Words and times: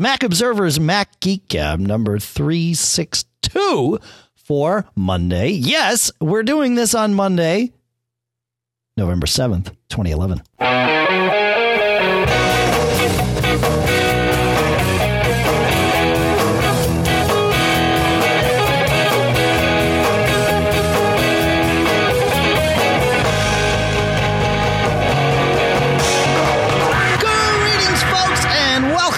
The 0.00 0.04
Mac 0.04 0.22
Observer's 0.22 0.80
Mac 0.80 1.20
Geek 1.20 1.46
Gab 1.48 1.78
number 1.78 2.18
362 2.18 3.98
for 4.34 4.86
Monday. 4.94 5.50
Yes, 5.50 6.10
we're 6.22 6.42
doing 6.42 6.74
this 6.74 6.94
on 6.94 7.12
Monday, 7.12 7.74
November 8.96 9.26
7th, 9.26 9.74
2011. 9.90 11.49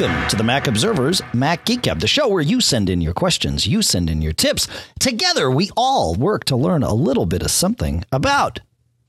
Welcome 0.03 0.29
to 0.29 0.35
the 0.35 0.43
Mac 0.43 0.67
Observer's 0.67 1.23
Mac 1.33 1.65
Geek 1.65 1.83
Gab, 1.83 2.01
the 2.01 2.09
show 2.09 2.27
where 2.27 2.43
you 2.43 2.61
send 2.61 2.91
in 2.91 3.01
your 3.01 3.15
questions, 3.15 3.69
you 3.69 3.83
send 3.83 4.11
in 4.11 4.21
your 4.21 4.33
tips. 4.33 4.67
Together, 4.99 5.49
we 5.49 5.71
all 5.77 6.17
work 6.17 6.43
to 6.47 6.57
learn 6.57 6.83
a 6.83 6.93
little 6.93 7.25
bit 7.25 7.41
of 7.41 7.53
something 7.53 8.05
about 8.11 8.59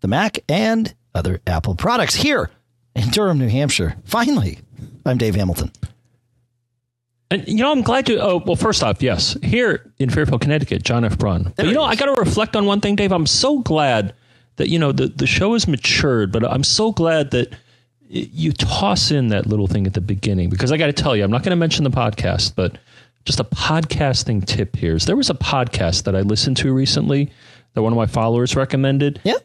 the 0.01 0.07
Mac 0.07 0.39
and 0.47 0.93
other 1.15 1.41
Apple 1.47 1.73
products 1.73 2.13
here 2.13 2.51
in 2.95 3.09
Durham, 3.09 3.39
New 3.39 3.47
Hampshire. 3.47 3.95
Finally, 4.03 4.59
I'm 5.03 5.17
Dave 5.17 5.33
Hamilton. 5.33 5.71
And 7.31 7.47
you 7.47 7.57
know, 7.63 7.71
I'm 7.71 7.81
glad 7.81 8.05
to. 8.05 8.21
Oh, 8.21 8.43
well, 8.45 8.55
first 8.55 8.83
off, 8.83 9.01
yes, 9.01 9.35
here 9.41 9.91
in 9.97 10.11
Fairfield, 10.11 10.41
Connecticut, 10.41 10.83
John 10.83 11.03
F. 11.05 11.17
Braun. 11.17 11.53
But 11.55 11.65
you 11.65 11.73
know, 11.73 11.83
I 11.83 11.95
got 11.95 12.13
to 12.13 12.21
reflect 12.21 12.55
on 12.55 12.67
one 12.67 12.81
thing, 12.81 12.95
Dave. 12.95 13.11
I'm 13.11 13.25
so 13.25 13.59
glad 13.59 14.13
that 14.57 14.69
you 14.69 14.77
know 14.77 14.91
the 14.91 15.07
the 15.07 15.25
show 15.25 15.53
has 15.53 15.67
matured, 15.67 16.31
but 16.31 16.45
I'm 16.45 16.63
so 16.63 16.91
glad 16.91 17.31
that 17.31 17.55
you 18.15 18.51
toss 18.51 19.11
in 19.11 19.29
that 19.29 19.47
little 19.47 19.67
thing 19.67 19.87
at 19.87 19.93
the 19.93 20.01
beginning 20.01 20.49
because 20.49 20.71
I 20.71 20.77
got 20.77 20.87
to 20.87 20.93
tell 20.93 21.15
you, 21.15 21.23
I'm 21.23 21.31
not 21.31 21.41
going 21.43 21.49
to 21.51 21.55
mention 21.55 21.83
the 21.83 21.89
podcast, 21.89 22.53
but 22.55 22.77
just 23.25 23.39
a 23.39 23.43
podcasting 23.43 24.45
tip 24.45 24.75
here 24.75 24.95
is 24.95 25.05
there 25.05 25.15
was 25.15 25.29
a 25.29 25.33
podcast 25.35 26.03
that 26.03 26.15
I 26.15 26.21
listened 26.21 26.57
to 26.57 26.73
recently 26.73 27.31
that 27.73 27.81
one 27.81 27.91
of 27.93 27.97
my 27.97 28.05
followers 28.05 28.55
recommended. 28.55 29.19
Yeah. 29.23 29.37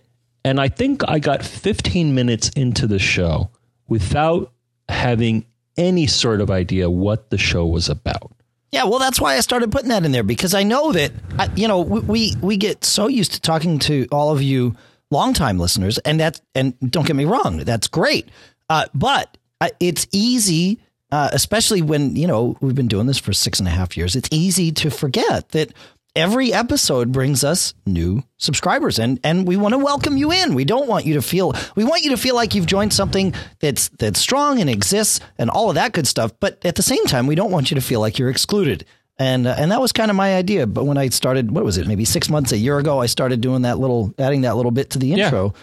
And 0.45 0.61
I 0.61 0.69
think 0.69 1.03
I 1.09 1.19
got 1.19 1.43
15 1.45 2.15
minutes 2.15 2.51
into 2.51 2.87
the 2.87 2.99
show 2.99 3.51
without 3.89 4.53
having 4.89 5.47
any 5.77 6.07
sort 6.07 6.41
of 6.41 6.51
idea 6.51 6.91
what 6.91 7.31
the 7.31 7.39
show 7.39 7.67
was 7.67 7.89
about. 7.89 8.33
Yeah, 8.71 8.85
well, 8.85 8.99
that's 8.99 9.19
why 9.21 9.37
I 9.37 9.41
started 9.41 9.73
putting 9.73 9.89
that 9.89 10.05
in 10.05 10.13
there 10.13 10.23
because 10.23 10.53
I 10.53 10.63
know 10.63 10.93
that 10.93 11.13
I, 11.39 11.49
you 11.57 11.67
know 11.69 11.81
we- 11.81 12.01
we 12.01 12.35
we 12.43 12.57
get 12.59 12.85
so 12.85 13.07
used 13.07 13.33
to 13.33 13.41
talking 13.41 13.79
to 13.81 14.07
all 14.13 14.31
of 14.31 14.43
you 14.43 14.77
longtime 15.11 15.59
listeners, 15.59 15.97
and 15.99 16.21
that 16.21 16.41
and 16.55 16.75
don't 16.91 17.07
get 17.07 17.17
me 17.17 17.25
wrong, 17.25 17.59
that's 17.59 17.87
great, 17.89 18.29
uh, 18.69 18.87
but 18.95 19.37
uh, 19.61 19.69
it's 19.81 20.07
easy, 20.13 20.81
uh, 21.11 21.29
especially 21.33 21.83
when 21.83 22.17
you 22.17 22.27
know 22.27 22.57
we've 22.61 22.75
been 22.75 22.89
doing 22.89 23.07
this 23.07 23.19
for 23.19 23.33
six 23.33 23.59
and 23.59 23.69
a 23.69 23.73
half 23.73 23.97
years. 23.97 24.15
It's 24.17 24.29
easy 24.33 24.73
to 24.73 24.91
forget 24.91 25.49
that 25.51 25.73
every 26.17 26.53
episode 26.53 27.13
brings 27.13 27.45
us 27.45 27.75
new 27.87 28.23
subscribers 28.39 28.99
and 28.99 29.21
and 29.23 29.47
we 29.47 29.57
want 29.57 29.73
to 29.73 29.79
welcome 29.79 30.17
you 30.17 30.33
in. 30.33 30.55
We 30.55 30.65
don't 30.65 30.89
want 30.89 31.05
you 31.07 31.15
to 31.15 31.23
feel 31.23 31.53
we 31.77 31.85
want 31.85 32.03
you 32.03 32.11
to 32.11 32.17
feel 32.17 32.35
like 32.35 32.55
you've 32.55 32.67
joined 32.67 32.93
something 32.93 33.35
that's 33.61 33.89
that's 33.91 34.19
strong 34.19 34.61
and 34.61 34.69
exists 34.71 35.21
and 35.39 35.49
all 35.51 35.69
of 35.69 35.75
that 35.77 35.93
good 35.93 36.07
stuff, 36.07 36.33
but 36.41 36.65
at 36.65 36.75
the 36.77 36.83
same 36.83 37.05
time 37.07 37.27
we 37.27 37.35
don't 37.35 37.51
want 37.53 37.71
you 37.71 37.75
to 37.77 37.81
feel 37.81 38.01
like 38.01 38.19
you're 38.19 38.31
excluded. 38.31 38.85
And 39.21 39.47
uh, 39.47 39.55
and 39.59 39.71
that 39.73 39.81
was 39.81 39.93
kind 39.93 40.11
of 40.11 40.17
my 40.17 40.35
idea, 40.37 40.67
but 40.67 40.85
when 40.85 40.97
I 40.99 41.09
started 41.09 41.51
what 41.51 41.65
was 41.65 41.77
it? 41.79 41.87
Maybe 41.87 42.05
6 42.05 42.29
months 42.31 42.53
a 42.53 42.59
year 42.59 42.79
ago 42.79 43.01
I 43.01 43.07
started 43.07 43.41
doing 43.41 43.63
that 43.63 43.79
little 43.79 44.13
adding 44.19 44.41
that 44.43 44.57
little 44.57 44.73
bit 44.73 44.91
to 44.91 44.99
the 44.99 45.09
Yeah. 45.09 45.25
intro. 45.27 45.55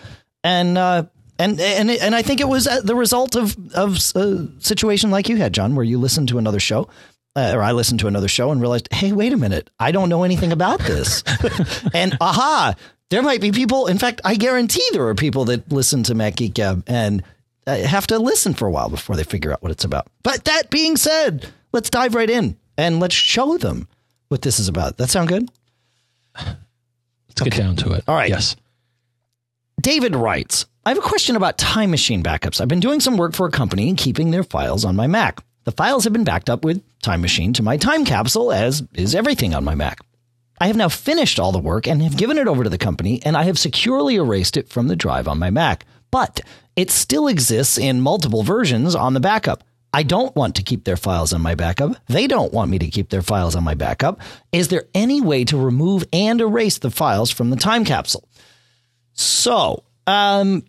And 0.44 0.78
uh 0.78 1.06
and 1.40 1.60
and 1.60 1.90
and 1.90 2.16
I 2.16 2.22
think 2.22 2.42
it 2.42 2.48
was 2.48 2.68
uh, 2.68 2.82
the 2.82 2.96
result 2.96 3.36
of 3.36 3.56
of 3.76 3.98
a 4.16 4.48
situation 4.60 5.12
like 5.12 5.30
you 5.30 5.38
had, 5.38 5.54
John, 5.54 5.76
where 5.76 5.86
you 5.86 5.98
listened 5.98 6.30
to 6.30 6.38
another 6.38 6.60
show, 6.60 6.90
uh, 7.36 7.52
or 7.54 7.62
I 7.62 7.74
listened 7.74 8.00
to 8.02 8.08
another 8.08 8.28
show 8.28 8.52
and 8.52 8.62
realized, 8.62 8.88
hey, 8.92 9.12
wait 9.12 9.34
a 9.34 9.38
minute, 9.38 9.70
I 9.80 9.92
don't 9.92 10.10
know 10.10 10.24
anything 10.24 10.52
about 10.52 10.80
this. 10.80 11.24
and 11.94 12.18
aha, 12.22 12.76
there 13.10 13.22
might 13.22 13.42
be 13.42 13.52
people. 13.52 13.88
In 13.88 13.98
fact, 13.98 14.22
I 14.24 14.36
guarantee 14.36 14.88
there 14.92 15.08
are 15.08 15.16
people 15.16 15.46
that 15.46 15.72
listen 15.72 16.04
to 16.04 16.16
Mac 16.16 16.38
Geek 16.38 16.54
Gab 16.54 16.84
and 16.88 17.24
uh, 17.68 17.78
have 17.78 18.08
to 18.08 18.20
listen 18.20 18.54
for 18.54 18.68
a 18.68 18.72
while 18.72 18.90
before 18.90 19.16
they 19.16 19.24
figure 19.24 19.52
out 19.52 19.62
what 19.62 19.72
it's 19.72 19.84
about. 19.84 20.08
But 20.24 20.46
that 20.46 20.70
being 20.70 20.98
said, 20.98 21.48
let's 21.74 21.90
dive 21.90 22.16
right 22.16 22.30
in 22.30 22.58
and 22.78 23.00
let's 23.00 23.16
show 23.16 23.58
them 23.58 23.88
what 24.30 24.42
this 24.42 24.60
is 24.60 24.68
about. 24.68 24.98
That 24.98 25.10
sound 25.10 25.30
good? 25.30 25.50
Let's 26.36 27.42
get 27.42 27.54
down 27.54 27.76
to 27.78 27.94
it. 27.94 28.04
All 28.08 28.16
right. 28.16 28.30
Yes. 28.30 28.56
David 29.82 30.16
writes, 30.16 30.66
I 30.88 30.90
have 30.90 31.00
a 31.00 31.02
question 31.02 31.36
about 31.36 31.58
time 31.58 31.90
machine 31.90 32.22
backups. 32.22 32.62
I've 32.62 32.68
been 32.68 32.80
doing 32.80 33.00
some 33.00 33.18
work 33.18 33.34
for 33.34 33.48
a 33.48 33.52
company 33.52 33.90
and 33.90 33.98
keeping 33.98 34.30
their 34.30 34.44
files 34.44 34.86
on 34.86 34.96
my 34.96 35.08
Mac. 35.08 35.44
The 35.64 35.72
files 35.72 36.04
have 36.04 36.14
been 36.14 36.24
backed 36.24 36.48
up 36.48 36.64
with 36.64 36.84
Time 37.02 37.22
Machine 37.22 37.54
to 37.54 37.64
my 37.64 37.76
time 37.76 38.06
capsule, 38.06 38.52
as 38.52 38.84
is 38.94 39.16
everything 39.16 39.56
on 39.56 39.64
my 39.64 39.74
Mac. 39.74 39.98
I 40.62 40.68
have 40.68 40.76
now 40.76 40.90
finished 40.90 41.40
all 41.40 41.52
the 41.52 41.58
work 41.58 41.88
and 41.88 42.04
have 42.04 42.18
given 42.18 42.38
it 42.38 42.48
over 42.48 42.64
to 42.64 42.70
the 42.70 42.78
company, 42.78 43.20
and 43.26 43.36
I 43.36 43.46
have 43.46 43.58
securely 43.58 44.18
erased 44.18 44.58
it 44.58 44.70
from 44.70 44.88
the 44.88 44.96
drive 44.96 45.28
on 45.28 45.40
my 45.40 45.50
Mac. 45.50 45.88
But 46.12 46.42
it 46.76 46.92
still 46.92 47.28
exists 47.28 47.80
in 47.80 48.02
multiple 48.02 48.44
versions 48.44 48.94
on 48.94 49.16
the 49.16 49.20
backup. 49.20 49.64
I 49.92 50.04
don't 50.04 50.36
want 50.36 50.56
to 50.58 50.64
keep 50.64 50.84
their 50.84 50.98
files 50.98 51.34
on 51.34 51.42
my 51.42 51.56
backup. 51.56 51.96
They 52.10 52.28
don't 52.28 52.54
want 52.54 52.70
me 52.70 52.78
to 52.78 52.92
keep 52.92 53.10
their 53.10 53.24
files 53.24 53.56
on 53.56 53.64
my 53.64 53.74
backup. 53.74 54.22
Is 54.52 54.68
there 54.68 54.86
any 54.94 55.20
way 55.20 55.46
to 55.46 55.58
remove 55.58 56.04
and 56.14 56.40
erase 56.40 56.78
the 56.78 56.92
files 56.92 57.32
from 57.32 57.50
the 57.50 57.56
time 57.56 57.86
capsule? 57.86 58.30
So, 59.14 59.84
um, 60.08 60.64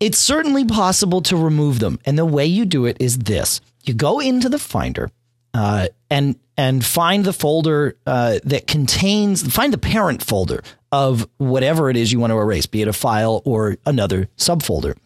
it's 0.00 0.18
certainly 0.18 0.64
possible 0.64 1.22
to 1.22 1.36
remove 1.36 1.78
them, 1.78 1.98
and 2.04 2.18
the 2.18 2.26
way 2.26 2.46
you 2.46 2.64
do 2.64 2.86
it 2.86 2.96
is 3.00 3.18
this: 3.18 3.60
you 3.82 3.94
go 3.94 4.20
into 4.20 4.48
the 4.48 4.58
Finder, 4.58 5.10
uh, 5.52 5.88
and 6.10 6.36
and 6.56 6.84
find 6.84 7.24
the 7.24 7.32
folder 7.32 7.96
uh, 8.06 8.38
that 8.44 8.66
contains 8.66 9.42
find 9.52 9.72
the 9.72 9.78
parent 9.78 10.22
folder 10.22 10.62
of 10.92 11.28
whatever 11.38 11.90
it 11.90 11.96
is 11.96 12.12
you 12.12 12.20
want 12.20 12.32
to 12.32 12.38
erase, 12.38 12.66
be 12.66 12.82
it 12.82 12.88
a 12.88 12.92
file 12.92 13.42
or 13.44 13.76
another 13.84 14.28
subfolder. 14.36 14.96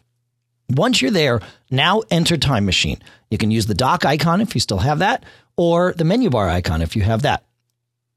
Once 0.69 1.01
you're 1.01 1.09
there, 1.09 1.41
now 1.71 2.03
enter 2.11 2.37
Time 2.37 2.65
Machine. 2.65 3.01
You 3.31 3.39
can 3.39 3.49
use 3.49 3.65
the 3.65 3.73
dock 3.73 4.05
icon 4.05 4.41
if 4.41 4.53
you 4.53 4.61
still 4.61 4.77
have 4.79 4.99
that, 4.99 5.23
or 5.57 5.93
the 5.93 6.03
menu 6.03 6.29
bar 6.29 6.47
icon 6.47 6.81
if 6.81 6.95
you 6.95 7.01
have 7.01 7.23
that. 7.23 7.43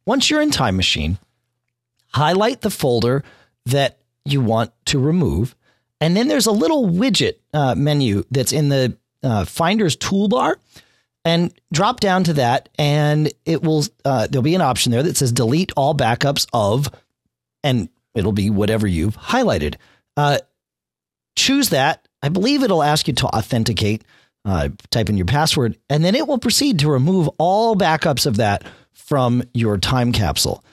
Once 0.04 0.28
you're 0.28 0.42
in 0.42 0.50
Time 0.50 0.76
Machine, 0.76 1.18
highlight 2.08 2.60
the 2.60 2.70
folder 2.70 3.24
that 3.66 3.98
you 4.24 4.40
want 4.40 4.72
to 4.86 4.98
remove. 4.98 5.54
And 6.00 6.16
then 6.16 6.28
there's 6.28 6.46
a 6.46 6.52
little 6.52 6.88
widget 6.88 7.34
uh, 7.52 7.74
menu 7.76 8.24
that's 8.30 8.52
in 8.52 8.68
the 8.68 8.96
uh, 9.22 9.44
Finder's 9.44 9.96
toolbar. 9.96 10.56
And 11.24 11.54
drop 11.72 12.00
down 12.00 12.24
to 12.24 12.32
that, 12.32 12.68
and 12.76 13.32
it 13.44 13.62
will. 13.62 13.84
Uh, 14.04 14.26
there'll 14.26 14.42
be 14.42 14.56
an 14.56 14.60
option 14.60 14.90
there 14.90 15.04
that 15.04 15.16
says 15.16 15.30
delete 15.30 15.70
all 15.76 15.94
backups 15.94 16.48
of, 16.52 16.88
and 17.62 17.88
it'll 18.12 18.32
be 18.32 18.50
whatever 18.50 18.88
you've 18.88 19.16
highlighted. 19.16 19.76
Uh, 20.16 20.38
choose 21.36 21.68
that. 21.68 22.08
I 22.24 22.28
believe 22.28 22.64
it'll 22.64 22.82
ask 22.82 23.06
you 23.06 23.14
to 23.14 23.26
authenticate. 23.28 24.02
Uh, 24.44 24.70
type 24.90 25.08
in 25.08 25.16
your 25.16 25.26
password, 25.26 25.78
and 25.88 26.04
then 26.04 26.16
it 26.16 26.26
will 26.26 26.38
proceed 26.38 26.80
to 26.80 26.90
remove 26.90 27.28
all 27.38 27.76
backups 27.76 28.26
of 28.26 28.38
that 28.38 28.64
from 28.92 29.44
your 29.54 29.78
time 29.78 30.10
capsule. 30.10 30.64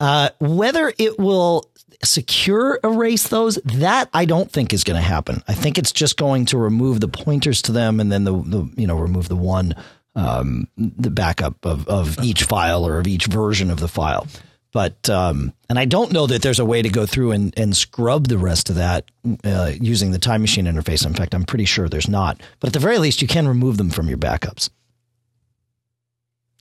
Uh, 0.00 0.30
whether 0.38 0.92
it 0.98 1.18
will 1.18 1.68
secure 2.04 2.78
erase 2.84 3.28
those, 3.28 3.56
that 3.64 4.08
I 4.14 4.24
don't 4.24 4.50
think 4.50 4.72
is 4.72 4.84
going 4.84 4.96
to 5.00 5.06
happen. 5.06 5.42
I 5.48 5.54
think 5.54 5.78
it's 5.78 5.92
just 5.92 6.16
going 6.16 6.46
to 6.46 6.58
remove 6.58 7.00
the 7.00 7.08
pointers 7.08 7.62
to 7.62 7.72
them, 7.72 8.00
and 8.00 8.10
then 8.12 8.24
the, 8.24 8.32
the 8.32 8.70
you 8.76 8.86
know 8.86 8.96
remove 8.96 9.28
the 9.28 9.36
one 9.36 9.74
um, 10.14 10.68
the 10.76 11.10
backup 11.10 11.64
of 11.64 11.86
of 11.88 12.22
each 12.22 12.44
file 12.44 12.86
or 12.86 12.98
of 12.98 13.06
each 13.06 13.26
version 13.26 13.70
of 13.70 13.80
the 13.80 13.88
file. 13.88 14.26
But 14.72 15.08
um, 15.08 15.54
and 15.68 15.78
I 15.78 15.86
don't 15.86 16.12
know 16.12 16.26
that 16.26 16.42
there's 16.42 16.58
a 16.58 16.64
way 16.64 16.82
to 16.82 16.88
go 16.90 17.06
through 17.06 17.32
and, 17.32 17.58
and 17.58 17.76
scrub 17.76 18.28
the 18.28 18.38
rest 18.38 18.68
of 18.68 18.76
that 18.76 19.10
uh, 19.44 19.72
using 19.80 20.10
the 20.10 20.18
time 20.18 20.42
machine 20.42 20.66
interface. 20.66 21.06
In 21.06 21.14
fact, 21.14 21.34
I'm 21.34 21.44
pretty 21.44 21.64
sure 21.64 21.88
there's 21.88 22.08
not. 22.08 22.40
But 22.60 22.68
at 22.68 22.72
the 22.74 22.78
very 22.78 22.98
least, 22.98 23.22
you 23.22 23.28
can 23.28 23.48
remove 23.48 23.78
them 23.78 23.90
from 23.90 24.08
your 24.08 24.18
backups. 24.18 24.68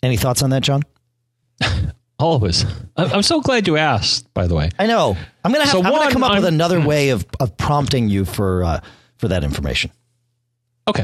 Any 0.01 0.15
thoughts 0.15 0.41
on 0.41 0.51
that, 0.51 0.63
John? 0.63 0.83
Always. 2.19 2.65
I'm 2.95 3.11
I'm 3.13 3.21
so 3.23 3.41
glad 3.41 3.67
you 3.67 3.77
asked, 3.77 4.33
by 4.33 4.47
the 4.47 4.55
way. 4.55 4.69
I 4.79 4.87
know. 4.87 5.15
I'm 5.43 5.51
gonna 5.51 5.65
have. 5.65 5.71
So 5.71 5.83
I'm 5.83 5.91
gonna 5.91 6.11
come 6.11 6.23
up 6.23 6.31
with 6.35 6.45
I'm- 6.45 6.53
another 6.53 6.81
way 6.81 7.09
of 7.09 7.25
of 7.39 7.55
prompting 7.57 8.09
you 8.09 8.25
for 8.25 8.63
uh, 8.63 8.79
for 9.17 9.27
that 9.27 9.43
information, 9.43 9.91
Okay. 10.87 11.03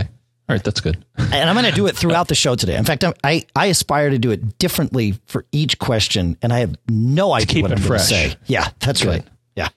All 0.49 0.55
right. 0.55 0.63
That's 0.63 0.81
good. 0.81 1.05
and 1.17 1.49
I'm 1.49 1.55
gonna 1.55 1.71
do 1.71 1.85
it 1.87 1.95
throughout 1.95 2.27
the 2.27 2.35
show 2.35 2.55
today. 2.55 2.75
In 2.75 2.83
fact, 2.83 3.03
I'm, 3.03 3.13
I 3.23 3.45
I 3.55 3.67
aspire 3.67 4.09
to 4.09 4.17
do 4.17 4.31
it 4.31 4.57
differently 4.57 5.13
for 5.27 5.45
each 5.51 5.77
question, 5.79 6.35
and 6.41 6.51
I 6.51 6.59
have 6.59 6.75
no 6.89 7.31
idea 7.31 7.45
keep 7.47 7.61
what 7.63 7.71
it 7.71 7.79
I'm 7.79 7.87
going 7.87 7.99
to 7.99 8.05
say. 8.05 8.35
Yeah, 8.47 8.69
that's 8.79 9.01
Good. 9.03 9.09
right. 9.09 9.23
Yeah. 9.55 9.69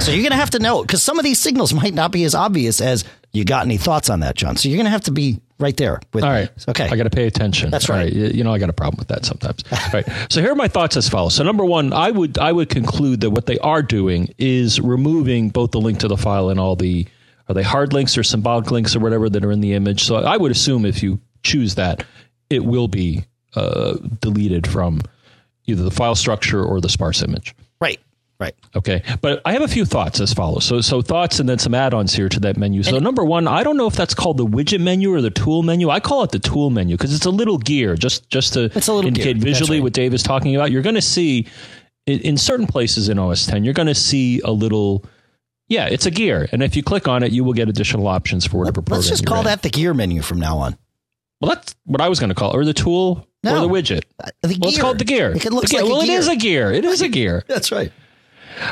So 0.00 0.10
you're 0.10 0.24
gonna 0.24 0.34
have 0.40 0.50
to 0.50 0.58
know 0.58 0.82
because 0.82 1.02
some 1.02 1.18
of 1.20 1.24
these 1.24 1.38
signals 1.38 1.72
might 1.72 1.94
not 1.94 2.10
be 2.10 2.24
as 2.24 2.34
obvious 2.34 2.80
as 2.80 3.04
you 3.32 3.44
got 3.44 3.64
any 3.64 3.76
thoughts 3.76 4.10
on 4.10 4.20
that, 4.20 4.34
John. 4.34 4.56
So 4.56 4.68
you're 4.68 4.78
gonna 4.78 4.90
have 4.90 5.02
to 5.04 5.12
be 5.12 5.40
right 5.58 5.76
there 5.76 6.00
with. 6.12 6.24
All 6.24 6.30
me. 6.30 6.48
Okay. 6.68 6.88
I 6.88 6.96
got 6.96 7.04
to 7.04 7.10
pay 7.10 7.26
attention. 7.26 7.70
That's 7.70 7.88
right. 7.88 8.12
You 8.12 8.26
you 8.26 8.44
know, 8.44 8.52
I 8.52 8.58
got 8.58 8.70
a 8.70 8.74
problem 8.74 8.98
with 8.98 9.08
that 9.08 9.24
sometimes. 9.24 9.64
All 9.72 9.90
right. 9.92 10.06
So 10.30 10.40
here 10.40 10.52
are 10.52 10.56
my 10.56 10.68
thoughts 10.68 10.96
as 10.96 11.08
follows. 11.08 11.34
So 11.34 11.44
number 11.44 11.64
one, 11.64 11.92
I 11.92 12.10
would 12.10 12.38
I 12.38 12.52
would 12.52 12.68
conclude 12.68 13.20
that 13.22 13.30
what 13.30 13.46
they 13.46 13.58
are 13.58 13.82
doing 13.82 14.34
is 14.38 14.80
removing 14.80 15.50
both 15.50 15.70
the 15.70 15.80
link 15.80 16.00
to 16.00 16.08
the 16.08 16.16
file 16.16 16.48
and 16.48 16.60
all 16.60 16.76
the 16.76 17.06
are 17.48 17.54
they 17.54 17.62
hard 17.62 17.92
links 17.92 18.18
or 18.18 18.22
symbolic 18.22 18.70
links 18.70 18.96
or 18.96 19.00
whatever 19.00 19.28
that 19.28 19.44
are 19.44 19.52
in 19.52 19.60
the 19.60 19.74
image. 19.74 20.02
So 20.02 20.16
I 20.16 20.36
would 20.36 20.50
assume 20.50 20.84
if 20.84 21.02
you 21.02 21.20
choose 21.42 21.76
that, 21.76 22.04
it 22.50 22.64
will 22.64 22.88
be 22.88 23.24
uh, 23.54 23.94
deleted 24.20 24.66
from 24.66 25.00
either 25.66 25.82
the 25.82 25.90
file 25.90 26.14
structure 26.14 26.62
or 26.64 26.80
the 26.80 26.88
sparse 26.88 27.22
image. 27.22 27.54
Right. 27.80 28.00
Right. 28.38 28.54
Okay. 28.74 29.02
But 29.22 29.40
I 29.46 29.52
have 29.52 29.62
a 29.62 29.68
few 29.68 29.86
thoughts 29.86 30.20
as 30.20 30.34
follows. 30.34 30.64
So, 30.64 30.82
so 30.82 31.00
thoughts 31.00 31.40
and 31.40 31.48
then 31.48 31.58
some 31.58 31.72
add-ons 31.74 32.14
here 32.14 32.28
to 32.28 32.40
that 32.40 32.58
menu. 32.58 32.82
So, 32.82 32.98
number 32.98 33.24
one, 33.24 33.48
I 33.48 33.62
don't 33.62 33.78
know 33.78 33.86
if 33.86 33.96
that's 33.96 34.12
called 34.12 34.36
the 34.36 34.46
widget 34.46 34.80
menu 34.80 35.12
or 35.14 35.22
the 35.22 35.30
tool 35.30 35.62
menu. 35.62 35.88
I 35.88 36.00
call 36.00 36.22
it 36.22 36.32
the 36.32 36.38
tool 36.38 36.68
menu 36.68 36.96
because 36.96 37.14
it's 37.14 37.24
a 37.24 37.30
little 37.30 37.56
gear, 37.56 37.96
just 37.96 38.28
just 38.28 38.52
to 38.52 38.64
It's 38.74 38.88
a 38.88 38.92
little 38.92 39.08
indicate 39.08 39.36
gear. 39.36 39.44
Visually 39.44 39.78
right. 39.78 39.84
what 39.84 39.92
Dave 39.94 40.12
is 40.12 40.22
talking 40.22 40.54
about. 40.54 40.70
You're 40.70 40.82
going 40.82 40.96
to 40.96 41.00
see 41.02 41.46
in, 42.06 42.20
in 42.20 42.36
certain 42.36 42.66
places 42.66 43.08
in 43.08 43.18
OS 43.18 43.46
10, 43.46 43.64
you're 43.64 43.74
going 43.74 43.88
to 43.88 43.94
see 43.94 44.40
a 44.40 44.50
little. 44.50 45.04
Yeah, 45.68 45.88
it's 45.88 46.06
a 46.06 46.12
gear, 46.12 46.48
and 46.52 46.62
if 46.62 46.76
you 46.76 46.82
click 46.84 47.08
on 47.08 47.24
it, 47.24 47.32
you 47.32 47.42
will 47.42 47.52
get 47.52 47.68
additional 47.68 48.06
options 48.06 48.46
for 48.46 48.58
whatever 48.58 48.82
program. 48.82 48.98
Let's 48.98 49.08
just 49.08 49.26
call 49.26 49.40
in. 49.40 49.44
that 49.46 49.62
the 49.62 49.70
gear 49.70 49.94
menu 49.94 50.22
from 50.22 50.38
now 50.38 50.58
on. 50.58 50.78
Well, 51.40 51.54
that's 51.54 51.74
what 51.84 52.00
I 52.00 52.08
was 52.08 52.20
going 52.20 52.28
to 52.28 52.36
call 52.36 52.52
it, 52.52 52.56
or 52.56 52.64
the 52.64 52.72
tool, 52.72 53.26
or 53.44 53.60
the 53.60 53.68
widget. 53.68 54.04
Uh, 54.22 54.30
The 54.42 54.58
Well, 54.60 54.70
it's 54.70 54.80
called 54.80 54.98
the 54.98 55.04
gear. 55.04 55.32
It 55.32 55.52
looks 55.52 55.70
The 55.70 55.78
gear. 55.78 55.82
like 55.82 55.90
a 55.90 55.92
well, 55.92 56.02
it 56.02 56.08
is 56.08 56.28
a 56.28 56.36
gear. 56.36 56.70
It 56.70 56.84
is 56.84 57.02
a 57.02 57.08
gear. 57.08 57.44
That's 57.48 57.72
right. 57.72 57.90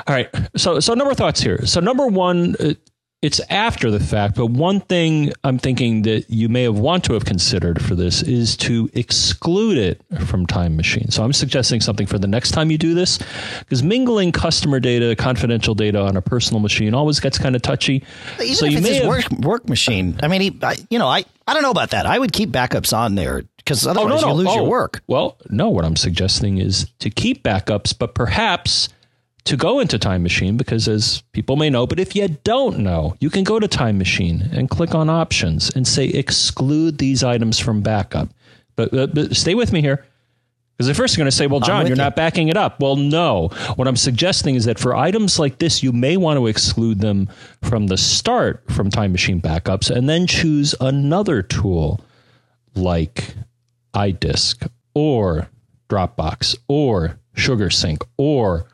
All 0.06 0.14
right. 0.14 0.28
So, 0.56 0.80
so 0.80 0.94
number 0.94 1.10
of 1.10 1.16
thoughts 1.16 1.40
here. 1.40 1.64
So, 1.66 1.80
number 1.80 2.06
one, 2.06 2.56
uh, 2.60 2.74
it's 3.22 3.40
after 3.48 3.90
the 3.90 4.00
fact, 4.00 4.36
but 4.36 4.48
one 4.48 4.80
thing 4.80 5.32
I'm 5.44 5.56
thinking 5.58 6.02
that 6.02 6.28
you 6.28 6.50
may 6.50 6.64
have 6.64 6.78
want 6.78 7.04
to 7.04 7.14
have 7.14 7.24
considered 7.24 7.82
for 7.82 7.94
this 7.94 8.22
is 8.22 8.54
to 8.58 8.90
exclude 8.92 9.78
it 9.78 10.02
from 10.26 10.44
Time 10.46 10.76
Machine. 10.76 11.10
So, 11.10 11.24
I'm 11.24 11.32
suggesting 11.32 11.80
something 11.80 12.06
for 12.06 12.18
the 12.18 12.26
next 12.26 12.50
time 12.50 12.70
you 12.70 12.76
do 12.76 12.92
this, 12.92 13.18
because 13.60 13.82
mingling 13.82 14.30
customer 14.32 14.78
data, 14.78 15.16
confidential 15.16 15.74
data 15.74 16.00
on 16.02 16.16
a 16.18 16.22
personal 16.22 16.60
machine 16.60 16.92
always 16.92 17.18
gets 17.18 17.38
kind 17.38 17.56
of 17.56 17.62
touchy. 17.62 18.04
Even 18.42 18.54
so, 18.54 18.66
if 18.66 18.72
you 18.72 18.78
it's 18.78 18.86
may 18.86 18.94
his 18.94 18.98
have. 19.02 19.08
work 19.08 19.30
work 19.40 19.68
machine. 19.70 20.18
I 20.22 20.28
mean, 20.28 20.40
he, 20.42 20.58
I, 20.62 20.76
you 20.90 20.98
know, 20.98 21.08
I, 21.08 21.24
I 21.46 21.54
don't 21.54 21.62
know 21.62 21.70
about 21.70 21.90
that. 21.90 22.04
I 22.04 22.18
would 22.18 22.32
keep 22.32 22.50
backups 22.50 22.94
on 22.94 23.14
there 23.14 23.42
because 23.56 23.86
Oh, 23.86 23.90
otherwise 23.92 24.20
you 24.20 24.32
lose 24.32 24.48
Oh, 24.50 24.56
your 24.56 24.68
work. 24.68 25.02
Well, 25.06 25.38
no, 25.48 25.70
what 25.70 25.86
I'm 25.86 25.96
suggesting 25.96 26.58
is 26.58 26.90
to 26.98 27.08
keep 27.08 27.42
backups, 27.42 27.98
but 27.98 28.14
perhaps 28.14 28.90
to 29.44 29.56
go 29.56 29.80
into 29.80 29.98
Time 29.98 30.22
Machine 30.22 30.56
because, 30.56 30.88
as 30.88 31.22
people 31.32 31.56
may 31.56 31.68
know, 31.68 31.86
but 31.86 32.00
if 32.00 32.16
you 32.16 32.28
don't 32.44 32.78
know, 32.78 33.14
you 33.20 33.28
can 33.28 33.44
go 33.44 33.60
to 33.60 33.68
Time 33.68 33.98
Machine 33.98 34.48
and 34.52 34.70
click 34.70 34.94
on 34.94 35.10
Options 35.10 35.70
and 35.74 35.86
say 35.86 36.06
exclude 36.06 36.98
these 36.98 37.22
items 37.22 37.58
from 37.58 37.82
backup. 37.82 38.30
But, 38.76 38.90
but, 38.90 39.14
but 39.14 39.36
stay 39.36 39.54
with 39.54 39.72
me 39.72 39.82
here. 39.82 40.06
Because 40.76 40.88
at 40.88 40.96
first 40.96 41.16
you're 41.16 41.22
going 41.22 41.30
to 41.30 41.36
say, 41.36 41.46
well, 41.46 41.60
John, 41.60 41.86
you're 41.86 41.94
you. 41.94 42.02
not 42.02 42.16
backing 42.16 42.48
it 42.48 42.56
up. 42.56 42.80
Well, 42.80 42.96
no. 42.96 43.48
What 43.76 43.86
I'm 43.86 43.96
suggesting 43.96 44.56
is 44.56 44.64
that 44.64 44.78
for 44.78 44.96
items 44.96 45.38
like 45.38 45.58
this, 45.58 45.84
you 45.84 45.92
may 45.92 46.16
want 46.16 46.36
to 46.38 46.48
exclude 46.48 47.00
them 47.00 47.28
from 47.62 47.86
the 47.86 47.96
start 47.96 48.64
from 48.72 48.90
Time 48.90 49.12
Machine 49.12 49.40
backups 49.40 49.88
and 49.88 50.08
then 50.08 50.26
choose 50.26 50.74
another 50.80 51.42
tool 51.42 52.00
like 52.74 53.34
iDisk 53.94 54.68
or 54.94 55.48
Dropbox 55.88 56.56
or 56.66 57.20
SugarSync 57.36 58.02
or 58.16 58.66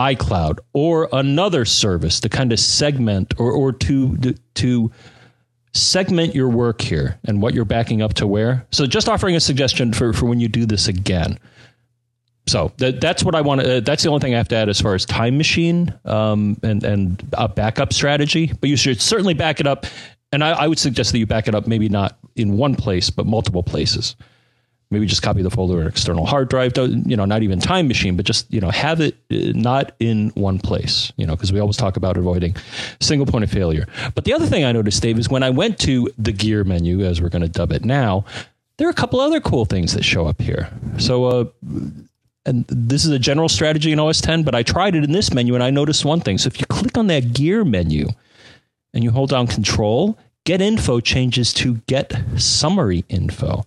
iCloud 0.00 0.58
or 0.72 1.08
another 1.12 1.66
service 1.66 2.20
to 2.20 2.28
kind 2.30 2.52
of 2.52 2.58
segment 2.58 3.34
or, 3.38 3.52
or 3.52 3.70
to 3.72 4.16
to 4.54 4.90
segment 5.72 6.34
your 6.34 6.48
work 6.48 6.80
here 6.80 7.18
and 7.24 7.40
what 7.42 7.54
you're 7.54 7.66
backing 7.66 8.02
up 8.02 8.14
to 8.14 8.26
where. 8.26 8.66
So 8.72 8.86
just 8.86 9.08
offering 9.08 9.36
a 9.36 9.40
suggestion 9.40 9.92
for, 9.92 10.12
for 10.12 10.26
when 10.26 10.40
you 10.40 10.48
do 10.48 10.66
this 10.66 10.88
again. 10.88 11.38
So 12.46 12.72
that, 12.78 13.00
that's 13.00 13.22
what 13.22 13.34
I 13.34 13.42
want 13.42 13.60
to. 13.60 13.76
Uh, 13.76 13.80
that's 13.80 14.02
the 14.02 14.08
only 14.08 14.20
thing 14.20 14.34
I 14.34 14.38
have 14.38 14.48
to 14.48 14.56
add 14.56 14.68
as 14.68 14.80
far 14.80 14.94
as 14.94 15.04
time 15.04 15.36
machine 15.36 15.94
um, 16.04 16.58
and 16.62 16.82
and 16.82 17.22
a 17.34 17.46
backup 17.46 17.92
strategy. 17.92 18.52
But 18.60 18.70
you 18.70 18.76
should 18.76 19.00
certainly 19.00 19.34
back 19.34 19.60
it 19.60 19.66
up, 19.66 19.86
and 20.32 20.42
I, 20.42 20.52
I 20.52 20.66
would 20.66 20.78
suggest 20.78 21.12
that 21.12 21.18
you 21.18 21.26
back 21.26 21.46
it 21.46 21.54
up 21.54 21.68
maybe 21.68 21.88
not 21.88 22.18
in 22.34 22.56
one 22.56 22.74
place 22.74 23.10
but 23.10 23.26
multiple 23.26 23.62
places. 23.62 24.16
Maybe 24.90 25.06
just 25.06 25.22
copy 25.22 25.42
the 25.42 25.50
folder 25.50 25.82
or 25.82 25.88
external 25.88 26.26
hard 26.26 26.48
drive. 26.48 26.72
You 26.76 27.16
know, 27.16 27.24
not 27.24 27.42
even 27.42 27.60
time 27.60 27.86
machine, 27.86 28.16
but 28.16 28.26
just 28.26 28.52
you 28.52 28.60
know 28.60 28.70
have 28.70 29.00
it 29.00 29.14
uh, 29.30 29.52
not 29.54 29.94
in 30.00 30.30
one 30.30 30.58
place. 30.58 31.12
You 31.16 31.26
know, 31.26 31.36
because 31.36 31.52
we 31.52 31.60
always 31.60 31.76
talk 31.76 31.96
about 31.96 32.16
avoiding 32.16 32.56
single 33.00 33.26
point 33.26 33.44
of 33.44 33.50
failure. 33.50 33.86
But 34.14 34.24
the 34.24 34.32
other 34.32 34.46
thing 34.46 34.64
I 34.64 34.72
noticed, 34.72 35.00
Dave, 35.02 35.18
is 35.18 35.28
when 35.28 35.42
I 35.42 35.50
went 35.50 35.78
to 35.80 36.10
the 36.18 36.32
gear 36.32 36.64
menu, 36.64 37.04
as 37.04 37.20
we're 37.22 37.28
going 37.28 37.42
to 37.42 37.48
dub 37.48 37.70
it 37.72 37.84
now, 37.84 38.24
there 38.78 38.88
are 38.88 38.90
a 38.90 38.94
couple 38.94 39.20
other 39.20 39.40
cool 39.40 39.64
things 39.64 39.94
that 39.94 40.04
show 40.04 40.26
up 40.26 40.40
here. 40.40 40.70
So. 40.98 41.24
Uh, 41.24 41.44
and 42.46 42.64
this 42.68 43.04
is 43.04 43.10
a 43.10 43.18
general 43.18 43.50
strategy 43.50 43.92
in 43.92 44.00
OS 44.00 44.22
10, 44.22 44.44
but 44.44 44.54
I 44.54 44.62
tried 44.62 44.94
it 44.94 45.04
in 45.04 45.12
this 45.12 45.32
menu 45.32 45.54
and 45.54 45.62
I 45.62 45.68
noticed 45.68 46.06
one 46.06 46.20
thing. 46.20 46.38
So 46.38 46.46
if 46.46 46.58
you 46.58 46.64
click 46.66 46.96
on 46.96 47.06
that 47.08 47.34
gear 47.34 47.66
menu 47.66 48.08
and 48.94 49.04
you 49.04 49.10
hold 49.10 49.28
down 49.28 49.46
control, 49.46 50.18
get 50.44 50.60
info 50.60 51.00
changes 51.00 51.52
to 51.54 51.74
get 51.86 52.12
summary 52.36 53.04
info. 53.08 53.66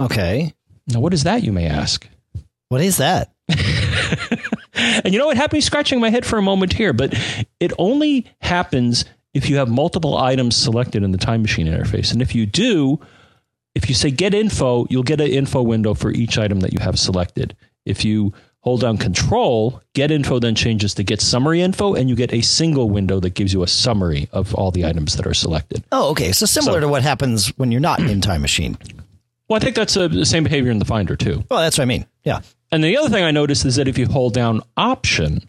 Okay. 0.00 0.54
Now, 0.88 1.00
what 1.00 1.12
is 1.14 1.24
that, 1.24 1.42
you 1.42 1.52
may 1.52 1.66
ask? 1.66 2.08
What 2.68 2.80
is 2.80 2.96
that? 2.98 3.32
And 5.04 5.12
you 5.14 5.18
know, 5.20 5.30
it 5.30 5.36
had 5.36 5.52
me 5.52 5.60
scratching 5.60 6.00
my 6.00 6.10
head 6.10 6.26
for 6.26 6.38
a 6.38 6.42
moment 6.42 6.72
here, 6.72 6.92
but 6.92 7.14
it 7.60 7.72
only 7.78 8.26
happens 8.40 9.04
if 9.34 9.48
you 9.48 9.56
have 9.56 9.68
multiple 9.68 10.16
items 10.18 10.54
selected 10.56 11.02
in 11.02 11.12
the 11.12 11.18
time 11.18 11.42
machine 11.42 11.66
interface. 11.66 12.12
And 12.12 12.20
if 12.22 12.34
you 12.34 12.44
do, 12.46 13.00
if 13.74 13.88
you 13.88 13.94
say 13.94 14.10
get 14.10 14.34
info, 14.34 14.86
you'll 14.90 15.02
get 15.02 15.20
an 15.20 15.28
info 15.28 15.62
window 15.62 15.94
for 15.94 16.10
each 16.10 16.38
item 16.38 16.60
that 16.60 16.72
you 16.72 16.78
have 16.80 16.98
selected. 16.98 17.56
If 17.84 18.04
you 18.04 18.32
hold 18.60 18.82
down 18.82 18.98
control, 18.98 19.80
get 19.94 20.10
info 20.10 20.38
then 20.40 20.54
changes 20.54 20.94
to 20.94 21.02
get 21.02 21.20
summary 21.20 21.62
info, 21.62 21.94
and 21.94 22.08
you 22.08 22.16
get 22.16 22.32
a 22.34 22.40
single 22.42 22.90
window 22.90 23.18
that 23.20 23.30
gives 23.34 23.52
you 23.52 23.62
a 23.62 23.68
summary 23.68 24.28
of 24.32 24.54
all 24.54 24.70
the 24.70 24.84
items 24.86 25.16
that 25.16 25.26
are 25.26 25.34
selected. 25.34 25.84
Oh, 25.92 26.10
okay. 26.10 26.32
So 26.32 26.46
similar 26.46 26.78
So- 26.78 26.80
to 26.80 26.88
what 26.88 27.02
happens 27.02 27.48
when 27.58 27.70
you're 27.72 27.80
not 27.80 28.00
in 28.00 28.20
Time 28.20 28.42
Machine. 28.42 28.76
Well, 29.48 29.56
I 29.56 29.60
think 29.60 29.76
that's 29.76 29.96
uh, 29.96 30.08
the 30.08 30.26
same 30.26 30.44
behavior 30.44 30.70
in 30.70 30.78
the 30.78 30.84
Finder 30.84 31.16
too. 31.16 31.44
Well, 31.50 31.60
that's 31.60 31.78
what 31.78 31.82
I 31.82 31.86
mean. 31.86 32.06
Yeah. 32.24 32.40
And 32.72 32.82
the 32.82 32.96
other 32.96 33.08
thing 33.08 33.22
I 33.22 33.30
noticed 33.30 33.64
is 33.64 33.76
that 33.76 33.86
if 33.86 33.96
you 33.96 34.06
hold 34.06 34.34
down 34.34 34.60
Option, 34.76 35.48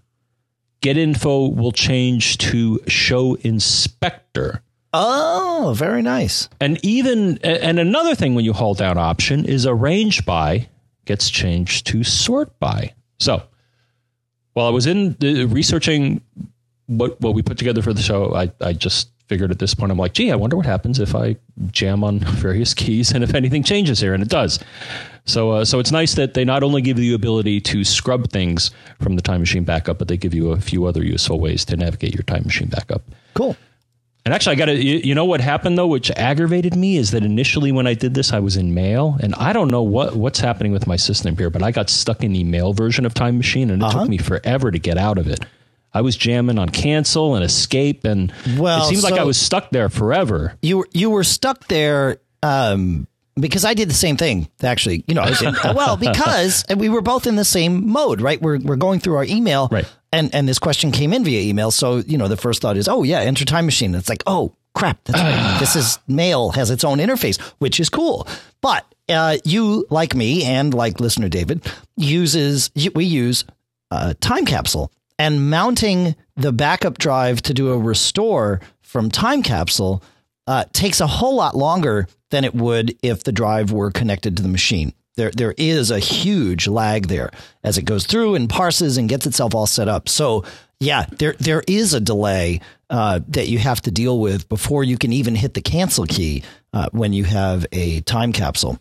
Get 0.82 0.98
Info 0.98 1.48
will 1.48 1.72
change 1.72 2.38
to 2.38 2.80
Show 2.88 3.36
Inspector. 3.36 4.62
Oh, 4.94 5.74
very 5.76 6.02
nice. 6.02 6.48
And 6.62 6.84
even 6.86 7.40
and 7.40 7.80
another 7.80 8.16
thing 8.16 8.36
when 8.36 8.46
you 8.46 8.54
hold 8.54 8.78
down 8.78 8.98
Option 8.98 9.46
is 9.46 9.66
Arrange 9.66 10.26
By 10.26 10.70
gets 11.06 11.30
changed 11.30 11.88
to 11.88 12.04
Sort 12.04 12.58
By. 12.60 12.94
So 13.20 13.44
while 14.54 14.68
I 14.68 14.72
was 14.72 14.86
in 14.86 15.16
the, 15.20 15.46
researching 15.46 16.22
what 16.86 17.20
what 17.20 17.34
we 17.34 17.42
put 17.42 17.58
together 17.58 17.82
for 17.82 17.94
the 17.94 18.02
show, 18.02 18.36
I 18.36 18.52
I 18.62 18.74
just 18.74 19.10
figured 19.28 19.52
at 19.52 19.60
this 19.60 19.74
point 19.74 19.92
I'm 19.92 19.98
like, 19.98 20.14
gee, 20.14 20.32
I 20.32 20.36
wonder 20.36 20.56
what 20.56 20.66
happens 20.66 21.00
if 21.00 21.14
I 21.16 21.36
jam 21.72 22.04
on 22.04 22.20
various 22.20 22.74
keys 22.74 23.12
and 23.12 23.24
if 23.24 23.34
anything 23.34 23.64
changes 23.64 24.00
here, 24.00 24.14
and 24.14 24.24
it 24.24 24.30
does. 24.30 24.60
So, 25.26 25.52
uh, 25.52 25.66
so 25.66 25.80
it's 25.80 25.92
nice 25.92 26.16
that 26.16 26.34
they 26.34 26.46
not 26.46 26.64
only 26.64 26.82
give 26.82 26.98
you 26.98 27.10
the 27.12 27.16
ability 27.16 27.60
to 27.62 27.84
scrub 27.84 28.30
things 28.32 28.72
from 29.02 29.16
the 29.18 29.22
time 29.22 29.42
machine 29.42 29.66
backup, 29.66 29.98
but 30.00 30.08
they 30.08 30.16
give 30.18 30.34
you 30.34 30.52
a 30.52 30.60
few 30.62 30.86
other 30.86 31.04
useful 31.04 31.40
ways 31.40 31.66
to 31.66 31.76
navigate 31.76 32.14
your 32.14 32.24
time 32.24 32.44
machine 32.44 32.70
backup. 32.70 33.02
Cool. 33.34 33.58
And 34.24 34.34
actually, 34.34 34.54
I 34.54 34.60
got 34.60 34.66
to, 34.66 34.76
you, 34.76 34.98
you 34.98 35.16
know 35.16 35.24
what 35.24 35.40
happened 35.40 35.78
though, 35.78 35.88
which 35.88 36.12
aggravated 36.12 36.76
me 36.76 36.98
is 36.98 37.12
that 37.12 37.24
initially 37.24 37.72
when 37.72 37.88
I 37.88 37.94
did 37.94 38.14
this, 38.14 38.34
I 38.34 38.40
was 38.40 38.58
in 38.58 38.74
mail, 38.74 39.18
and 39.22 39.34
I 39.36 39.54
don't 39.54 39.70
know 39.72 39.82
what 39.84 40.18
what's 40.18 40.40
happening 40.40 40.74
with 40.74 40.86
my 40.86 40.98
system 40.98 41.38
here, 41.38 41.50
but 41.50 41.64
I 41.64 41.72
got 41.72 41.90
stuck 41.90 42.24
in 42.26 42.34
the 42.34 42.44
mail 42.44 42.74
version 42.74 43.06
of 43.06 43.14
Time 43.14 43.38
Machine, 43.38 43.70
and 43.70 43.82
it 43.82 43.86
Uh-huh. 43.86 44.00
took 44.02 44.10
me 44.10 44.18
forever 44.18 44.70
to 44.72 44.80
get 44.80 44.98
out 44.98 45.18
of 45.18 45.28
it. 45.30 45.46
I 45.94 46.02
was 46.02 46.16
jamming 46.16 46.60
on 46.60 46.70
cancel 46.70 47.36
and 47.36 47.44
escape, 47.44 48.06
and 48.06 48.34
Well, 48.58 48.84
it 48.84 48.90
seems 48.90 49.04
like 49.04 49.20
I 49.20 49.24
was 49.24 49.40
stuck 49.40 49.70
there 49.72 49.90
forever. 49.90 50.56
You 50.62 50.80
were 50.80 50.88
you 50.94 51.10
were 51.10 51.24
stuck 51.24 51.68
there 51.68 52.20
um, 52.44 53.08
because 53.40 53.66
I 53.66 53.74
did 53.74 53.90
the 53.90 53.96
same 53.96 54.18
thing. 54.18 54.50
Actually, 54.62 55.04
you 55.08 55.16
know, 55.16 55.22
I 55.22 55.30
was 55.30 55.42
in, 55.42 55.56
well 55.76 55.98
because 55.98 56.66
we 56.76 56.90
were 56.90 57.02
both 57.02 57.28
in 57.28 57.36
the 57.36 57.46
same 57.46 57.90
mode, 57.90 58.22
right? 58.22 58.42
We're 58.42 58.60
we're 58.60 58.76
going 58.76 59.00
through 59.00 59.16
our 59.18 59.26
email, 59.26 59.70
Right. 59.72 59.92
And 60.12 60.34
and 60.34 60.48
this 60.48 60.60
question 60.60 60.92
came 60.92 61.14
in 61.14 61.24
via 61.24 61.42
email, 61.42 61.72
so 61.72 61.98
you 61.98 62.18
know 62.18 62.28
the 62.28 62.38
first 62.38 62.62
thought 62.62 62.78
is, 62.78 62.88
oh 62.88 63.04
yeah, 63.04 63.20
enter 63.20 63.46
time 63.46 63.66
machine. 63.66 63.94
It's 63.96 64.10
like, 64.10 64.24
oh 64.26 64.56
crap, 64.74 65.04
that's 65.06 65.20
right. 65.20 65.58
this 65.60 65.76
is 65.76 66.00
mail 66.08 66.52
has 66.52 66.70
its 66.70 66.84
own 66.84 67.00
interface, 67.00 67.40
which 67.60 67.80
is 67.80 67.90
cool. 67.90 68.28
But 68.62 68.86
uh, 69.10 69.38
you, 69.44 69.86
like 69.90 70.16
me, 70.16 70.44
and 70.44 70.74
like 70.74 71.00
listener 71.00 71.30
David, 71.30 71.70
uses 71.96 72.72
we 72.94 73.06
use 73.06 73.46
uh, 73.92 74.14
time 74.22 74.46
capsule 74.46 74.92
and 75.20 75.50
mounting 75.50 76.16
the 76.36 76.52
backup 76.52 76.98
drive 76.98 77.42
to 77.44 77.54
do 77.54 77.72
a 77.72 77.78
restore 77.78 78.62
from 78.82 79.10
time 79.10 79.44
capsule 79.44 80.04
uh, 80.46 80.66
takes 80.74 81.02
a 81.02 81.08
whole 81.08 81.36
lot 81.36 81.56
longer 81.56 82.08
than 82.30 82.46
it 82.46 82.56
would 82.56 82.98
if 83.04 83.24
the 83.24 83.32
drive 83.32 83.72
were 83.72 83.92
connected 83.92 84.38
to 84.38 84.44
the 84.44 84.50
machine. 84.50 84.94
There, 85.16 85.32
there 85.32 85.56
is 85.58 85.90
a 85.90 86.00
huge 86.00 86.68
lag 86.68 87.08
there 87.08 87.32
as 87.64 87.78
it 87.78 87.84
goes 87.84 88.06
through 88.06 88.36
and 88.36 88.50
parses 88.50 88.98
and 88.98 89.10
gets 89.10 89.26
itself 89.26 89.56
all 89.56 89.66
set 89.66 89.88
up. 89.88 90.08
So, 90.08 90.46
yeah, 90.80 91.06
there, 91.18 91.34
there 91.40 91.64
is 91.68 91.96
a 91.96 92.00
delay 92.00 92.62
uh, 92.90 93.22
that 93.30 93.48
you 93.48 93.58
have 93.58 93.82
to 93.82 93.92
deal 93.92 94.20
with 94.20 94.48
before 94.48 94.84
you 94.84 94.98
can 94.98 95.12
even 95.12 95.34
hit 95.36 95.56
the 95.56 95.62
cancel 95.62 96.06
key 96.06 96.44
uh, 96.72 96.90
when 96.92 97.14
you 97.14 97.24
have 97.24 97.66
a 97.72 98.02
time 98.02 98.32
capsule. 98.32 98.78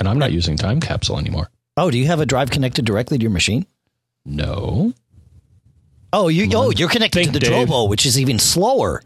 And 0.00 0.08
I'm 0.08 0.18
not 0.18 0.32
using 0.32 0.56
Time 0.56 0.80
Capsule 0.80 1.18
anymore. 1.18 1.50
Oh, 1.76 1.90
do 1.90 1.98
you 1.98 2.06
have 2.06 2.20
a 2.20 2.26
drive 2.26 2.50
connected 2.50 2.86
directly 2.86 3.18
to 3.18 3.22
your 3.22 3.30
machine? 3.30 3.66
No. 4.24 4.94
Oh, 6.12 6.28
you 6.28 6.48
oh 6.54 6.70
you're 6.70 6.88
connected 6.88 7.18
Think, 7.20 7.32
to 7.34 7.38
the 7.38 7.46
Dave. 7.46 7.68
Drobo, 7.68 7.88
which 7.88 8.04
is 8.06 8.18
even 8.18 8.38
slower. 8.38 9.02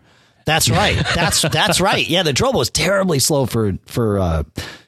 That's 0.46 0.68
right. 0.70 0.96
That's 1.14 1.42
that's 1.42 1.80
right. 1.80 2.06
Yeah, 2.08 2.22
the 2.22 2.32
Drobo 2.32 2.60
is 2.62 2.70
terribly 2.70 3.18
slow 3.18 3.46
for 3.46 3.72
for 3.86 4.18
uh, 4.18 4.42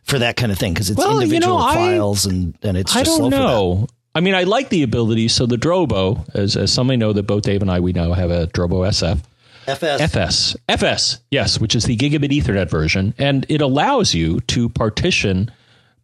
for 0.05 0.19
that 0.19 0.37
kind 0.37 0.53
of 0.53 0.59
thing 0.59 0.73
because 0.75 0.91
it's 0.91 0.99
Well, 0.99 1.17
you 1.17 1.23
individual 1.23 1.59
know, 1.59 1.65
I- 1.65 1.75
files 1.75 2.27
and 2.27 2.57
and 2.63 2.77
it's 2.77 2.95
I 2.95 3.01
just 3.05 3.17
slow 3.17 3.31
don't 3.31 3.33
for 3.33 3.37
that. 3.39 3.43
know. 3.53 3.87
I 4.15 4.21
mean, 4.21 4.35
I 4.35 4.45
like 4.45 4.71
the 4.71 4.83
ability. 4.83 5.29
So 5.29 5.45
the 5.47 5.57
Drobo, 5.57 6.27
as 6.35 6.57
as 6.57 6.73
some 6.73 6.87
may 6.87 6.97
know, 6.97 7.13
that 7.13 7.25
both 7.25 7.43
Dave 7.43 7.61
and 7.63 7.71
I 7.71 7.81
we 7.81 7.93
now 7.93 8.13
have 8.13 8.31
a 8.31 8.47
Drobo 8.49 8.87
SF. 8.89 9.21
FS. 9.67 10.01
FS. 10.01 10.57
FS, 10.69 11.19
yes, 11.33 11.59
which 11.61 11.75
is 11.75 11.85
the 11.85 11.97
gigabit 11.97 12.31
Ethernet 12.31 12.71
version. 12.71 13.13
And 13.19 13.45
it 13.49 13.61
allows 13.61 14.15
you 14.15 14.39
to 14.43 14.69
partition 14.69 15.51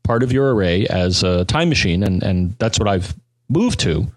part 0.03 0.25
of 0.25 0.33
your 0.33 0.53
array 0.53 0.85
as 0.89 1.23
a 1.23 1.45
time 1.45 1.69
machine. 1.69 2.03
And, 2.03 2.25
and 2.25 2.59
that's 2.59 2.79
what 2.81 2.89
I've 2.89 3.15
moved 3.49 3.79
to. 3.81 4.09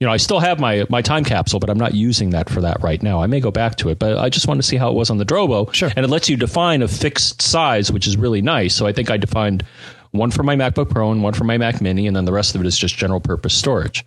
You 0.00 0.06
know, 0.08 0.12
I 0.12 0.16
still 0.16 0.40
have 0.40 0.58
my, 0.58 0.84
my 0.90 1.02
time 1.02 1.24
capsule, 1.24 1.60
but 1.60 1.70
I'm 1.70 1.78
not 1.78 1.94
using 1.94 2.30
that 2.30 2.50
for 2.50 2.60
that 2.62 2.82
right 2.82 3.02
now. 3.02 3.22
I 3.22 3.26
may 3.26 3.40
go 3.40 3.50
back 3.50 3.76
to 3.76 3.88
it, 3.90 3.98
but 3.98 4.18
I 4.18 4.28
just 4.28 4.46
want 4.48 4.58
to 4.58 4.66
see 4.66 4.76
how 4.76 4.90
it 4.90 4.94
was 4.94 5.08
on 5.08 5.18
the 5.18 5.24
Drobo. 5.24 5.72
Sure. 5.72 5.90
And 5.94 6.04
it 6.04 6.08
lets 6.08 6.28
you 6.28 6.36
define 6.36 6.82
a 6.82 6.88
fixed 6.88 7.40
size, 7.40 7.92
which 7.92 8.06
is 8.06 8.16
really 8.16 8.42
nice. 8.42 8.74
So 8.74 8.86
I 8.86 8.92
think 8.92 9.08
I 9.10 9.16
defined 9.16 9.64
one 10.10 10.30
for 10.30 10.42
my 10.42 10.56
MacBook 10.56 10.90
Pro 10.90 11.10
and 11.12 11.22
one 11.22 11.32
for 11.32 11.44
my 11.44 11.58
Mac 11.58 11.80
Mini, 11.80 12.06
and 12.06 12.14
then 12.16 12.24
the 12.24 12.32
rest 12.32 12.54
of 12.54 12.60
it 12.60 12.66
is 12.66 12.76
just 12.76 12.96
general 12.96 13.20
purpose 13.20 13.54
storage. 13.54 14.04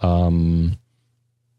Um, 0.00 0.76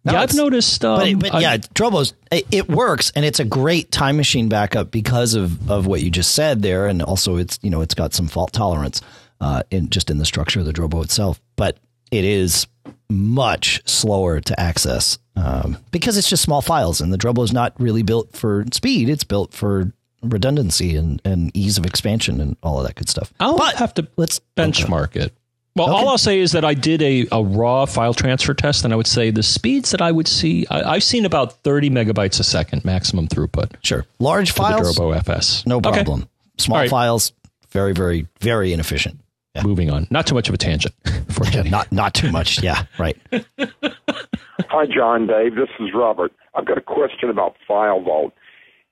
No, 0.04 0.14
yeah, 0.14 0.22
I've 0.22 0.34
noticed. 0.34 0.84
Um, 0.84 1.20
But, 1.20 1.32
but 1.32 1.34
I- 1.36 1.42
yeah, 1.42 1.58
Drobo's 1.58 2.14
it, 2.32 2.46
it 2.52 2.68
works 2.70 3.12
and 3.16 3.24
it's 3.24 3.40
a 3.40 3.46
great 3.46 3.92
time 3.92 4.18
machine 4.18 4.50
backup 4.50 4.90
because 4.92 5.36
of 5.36 5.70
of 5.70 5.86
what 5.86 6.02
you 6.02 6.10
just 6.10 6.34
said 6.34 6.62
there, 6.64 6.88
and 6.88 7.02
also 7.04 7.38
it's 7.38 7.60
you 7.62 7.70
know 7.70 7.82
it's 7.82 7.94
got 7.94 8.14
some 8.14 8.28
fault 8.28 8.52
tolerance 8.54 9.02
uh, 9.40 9.62
in 9.70 9.90
just 9.90 10.10
in 10.10 10.18
the 10.18 10.26
structure 10.26 10.60
of 10.60 10.66
the 10.66 10.74
Drobo 10.74 11.04
itself, 11.04 11.40
but 11.56 11.78
it 12.12 12.24
is 12.26 12.68
much 13.10 13.82
slower 13.90 14.40
to 14.40 14.60
access 14.60 15.18
um, 15.36 15.78
because 15.92 16.18
it's 16.18 16.30
just 16.30 16.44
small 16.44 16.62
files, 16.62 17.02
and 17.02 17.12
the 17.12 17.18
Drobo 17.18 17.44
is 17.44 17.52
not 17.54 17.74
really 17.80 18.04
built 18.04 18.36
for 18.36 18.66
speed; 18.74 19.10
it's 19.10 19.24
built 19.24 19.54
for 19.54 19.92
redundancy 20.24 20.96
and, 20.96 21.20
and 21.26 21.50
ease 21.58 21.78
of 21.80 21.86
expansion 21.86 22.40
and 22.40 22.56
all 22.62 22.80
of 22.80 22.86
that 22.86 22.96
good 22.96 23.10
stuff. 23.10 23.34
I'll 23.40 23.58
but 23.58 23.76
have 23.76 23.94
to 23.96 24.08
let's 24.18 24.40
benchmark 24.56 25.16
it. 25.16 25.34
Well, 25.76 25.88
Okay. 25.90 25.98
all 26.04 26.10
I'll 26.10 26.18
say 26.18 26.40
is 26.40 26.52
that 26.52 26.66
I 26.66 26.74
did 26.74 27.02
a, 27.02 27.28
a 27.32 27.42
raw 27.42 27.86
file 27.86 28.14
transfer 28.14 28.54
test, 28.54 28.84
and 28.84 28.94
I 28.94 28.98
would 28.98 29.08
say 29.08 29.32
the 29.32 29.42
speeds 29.42 29.92
that 29.92 30.02
I 30.02 30.12
would 30.12 30.28
see, 30.28 30.68
I, 30.70 30.84
I've 30.96 31.04
seen 31.04 31.24
about 31.24 31.64
30 31.64 31.90
megabytes 31.90 32.42
a 32.42 32.44
second 32.44 32.84
maximum 32.84 33.30
throughput 33.30 33.72
Sure, 33.82 34.06
large 34.20 34.52
for 34.52 34.64
the 34.64 34.74
files, 34.74 34.98
Drobo 34.98 35.16
FS. 35.16 35.66
no 35.66 35.78
Okay, 35.78 35.92
problem. 35.92 36.28
Small 36.58 36.76
All 36.76 36.82
right. 36.82 36.90
files, 36.90 37.32
very 37.70 37.94
very 37.94 38.28
very 38.42 38.74
inefficient. 38.74 39.21
Moving 39.64 39.90
on. 39.90 40.08
Not 40.10 40.28
too 40.28 40.36
much 40.36 40.48
of 40.48 40.56
a 40.56 40.58
tangent. 40.58 40.96
For 41.30 41.46
Yeah, 41.46 41.64
not 41.70 41.92
not 41.92 42.14
too 42.14 42.32
much. 42.32 42.64
Yeah, 42.64 42.86
right. 42.98 43.18
Hi, 43.32 44.86
John, 44.86 45.28
Dave. 45.28 45.56
This 45.56 45.70
is 45.80 45.90
Robert. 45.94 46.32
I've 46.56 46.66
got 46.66 46.78
a 46.78 46.82
question 46.82 47.30
about 47.30 47.56
File 47.68 48.02
Vault. 48.02 48.34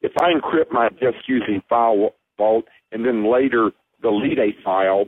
If 0.02 0.14
I 0.20 0.32
encrypt 0.34 0.72
my 0.72 0.90
disk 0.90 1.28
using 1.28 1.62
File 1.70 2.14
Vault 2.38 2.66
and 2.92 3.06
then 3.06 3.32
later 3.32 3.72
delete 4.02 4.40
a 4.40 4.52
file, 4.64 5.06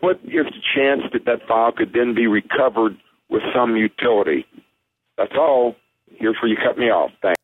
what 0.00 0.16
is 0.24 0.46
the 0.46 0.62
chance 0.74 1.02
that 1.12 1.24
that 1.26 1.46
file 1.46 1.72
could 1.72 1.92
then 1.92 2.14
be 2.14 2.26
recovered 2.26 2.96
with 3.28 3.42
some 3.54 3.76
utility? 3.76 4.46
That's 5.16 5.32
all. 5.36 5.76
Here's 6.16 6.36
where 6.42 6.50
you 6.50 6.56
cut 6.56 6.78
me 6.78 6.86
off. 6.86 7.10
Thanks. 7.22 7.40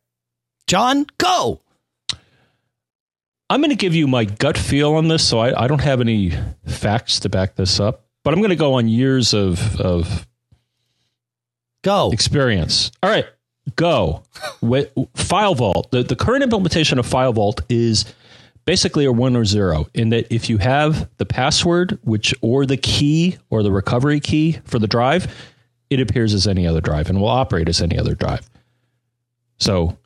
John, 0.66 1.06
go. 1.18 1.60
I'm 3.48 3.60
going 3.60 3.70
to 3.70 3.76
give 3.76 3.94
you 3.94 4.06
my 4.06 4.24
gut 4.24 4.58
feel 4.58 4.94
on 4.94 5.08
this, 5.08 5.26
so 5.26 5.38
I, 5.38 5.64
I 5.64 5.68
don't 5.68 5.80
have 5.82 6.00
any 6.00 6.32
facts 6.66 7.20
to 7.20 7.28
back 7.28 7.54
this 7.54 7.78
up, 7.78 8.04
but 8.24 8.34
I'm 8.34 8.40
going 8.40 8.50
to 8.50 8.56
go 8.56 8.74
on 8.74 8.88
years 8.88 9.34
of, 9.34 9.80
of 9.80 10.26
Go. 11.82 12.10
experience. 12.10 12.90
All 13.02 13.10
right, 13.10 13.26
go. 13.76 14.24
With 14.60 14.90
File 15.14 15.54
Vault. 15.54 15.90
The, 15.92 16.02
the 16.02 16.16
current 16.16 16.42
implementation 16.42 16.98
of 16.98 17.06
File 17.06 17.32
Vault 17.32 17.60
is 17.68 18.04
basically 18.64 19.04
a 19.04 19.12
one 19.12 19.36
or 19.36 19.44
zero 19.44 19.86
in 19.94 20.08
that 20.08 20.26
if 20.34 20.50
you 20.50 20.58
have 20.58 21.08
the 21.18 21.26
password, 21.26 22.00
which 22.02 22.34
or 22.40 22.66
the 22.66 22.76
key 22.76 23.38
or 23.48 23.62
the 23.62 23.70
recovery 23.70 24.18
key 24.18 24.58
for 24.64 24.80
the 24.80 24.88
drive, 24.88 25.32
it 25.88 26.00
appears 26.00 26.34
as 26.34 26.48
any 26.48 26.66
other 26.66 26.80
drive 26.80 27.08
and 27.08 27.20
will 27.20 27.28
operate 27.28 27.68
as 27.68 27.80
any 27.80 27.96
other 27.96 28.16
drive. 28.16 28.50
So 29.58 29.96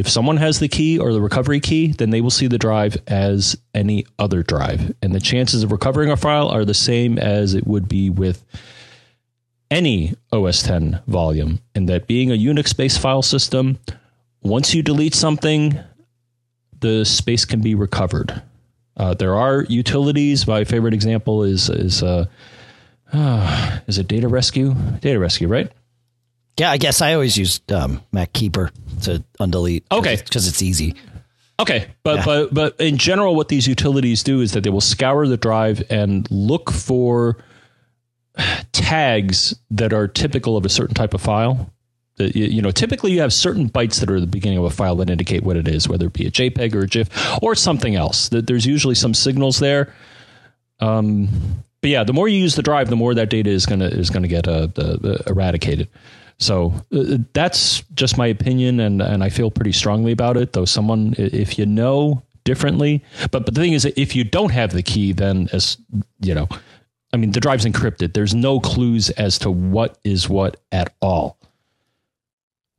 if 0.00 0.08
someone 0.08 0.38
has 0.38 0.60
the 0.60 0.68
key 0.68 0.98
or 0.98 1.12
the 1.12 1.20
recovery 1.20 1.60
key, 1.60 1.88
then 1.92 2.08
they 2.08 2.22
will 2.22 2.30
see 2.30 2.46
the 2.46 2.56
drive 2.56 2.96
as 3.06 3.54
any 3.74 4.06
other 4.18 4.42
drive. 4.42 4.94
And 5.02 5.14
the 5.14 5.20
chances 5.20 5.62
of 5.62 5.72
recovering 5.72 6.10
a 6.10 6.16
file 6.16 6.48
are 6.48 6.64
the 6.64 6.72
same 6.72 7.18
as 7.18 7.52
it 7.52 7.66
would 7.66 7.86
be 7.86 8.08
with 8.08 8.42
any 9.70 10.14
OS 10.32 10.62
10 10.62 11.02
volume. 11.06 11.60
And 11.74 11.86
that 11.90 12.06
being 12.06 12.30
a 12.30 12.34
Unix 12.34 12.74
based 12.74 12.98
file 12.98 13.20
system, 13.20 13.78
once 14.40 14.74
you 14.74 14.82
delete 14.82 15.14
something, 15.14 15.78
the 16.80 17.04
space 17.04 17.44
can 17.44 17.60
be 17.60 17.74
recovered. 17.74 18.40
Uh, 18.96 19.12
there 19.12 19.36
are 19.36 19.66
utilities. 19.68 20.46
My 20.46 20.64
favorite 20.64 20.94
example 20.94 21.42
is 21.42 21.68
is 21.68 22.02
uh, 22.02 22.24
ah, 23.12 23.82
is 23.86 23.98
it 23.98 24.08
Data 24.08 24.28
Rescue? 24.28 24.74
Data 25.02 25.18
Rescue, 25.18 25.46
right? 25.46 25.70
Yeah, 26.60 26.70
I 26.70 26.76
guess 26.76 27.00
I 27.00 27.14
always 27.14 27.38
use 27.38 27.58
um, 27.72 28.02
Mac 28.12 28.34
Keeper 28.34 28.70
to 29.04 29.24
undelete. 29.40 29.84
Okay. 29.90 30.16
because 30.16 30.46
it's 30.46 30.60
easy. 30.60 30.94
Okay, 31.58 31.86
but 32.02 32.16
Yeah. 32.18 32.24
but 32.26 32.54
but 32.54 32.80
in 32.80 32.98
general, 32.98 33.34
what 33.34 33.48
these 33.48 33.66
utilities 33.66 34.22
do 34.22 34.42
is 34.42 34.52
that 34.52 34.62
they 34.62 34.68
will 34.68 34.82
scour 34.82 35.26
the 35.26 35.38
drive 35.38 35.82
and 35.88 36.30
look 36.30 36.70
for 36.70 37.38
tags 38.72 39.54
that 39.70 39.94
are 39.94 40.06
typical 40.06 40.58
of 40.58 40.66
a 40.66 40.68
certain 40.68 40.94
type 40.94 41.14
of 41.14 41.22
file. 41.22 41.72
That, 42.16 42.36
You 42.36 42.60
know, 42.60 42.70
typically 42.70 43.12
you 43.12 43.20
have 43.20 43.32
certain 43.32 43.70
bytes 43.70 44.00
that 44.00 44.10
are 44.10 44.20
the 44.20 44.26
beginning 44.26 44.58
of 44.58 44.64
a 44.64 44.70
file 44.70 44.96
that 44.96 45.08
indicate 45.08 45.42
what 45.42 45.56
it 45.56 45.66
is, 45.66 45.88
whether 45.88 46.08
it 46.08 46.12
be 46.12 46.26
a 46.26 46.30
JPEG 46.30 46.74
or 46.74 46.80
a 46.80 46.86
GIF 46.86 47.08
or 47.42 47.54
something 47.54 47.94
else. 47.94 48.28
That 48.28 48.46
There's 48.46 48.66
usually 48.66 48.94
some 48.96 49.14
signals 49.14 49.60
there. 49.60 49.94
Um, 50.80 51.28
but 51.80 51.88
yeah, 51.88 52.04
the 52.04 52.12
more 52.12 52.28
you 52.28 52.36
use 52.38 52.54
the 52.54 52.62
drive, 52.62 52.90
the 52.90 52.96
more 52.96 53.14
that 53.14 53.30
data 53.30 53.48
is 53.48 53.64
gonna 53.64 53.86
is 53.86 54.10
gonna 54.10 54.28
get 54.28 54.46
uh, 54.46 54.68
uh, 54.76 55.16
eradicated. 55.26 55.88
So 56.40 56.72
uh, 56.92 57.18
that's 57.34 57.82
just 57.94 58.18
my 58.18 58.26
opinion, 58.26 58.80
and 58.80 59.00
and 59.02 59.22
I 59.22 59.28
feel 59.28 59.50
pretty 59.50 59.72
strongly 59.72 60.10
about 60.10 60.36
it. 60.36 60.54
Though 60.54 60.64
someone, 60.64 61.14
if 61.18 61.58
you 61.58 61.66
know 61.66 62.22
differently, 62.44 63.04
but 63.30 63.44
but 63.44 63.54
the 63.54 63.60
thing 63.60 63.74
is, 63.74 63.84
if 63.84 64.16
you 64.16 64.24
don't 64.24 64.50
have 64.50 64.72
the 64.72 64.82
key, 64.82 65.12
then 65.12 65.48
as 65.52 65.76
you 66.20 66.34
know, 66.34 66.48
I 67.12 67.18
mean, 67.18 67.32
the 67.32 67.40
drive's 67.40 67.66
encrypted. 67.66 68.14
There's 68.14 68.34
no 68.34 68.58
clues 68.58 69.10
as 69.10 69.38
to 69.40 69.50
what 69.50 69.98
is 70.02 70.28
what 70.28 70.56
at 70.72 70.94
all. 71.02 71.36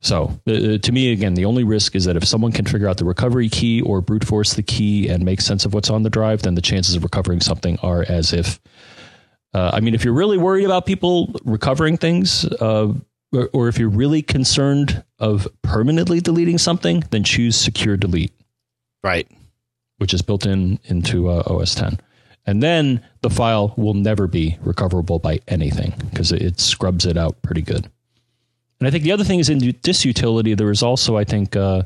So, 0.00 0.36
uh, 0.48 0.78
to 0.78 0.92
me, 0.92 1.12
again, 1.12 1.34
the 1.34 1.44
only 1.44 1.62
risk 1.62 1.94
is 1.94 2.06
that 2.06 2.16
if 2.16 2.24
someone 2.24 2.50
can 2.50 2.64
figure 2.64 2.88
out 2.88 2.96
the 2.96 3.04
recovery 3.04 3.48
key 3.48 3.80
or 3.82 4.00
brute 4.00 4.24
force 4.24 4.54
the 4.54 4.62
key 4.62 5.08
and 5.08 5.24
make 5.24 5.40
sense 5.40 5.64
of 5.64 5.72
what's 5.72 5.90
on 5.90 6.02
the 6.02 6.10
drive, 6.10 6.42
then 6.42 6.56
the 6.56 6.60
chances 6.60 6.96
of 6.96 7.04
recovering 7.04 7.40
something 7.40 7.78
are 7.82 8.04
as 8.08 8.32
if. 8.32 8.60
Uh, 9.54 9.70
I 9.72 9.78
mean, 9.78 9.94
if 9.94 10.04
you're 10.04 10.14
really 10.14 10.38
worried 10.38 10.64
about 10.64 10.86
people 10.86 11.32
recovering 11.44 11.96
things, 11.96 12.44
uh, 12.44 12.92
or, 13.32 13.48
or 13.52 13.68
if 13.68 13.78
you're 13.78 13.88
really 13.88 14.22
concerned 14.22 15.02
of 15.18 15.48
permanently 15.62 16.20
deleting 16.20 16.58
something, 16.58 17.04
then 17.10 17.24
choose 17.24 17.56
Secure 17.56 17.96
Delete 17.96 18.32
Right. 19.02 19.28
which 19.98 20.14
is 20.14 20.22
built 20.22 20.46
in 20.46 20.78
into 20.84 21.28
uh, 21.28 21.42
OS 21.46 21.74
10. 21.74 21.98
And 22.46 22.62
then 22.62 23.04
the 23.20 23.30
file 23.30 23.72
will 23.76 23.94
never 23.94 24.26
be 24.26 24.58
recoverable 24.62 25.18
by 25.20 25.40
anything 25.48 25.92
because 26.10 26.32
it, 26.32 26.42
it 26.42 26.60
scrubs 26.60 27.06
it 27.06 27.16
out 27.16 27.40
pretty 27.42 27.62
good. 27.62 27.88
And 28.80 28.88
I 28.88 28.90
think 28.90 29.04
the 29.04 29.12
other 29.12 29.22
thing 29.22 29.38
is 29.38 29.48
in 29.48 29.76
this 29.82 30.04
utility, 30.04 30.54
there 30.54 30.70
is 30.72 30.82
also, 30.82 31.16
I 31.16 31.22
think, 31.22 31.54
uh, 31.54 31.84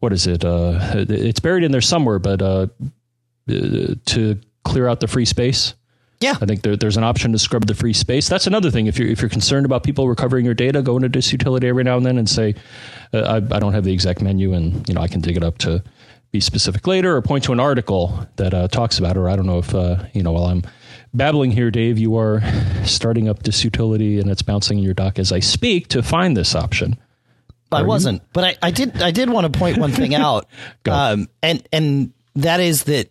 what 0.00 0.12
is 0.12 0.26
it? 0.26 0.44
Uh, 0.44 0.78
it's 1.08 1.40
buried 1.40 1.64
in 1.64 1.72
there 1.72 1.80
somewhere, 1.80 2.18
but 2.18 2.42
uh, 2.42 2.66
uh, 3.48 3.94
to 4.04 4.38
clear 4.64 4.86
out 4.86 5.00
the 5.00 5.08
free 5.08 5.24
space. 5.24 5.72
Yeah. 6.20 6.34
I 6.40 6.46
think 6.46 6.62
there, 6.62 6.76
there's 6.76 6.96
an 6.96 7.04
option 7.04 7.32
to 7.32 7.38
scrub 7.38 7.66
the 7.66 7.74
free 7.74 7.92
space. 7.92 8.28
That's 8.28 8.46
another 8.46 8.70
thing. 8.70 8.86
If 8.86 8.98
you're 8.98 9.08
if 9.08 9.20
you're 9.20 9.28
concerned 9.28 9.66
about 9.66 9.82
people 9.82 10.08
recovering 10.08 10.44
your 10.44 10.54
data, 10.54 10.82
go 10.82 10.96
into 10.96 11.08
this 11.08 11.30
utility 11.32 11.68
every 11.68 11.84
now 11.84 11.96
and 11.96 12.06
then 12.06 12.16
and 12.16 12.28
say, 12.28 12.54
uh, 13.12 13.20
I, 13.20 13.56
I 13.56 13.58
don't 13.58 13.74
have 13.74 13.84
the 13.84 13.92
exact 13.92 14.22
menu, 14.22 14.54
and 14.54 14.88
you 14.88 14.94
know 14.94 15.00
I 15.00 15.08
can 15.08 15.20
dig 15.20 15.36
it 15.36 15.42
up 15.42 15.58
to 15.58 15.82
be 16.32 16.40
specific 16.40 16.86
later, 16.86 17.16
or 17.16 17.22
point 17.22 17.44
to 17.44 17.52
an 17.52 17.60
article 17.60 18.26
that 18.36 18.54
uh, 18.54 18.68
talks 18.68 18.98
about 18.98 19.16
it. 19.16 19.20
Or 19.20 19.28
I 19.28 19.36
don't 19.36 19.46
know 19.46 19.58
if 19.58 19.74
uh, 19.74 20.04
you 20.14 20.22
know 20.22 20.32
while 20.32 20.44
I'm 20.46 20.62
babbling 21.12 21.50
here, 21.50 21.70
Dave, 21.70 21.98
you 21.98 22.16
are 22.16 22.42
starting 22.84 23.28
up 23.28 23.42
this 23.42 23.62
utility 23.62 24.18
and 24.18 24.30
it's 24.30 24.42
bouncing 24.42 24.78
in 24.78 24.84
your 24.84 24.94
dock 24.94 25.18
as 25.18 25.32
I 25.32 25.40
speak 25.40 25.88
to 25.88 26.02
find 26.02 26.36
this 26.36 26.54
option. 26.54 26.98
I 27.72 27.82
wasn't, 27.82 28.22
but 28.32 28.44
I, 28.44 28.56
I 28.62 28.70
did. 28.70 29.02
I 29.02 29.10
did 29.10 29.28
want 29.28 29.52
to 29.52 29.58
point 29.58 29.76
one 29.76 29.92
thing 29.92 30.14
out, 30.14 30.46
um, 30.88 31.28
and 31.42 31.66
and 31.72 32.12
that 32.36 32.60
is 32.60 32.84
that 32.84 33.10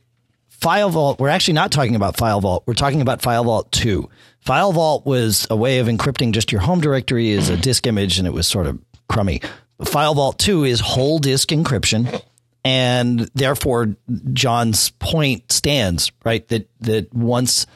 File 0.66 0.90
Vault. 0.90 1.20
We're 1.20 1.30
actually 1.30 1.54
not 1.54 1.72
talking 1.72 1.96
about 1.96 2.18
File 2.18 2.42
Vault. 2.42 2.64
We're 2.66 2.74
talking 2.74 3.00
about 3.00 3.22
File 3.22 3.44
Vault 3.44 3.72
Two. 3.72 4.10
File 4.40 4.72
Vault 4.72 5.06
was 5.06 5.46
a 5.52 5.56
way 5.56 5.78
of 5.78 5.86
encrypting 5.86 6.32
just 6.32 6.52
your 6.52 6.60
home 6.60 6.82
directory 6.82 7.34
as 7.34 7.50
a 7.50 7.56
disk 7.56 7.86
image, 7.86 8.18
and 8.18 8.28
it 8.28 8.32
was 8.32 8.48
sort 8.48 8.66
of 8.66 8.80
crummy. 9.08 9.42
File 9.84 10.16
Vault 10.16 10.40
Two 10.40 10.64
is 10.64 10.80
whole 10.80 11.20
disk 11.20 11.50
encryption, 11.50 12.20
and 12.64 13.30
therefore 13.36 13.96
John's 14.34 14.90
point 14.90 15.52
stands 15.52 16.12
right 16.24 16.48
that 16.48 16.68
that 16.80 17.14
once 17.14 17.68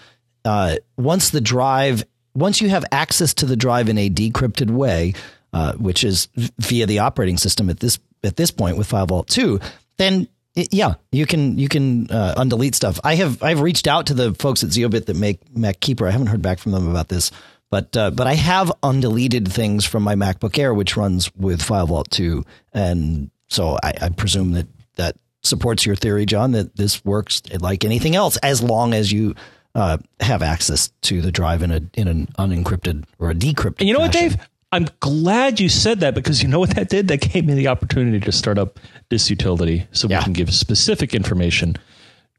uh, 0.43 0.77
once 0.97 1.29
the 1.29 1.41
drive 1.41 2.03
once 2.33 2.59
you 2.59 2.69
have 2.69 2.85
access 2.91 3.35
to 3.35 3.45
the 3.45 3.55
drive 3.55 3.87
in 3.87 3.99
a 3.99 4.09
decrypted 4.09 4.71
way, 4.71 5.13
uh, 5.53 5.73
which 5.73 6.03
is 6.03 6.27
via 6.57 6.87
the 6.87 6.97
operating 6.97 7.37
system 7.37 7.69
at 7.69 7.81
this 7.81 7.99
at 8.23 8.35
this 8.35 8.49
point 8.49 8.79
with 8.79 8.87
File 8.87 9.05
Vault 9.05 9.27
2, 9.27 9.59
then 9.97 10.27
yeah, 10.55 10.95
you 11.11 11.25
can 11.25 11.57
you 11.57 11.67
can 11.67 12.09
uh, 12.11 12.35
undelete 12.37 12.75
stuff. 12.75 12.99
I 13.03 13.15
have 13.15 13.41
I've 13.43 13.61
reached 13.61 13.87
out 13.87 14.07
to 14.07 14.13
the 14.13 14.33
folks 14.33 14.63
at 14.63 14.69
Zeobit 14.69 15.05
that 15.05 15.15
make 15.15 15.39
MacKeeper. 15.53 16.07
I 16.07 16.11
haven't 16.11 16.27
heard 16.27 16.41
back 16.41 16.59
from 16.59 16.71
them 16.71 16.87
about 16.89 17.09
this, 17.09 17.31
but 17.69 17.95
uh, 17.95 18.11
but 18.11 18.27
I 18.27 18.33
have 18.33 18.71
undeleted 18.83 19.51
things 19.51 19.85
from 19.85 20.03
my 20.03 20.15
MacBook 20.15 20.57
Air, 20.57 20.73
which 20.73 20.97
runs 20.97 21.33
with 21.35 21.61
File 21.61 21.87
Vault 21.87 22.09
2, 22.11 22.43
and 22.73 23.31
so 23.47 23.77
I, 23.83 23.93
I 24.01 24.09
presume 24.09 24.51
that 24.53 24.67
that 24.95 25.15
supports 25.43 25.85
your 25.85 25.95
theory, 25.95 26.25
John, 26.25 26.51
that 26.51 26.75
this 26.75 27.03
works 27.05 27.41
like 27.59 27.85
anything 27.85 28.15
else 28.15 28.37
as 28.37 28.61
long 28.61 28.93
as 28.93 29.11
you 29.11 29.35
uh, 29.75 29.97
have 30.19 30.41
access 30.41 30.91
to 31.01 31.21
the 31.21 31.31
drive 31.31 31.61
in 31.61 31.71
a 31.71 31.81
in 31.93 32.07
an 32.07 32.27
unencrypted 32.37 33.05
or 33.19 33.29
a 33.29 33.35
decrypted. 33.35 33.79
And 33.79 33.87
you 33.87 33.93
know 33.93 34.05
fashion. 34.05 34.29
what, 34.31 34.37
Dave? 34.37 34.48
I'm 34.71 34.87
glad 34.99 35.59
you 35.59 35.67
said 35.69 35.99
that 36.01 36.13
because 36.13 36.43
you 36.43 36.47
know 36.47 36.59
what 36.59 36.75
that 36.75 36.89
did? 36.89 37.07
That 37.07 37.21
gave 37.21 37.45
me 37.45 37.53
the 37.55 37.67
opportunity 37.67 38.19
to 38.19 38.31
start 38.31 38.57
up 38.59 38.79
this 39.09 39.29
utility 39.29 39.87
so 39.91 40.07
Yeah. 40.07 40.19
we 40.19 40.23
can 40.25 40.33
give 40.33 40.53
specific 40.53 41.15
information 41.15 41.75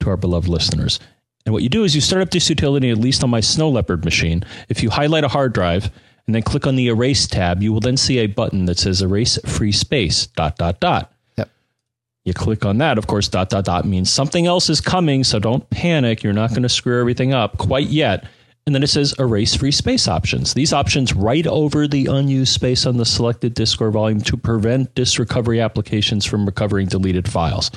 to 0.00 0.10
our 0.10 0.16
beloved 0.16 0.48
listeners. 0.48 1.00
And 1.44 1.52
what 1.52 1.62
you 1.62 1.68
do 1.68 1.82
is 1.84 1.94
you 1.94 2.00
start 2.00 2.22
up 2.22 2.30
this 2.30 2.48
utility, 2.48 2.90
at 2.90 2.98
least 2.98 3.24
on 3.24 3.30
my 3.30 3.40
Snow 3.40 3.68
Leopard 3.68 4.04
machine. 4.04 4.44
If 4.68 4.82
you 4.82 4.90
highlight 4.90 5.24
a 5.24 5.28
hard 5.28 5.52
drive 5.52 5.90
and 6.26 6.34
then 6.34 6.42
click 6.42 6.66
on 6.66 6.76
the 6.76 6.86
erase 6.88 7.26
tab, 7.26 7.62
you 7.62 7.72
will 7.72 7.80
then 7.80 7.96
see 7.96 8.18
a 8.18 8.26
button 8.26 8.66
that 8.66 8.78
says 8.78 9.02
erase 9.02 9.38
free 9.46 9.72
space, 9.72 10.26
dot, 10.28 10.56
dot, 10.56 10.78
dot. 10.78 11.12
Yep. 11.36 11.50
You 12.26 12.34
click 12.34 12.64
on 12.64 12.78
that, 12.78 12.98
of 12.98 13.06
course, 13.08 13.26
dot, 13.26 13.48
dot, 13.50 13.64
dot 13.64 13.86
means 13.86 14.12
something 14.12 14.46
else 14.46 14.70
is 14.70 14.80
coming. 14.80 15.24
So 15.24 15.38
don't 15.40 15.68
panic. 15.70 16.22
You're 16.22 16.32
not 16.34 16.50
going 16.50 16.62
to 16.62 16.68
screw 16.68 17.00
everything 17.00 17.32
up 17.32 17.58
quite 17.58 17.88
yet. 17.88 18.24
And 18.66 18.74
then 18.74 18.82
it 18.82 18.88
says 18.88 19.14
erase 19.18 19.54
free 19.54 19.72
space 19.72 20.06
options. 20.06 20.54
These 20.54 20.72
options 20.72 21.14
write 21.14 21.46
over 21.46 21.88
the 21.88 22.06
unused 22.06 22.52
space 22.52 22.86
on 22.86 22.98
the 22.98 23.04
selected 23.04 23.54
disk 23.54 23.80
or 23.80 23.90
volume 23.90 24.20
to 24.22 24.36
prevent 24.36 24.94
disk 24.94 25.18
recovery 25.18 25.60
applications 25.60 26.24
from 26.24 26.46
recovering 26.46 26.86
deleted 26.86 27.28
files. 27.28 27.70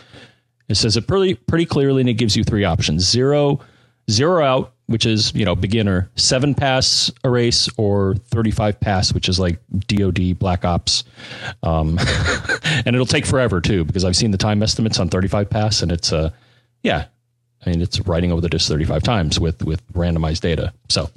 It 0.68 0.75
says 0.75 0.98
it 0.98 1.08
pretty 1.08 1.36
pretty 1.36 1.66
clearly, 1.66 2.02
and 2.02 2.10
it 2.10 2.13
gives 2.13 2.36
you 2.36 2.44
three 2.44 2.63
options: 2.63 3.04
zero, 3.04 3.60
zero 4.10 4.44
out, 4.44 4.74
which 4.88 5.06
is 5.06 5.34
you 5.34 5.46
know 5.46 5.56
beginner, 5.56 6.10
seven 6.16 6.54
pass 6.54 7.12
erase, 7.24 7.70
or 7.78 8.16
thirty-five 8.16 8.80
pass, 8.80 9.13
which 9.13 9.30
is 9.30 9.40
like 9.40 9.60
DoD 9.88 10.38
Black 10.38 10.66
Ops. 10.66 11.04
Um, 11.63 12.00
and 12.63 12.88
it'll 12.88 13.06
take 13.06 13.25
forever 13.25 13.62
too, 13.62 13.84
because 13.84 14.06
I've 14.06 14.16
seen 14.16 14.32
the 14.32 14.38
time 14.38 14.63
estimates 14.63 15.00
on 15.00 15.10
thirty-five 15.10 15.50
pass, 15.50 15.82
and 15.82 15.92
it's 15.92 16.13
uh, 16.13 16.30
yeah, 16.82 17.06
I 17.65 17.70
mean 17.70 17.82
it's 17.82 18.00
writing 18.01 18.32
over 18.32 18.41
the 18.41 18.50
disk 18.50 18.67
thirty-five 18.70 19.03
times 19.03 19.39
with 19.39 19.63
with 19.63 19.82
randomized 19.93 20.41
data. 20.41 20.74
So 20.89 21.10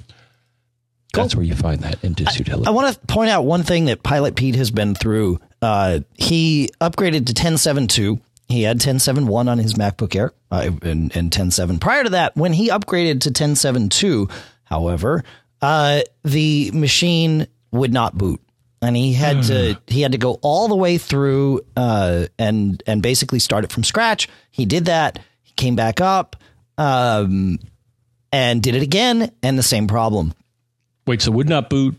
that's 1.13 1.35
where 1.35 1.45
you 1.45 1.55
find 1.55 1.81
that 1.81 2.03
in 2.03 2.13
disk 2.13 2.37
utility. 2.39 2.67
I 2.67 2.71
want 2.71 2.93
to 2.93 2.99
point 3.07 3.29
out 3.29 3.43
one 3.43 3.63
thing 3.63 3.85
that 3.85 4.03
Pilot 4.03 4.35
Pete 4.35 4.55
has 4.55 4.71
been 4.71 4.95
through. 4.95 5.39
Uh, 5.61 6.01
he 6.13 6.69
upgraded 6.79 7.25
to 7.27 7.33
10.7.2. 7.33 8.19
He 8.47 8.61
had 8.63 8.79
10.7.1 8.79 9.49
on 9.49 9.57
his 9.57 9.73
MacBook 9.73 10.15
Air 10.15 10.33
uh, 10.51 10.69
and, 10.83 11.15
and 11.15 11.31
10.7. 11.31 11.81
Prior 11.81 12.03
to 12.03 12.11
that, 12.11 12.35
when 12.35 12.53
he 12.53 12.69
upgraded 12.69 13.21
to 13.21 13.31
10.7.2, 13.31 14.31
however, 14.65 15.23
uh, 15.61 16.01
the 16.23 16.71
machine 16.71 17.47
would 17.71 17.91
not 17.91 18.17
boot. 18.17 18.41
And 18.79 18.95
he 18.95 19.13
had 19.13 19.41
to 19.45 19.81
he 19.87 20.01
had 20.01 20.11
to 20.11 20.19
go 20.19 20.37
all 20.43 20.67
the 20.67 20.75
way 20.75 20.99
through 20.99 21.61
uh, 21.75 22.27
and 22.37 22.83
and 22.85 23.01
basically 23.01 23.39
start 23.39 23.63
it 23.63 23.71
from 23.71 23.83
scratch. 23.83 24.29
He 24.51 24.65
did 24.67 24.85
that. 24.85 25.17
Came 25.57 25.75
back 25.75 25.99
up 25.99 26.37
um, 26.77 27.59
and 28.31 28.61
did 28.63 28.75
it 28.75 28.83
again, 28.83 29.31
and 29.43 29.57
the 29.57 29.63
same 29.63 29.87
problem. 29.87 30.33
Wait, 31.05 31.21
so 31.21 31.31
would 31.31 31.49
not 31.49 31.69
boot 31.69 31.95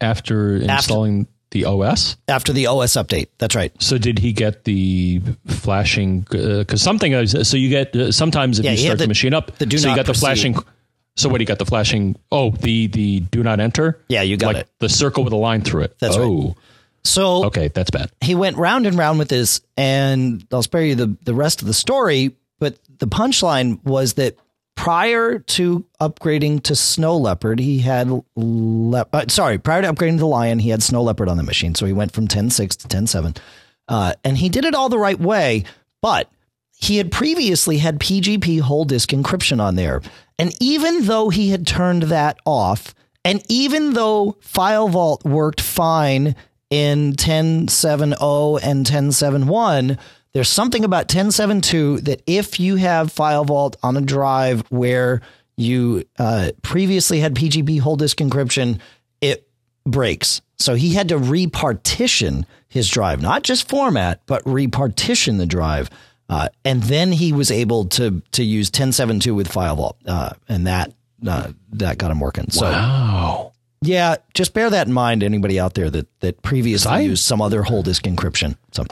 after 0.00 0.56
installing 0.56 1.26
the 1.50 1.64
OS? 1.64 2.16
after 2.28 2.52
the 2.52 2.66
OS 2.68 2.92
update. 2.92 3.28
That's 3.38 3.54
right. 3.56 3.72
So 3.82 3.98
did 3.98 4.18
he 4.18 4.32
get 4.32 4.64
the 4.64 5.20
flashing? 5.46 6.20
Because 6.30 6.82
something 6.82 7.12
is 7.12 7.34
so 7.48 7.56
you 7.56 7.68
get 7.70 7.94
uh, 7.96 8.12
sometimes 8.12 8.58
if 8.58 8.64
Yeah, 8.64 8.72
you 8.72 8.78
start 8.78 8.98
the, 8.98 9.04
the- 9.04 9.08
machine 9.08 9.34
up, 9.34 9.56
the 9.58 9.66
do 9.66 9.78
so 9.78 9.88
you 9.88 9.96
got 9.96 10.06
the 10.06 10.14
flashing. 10.14 10.56
So 11.16 11.28
what? 11.28 11.40
He 11.40 11.44
got 11.44 11.58
the 11.58 11.66
flashing. 11.66 12.16
Oh, 12.30 12.50
the 12.50 12.86
the 12.86 13.20
do 13.20 13.42
not 13.42 13.60
enter. 13.60 14.00
Yeah, 14.08 14.22
you 14.22 14.36
got 14.36 14.54
like 14.54 14.64
it. 14.64 14.70
The 14.78 14.88
circle 14.88 15.24
with 15.24 15.32
a 15.32 15.36
line 15.36 15.62
through 15.62 15.82
it. 15.82 15.96
That's 15.98 16.16
right. 16.16 16.24
oh, 16.24 16.54
So 17.04 17.46
okay, 17.46 17.68
that's 17.68 17.90
bad. 17.90 18.10
he 18.20 18.34
went 18.34 18.56
round 18.56 18.86
and 18.86 18.96
round 18.96 19.18
with 19.18 19.28
this, 19.28 19.60
and 19.76 20.46
I'll 20.52 20.62
spare 20.62 20.82
you 20.84 20.94
the, 20.94 21.16
the 21.24 21.34
rest 21.34 21.62
of 21.62 21.66
the 21.66 21.74
story. 21.74 22.36
But 22.60 22.78
the 22.98 23.08
punchline 23.08 23.82
was 23.84 24.12
that 24.14 24.36
prior 24.76 25.40
to 25.40 25.84
upgrading 26.00 26.62
to 26.62 26.76
Snow 26.76 27.16
Leopard, 27.16 27.58
he 27.58 27.80
had 27.80 28.08
le- 28.36 29.06
uh, 29.12 29.24
sorry, 29.28 29.58
prior 29.58 29.82
to 29.82 29.92
upgrading 29.92 30.18
to 30.18 30.26
Lion, 30.26 30.60
he 30.60 30.70
had 30.70 30.82
Snow 30.82 31.02
Leopard 31.02 31.28
on 31.28 31.36
the 31.36 31.42
machine. 31.42 31.74
So 31.74 31.86
he 31.86 31.92
went 31.92 32.12
from 32.12 32.28
10.6 32.28 32.76
to 32.76 32.88
10.7. 32.88 33.36
Uh, 33.88 34.14
and 34.22 34.38
he 34.38 34.48
did 34.48 34.64
it 34.64 34.74
all 34.74 34.88
the 34.88 34.98
right 34.98 35.18
way, 35.18 35.64
but 36.00 36.30
he 36.76 36.96
had 36.98 37.10
previously 37.10 37.78
had 37.78 37.98
PGP 37.98 38.60
whole 38.60 38.84
disk 38.84 39.10
encryption 39.10 39.60
on 39.60 39.74
there. 39.74 40.00
And 40.38 40.54
even 40.60 41.04
though 41.06 41.28
he 41.28 41.50
had 41.50 41.66
turned 41.66 42.04
that 42.04 42.38
off, 42.46 42.94
and 43.24 43.42
even 43.48 43.92
though 43.92 44.36
File 44.40 44.88
Vault 44.88 45.24
worked 45.24 45.60
fine 45.60 46.36
in 46.70 47.14
10.7.0 47.14 48.60
and 48.62 48.86
10.7.1, 48.86 49.98
there's 50.32 50.48
something 50.48 50.84
about 50.84 51.08
10.7.2 51.08 52.04
that 52.04 52.22
if 52.26 52.60
you 52.60 52.76
have 52.76 53.10
File 53.12 53.44
Vault 53.44 53.76
on 53.82 53.96
a 53.96 54.00
drive 54.00 54.62
where 54.70 55.22
you 55.56 56.04
uh, 56.18 56.52
previously 56.62 57.20
had 57.20 57.34
PGP 57.34 57.80
whole 57.80 57.96
disk 57.96 58.18
encryption, 58.18 58.80
it 59.20 59.48
breaks. 59.84 60.40
So 60.58 60.74
he 60.74 60.94
had 60.94 61.08
to 61.08 61.18
repartition 61.18 62.46
his 62.68 62.88
drive, 62.88 63.20
not 63.20 63.42
just 63.42 63.68
format, 63.68 64.20
but 64.26 64.42
repartition 64.46 65.38
the 65.38 65.46
drive. 65.46 65.90
Uh, 66.28 66.48
and 66.64 66.82
then 66.84 67.10
he 67.12 67.32
was 67.32 67.50
able 67.50 67.86
to 67.86 68.22
to 68.32 68.44
use 68.44 68.70
10.7.2 68.70 69.34
with 69.34 69.48
File 69.48 69.74
Vault, 69.76 69.96
uh, 70.06 70.30
and 70.48 70.66
that 70.68 70.92
uh, 71.26 71.50
that 71.72 71.98
got 71.98 72.12
him 72.12 72.20
working. 72.20 72.48
So 72.50 72.66
Wow. 72.70 73.52
yeah, 73.82 74.14
just 74.32 74.54
bear 74.54 74.70
that 74.70 74.86
in 74.86 74.92
mind. 74.92 75.24
Anybody 75.24 75.58
out 75.58 75.74
there 75.74 75.90
that 75.90 76.06
that 76.20 76.40
previously 76.42 76.92
I- 76.92 77.00
used 77.00 77.24
some 77.24 77.42
other 77.42 77.64
whole 77.64 77.82
disk 77.82 78.04
encryption. 78.04 78.56
So 78.70 78.84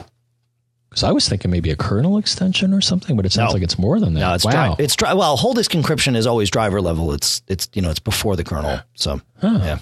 Because 0.89 1.03
I 1.03 1.11
was 1.11 1.29
thinking 1.29 1.51
maybe 1.51 1.69
a 1.69 1.75
kernel 1.75 2.17
extension 2.17 2.73
or 2.73 2.81
something, 2.81 3.15
but 3.15 3.25
it 3.25 3.31
sounds 3.31 3.51
No. 3.51 3.53
like 3.53 3.63
it's 3.63 3.77
more 3.77 3.99
than 3.99 4.15
that. 4.15 4.19
no, 4.21 4.33
it's 4.33 4.45
wow. 4.45 4.73
dri- 4.75 4.83
it's 4.85 4.95
dri- 4.95 5.13
well, 5.13 5.37
whole 5.37 5.53
disk 5.53 5.71
encryption 5.71 6.15
is 6.15 6.25
always 6.25 6.49
driver 6.49 6.81
level. 6.81 7.11
It's 7.13 7.41
it's 7.47 7.69
you 7.73 7.81
know 7.81 7.89
it's 7.91 7.99
before 7.99 8.35
the 8.35 8.43
kernel. 8.43 8.79
So 8.95 9.21
yeah. 9.43 9.77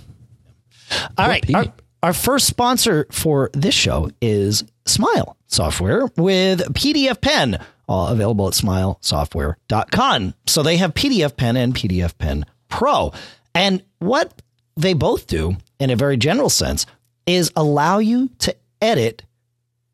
All 1.17 1.27
right. 1.27 1.55
Our, 1.55 1.65
our 2.03 2.13
first 2.13 2.47
sponsor 2.47 3.07
for 3.11 3.49
this 3.53 3.73
show 3.75 4.09
is 4.21 4.63
Smile 4.85 5.35
Software 5.47 6.05
with 6.17 6.61
PDF 6.73 7.19
Pen, 7.21 7.59
all 7.87 8.07
available 8.07 8.47
at 8.47 8.53
smilesoftware.com. 8.53 10.33
So 10.45 10.63
they 10.63 10.77
have 10.77 10.93
PDF 10.93 11.35
Pen 11.37 11.57
and 11.57 11.73
PDF 11.73 12.17
Pen 12.17 12.45
Pro. 12.69 13.13
And 13.55 13.81
what 13.99 14.41
they 14.75 14.93
both 14.93 15.27
do, 15.27 15.57
in 15.79 15.89
a 15.89 15.95
very 15.95 16.17
general 16.17 16.49
sense, 16.49 16.85
is 17.25 17.51
allow 17.55 17.97
you 17.99 18.29
to 18.39 18.55
edit 18.81 19.23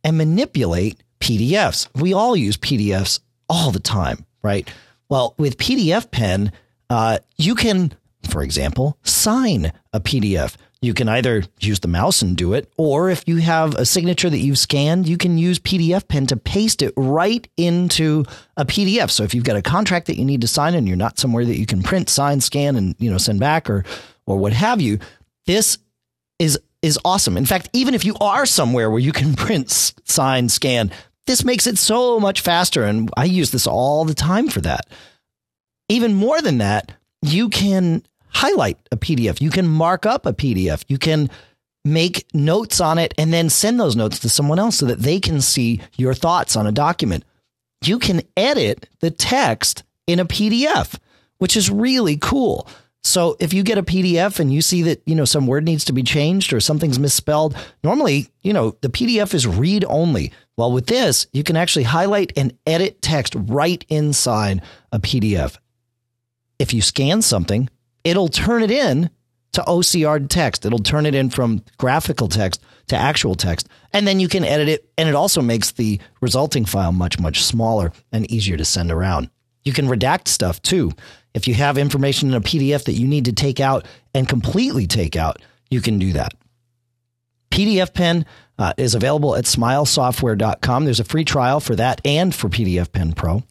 and 0.04 0.18
manipulate 0.18 1.02
PDFs. 1.20 1.88
We 1.96 2.13
all 2.13 2.36
use 2.36 2.58
PDFs 2.58 3.20
all 3.50 3.72
the 3.72 3.80
time, 3.80 4.26
right? 4.42 4.70
Well, 5.10 5.36
with 5.38 5.58
PDF 5.58 6.12
Pen, 6.12 6.52
uh, 6.89 7.20
you 7.38 7.56
can, 7.56 7.94
for 8.30 8.42
example, 8.44 8.98
sign 9.04 9.72
a 9.94 10.00
PDF. 10.00 10.56
You 10.82 10.94
can 10.94 11.08
either 11.08 11.44
use 11.62 11.80
the 11.80 11.88
mouse 11.88 12.22
and 12.22 12.36
do 12.36 12.54
it, 12.54 12.70
or 12.78 13.10
if 13.10 13.24
you 13.26 13.38
have 13.38 13.74
a 13.76 13.86
signature 13.86 14.30
that 14.30 14.39
you've 14.39 14.58
scanned, 14.58 15.08
you 15.08 15.18
can 15.18 15.38
use 15.38 15.60
PDF 15.60 16.08
Pen 16.10 16.28
to 16.28 16.36
paste 16.36 16.82
it 16.82 16.94
right 16.98 17.48
into 17.56 18.26
a 18.58 18.66
PDF. 18.66 19.10
So 19.10 19.24
if 19.24 19.34
you've 19.34 19.46
got 19.46 19.56
a 19.56 19.62
contract 19.62 20.08
that 20.08 20.18
you 20.18 20.26
need 20.26 20.42
to 20.42 20.48
sign 20.48 20.74
and 20.74 20.86
you're 20.86 20.98
not 20.98 21.20
somewhere 21.20 21.46
that 21.46 21.58
you 21.58 21.66
can 21.66 21.84
print, 21.84 22.10
sign, 22.10 22.42
scan, 22.42 22.76
and 22.76 22.96
you 23.00 23.10
know 23.10 23.18
send 23.18 23.39
back 23.39 23.70
or 23.70 23.86
or 24.26 24.38
what 24.38 24.52
have 24.52 24.82
you, 24.82 25.00
this 25.46 25.78
is 26.38 26.60
is 26.84 27.00
awesome. 27.04 27.38
In 27.38 27.46
fact, 27.46 27.69
even 27.74 27.96
if 27.96 28.06
you 28.06 28.15
are 28.22 28.46
somewhere 28.46 28.91
where 28.91 29.00
you 29.00 29.13
can 29.13 29.34
print, 29.36 29.72
sign, 30.04 30.50
scan, 30.50 30.91
this 31.26 31.43
makes 31.43 31.65
it 31.65 31.78
so 31.78 32.19
much 32.19 32.41
faster. 32.41 32.84
And 32.84 33.10
I 33.17 33.26
use 33.26 33.52
this 33.52 33.65
all 33.65 34.06
the 34.06 34.13
time 34.13 34.50
for 34.50 34.62
that. 34.62 34.86
Even 35.89 36.13
more 36.13 36.41
than 36.41 36.60
that, 36.60 36.91
you 37.22 37.50
can 37.50 38.04
highlight 38.28 38.78
a 38.91 38.98
PDF. 38.98 39.41
You 39.41 39.50
can 39.50 39.67
mark 39.67 40.06
up 40.06 40.26
a 40.26 40.34
PDF. 40.34 40.84
You 40.88 40.98
can 40.98 41.30
make 41.86 42.26
notes 42.34 42.80
on 42.80 42.98
it 42.98 43.13
and 43.17 43.34
then 43.34 43.50
send 43.50 43.80
those 43.80 43.96
notes 43.96 44.19
to 44.19 44.30
someone 44.30 44.60
else 44.60 44.78
so 44.78 44.86
that 44.86 45.00
they 45.00 45.19
can 45.19 45.41
see 45.41 45.82
your 45.98 46.13
thoughts 46.13 46.56
on 46.56 46.67
a 46.67 46.72
document. 46.72 47.24
You 47.84 48.00
can 48.00 48.22
edit 48.38 48.89
the 49.00 49.12
text 49.12 49.84
in 50.08 50.19
a 50.19 50.26
PDF, 50.26 50.98
which 51.38 51.58
is 51.58 51.69
really 51.69 52.17
cool. 52.17 52.67
So 53.04 53.36
if 53.39 53.54
you 53.54 53.63
get 53.63 53.78
a 53.78 53.84
PDF 53.84 54.39
and 54.39 54.54
you 54.54 54.62
see 54.62 54.82
that, 54.84 55.02
you 55.06 55.13
know, 55.13 55.26
some 55.26 55.46
word 55.46 55.66
needs 55.66 55.84
to 55.86 55.94
be 55.94 56.04
changed 56.04 56.54
or 56.54 56.60
something's 56.60 57.00
misspelled, 57.00 57.56
normally, 57.84 58.30
you 58.42 58.54
know, 58.54 58.78
the 58.82 58.89
PDF 58.89 59.34
is 59.34 59.46
read 59.46 59.84
only. 59.88 60.32
Well, 60.56 60.72
with 60.72 60.88
this, 60.88 61.28
you 61.34 61.44
can 61.44 61.58
actually 61.58 61.84
highlight 61.84 62.32
and 62.38 62.58
edit 62.66 63.02
text 63.02 63.36
right 63.38 63.84
inside 63.89 64.62
a 64.92 65.00
PDF. 65.00 65.58
If 66.60 66.74
you 66.74 66.82
scan 66.82 67.22
something, 67.22 67.70
it'll 68.04 68.30
turn 68.30 68.63
it 68.63 68.72
in 68.72 69.10
to 69.54 69.62
OCR 69.62 70.28
text. 70.30 70.66
It'll 70.66 70.80
turn 70.80 71.06
it 71.06 71.13
in 71.13 71.30
from 71.30 71.63
graphical 71.78 72.30
text 72.30 72.62
to 72.88 72.96
actual 72.96 73.36
text. 73.36 73.68
And 73.92 74.08
then 74.08 74.20
you 74.20 74.30
can 74.30 74.46
edit 74.46 74.70
it. 74.70 74.89
And 74.98 75.10
it 75.10 75.16
also 75.16 75.42
makes 75.42 75.72
the 75.72 76.00
resulting 76.22 76.66
file 76.66 76.92
much, 76.92 77.20
much 77.20 77.44
smaller 77.44 77.92
and 78.12 78.30
easier 78.32 78.56
to 78.56 78.66
send 78.66 78.92
around. 78.92 79.30
You 79.63 79.74
can 79.74 79.88
redact 79.88 80.28
stuff 80.28 80.62
too. 80.62 80.92
If 81.34 81.48
you 81.48 81.54
have 81.56 81.78
information 81.78 82.30
in 82.30 82.36
a 82.36 82.41
PDF 82.41 82.86
that 82.86 82.93
you 82.93 83.08
need 83.08 83.26
to 83.26 83.34
take 83.34 83.60
out 83.60 83.86
and 84.13 84.28
completely 84.28 84.88
take 84.88 85.15
out, 85.15 85.41
you 85.69 85.82
can 85.82 86.00
do 86.00 86.13
that. 86.13 86.34
PDF 87.52 87.93
Pen 87.93 88.26
uh, 88.58 88.74
is 88.78 88.96
available 88.96 89.36
at 89.36 89.46
smilesoftware.com. 89.46 90.86
There's 90.86 91.00
a 91.00 91.06
free 91.06 91.26
trial 91.26 91.60
for 91.60 91.76
that 91.76 92.02
and 92.06 92.34
for 92.34 92.50
PDF 92.50 92.91
Pen 92.91 93.13
Pro. 93.13 93.43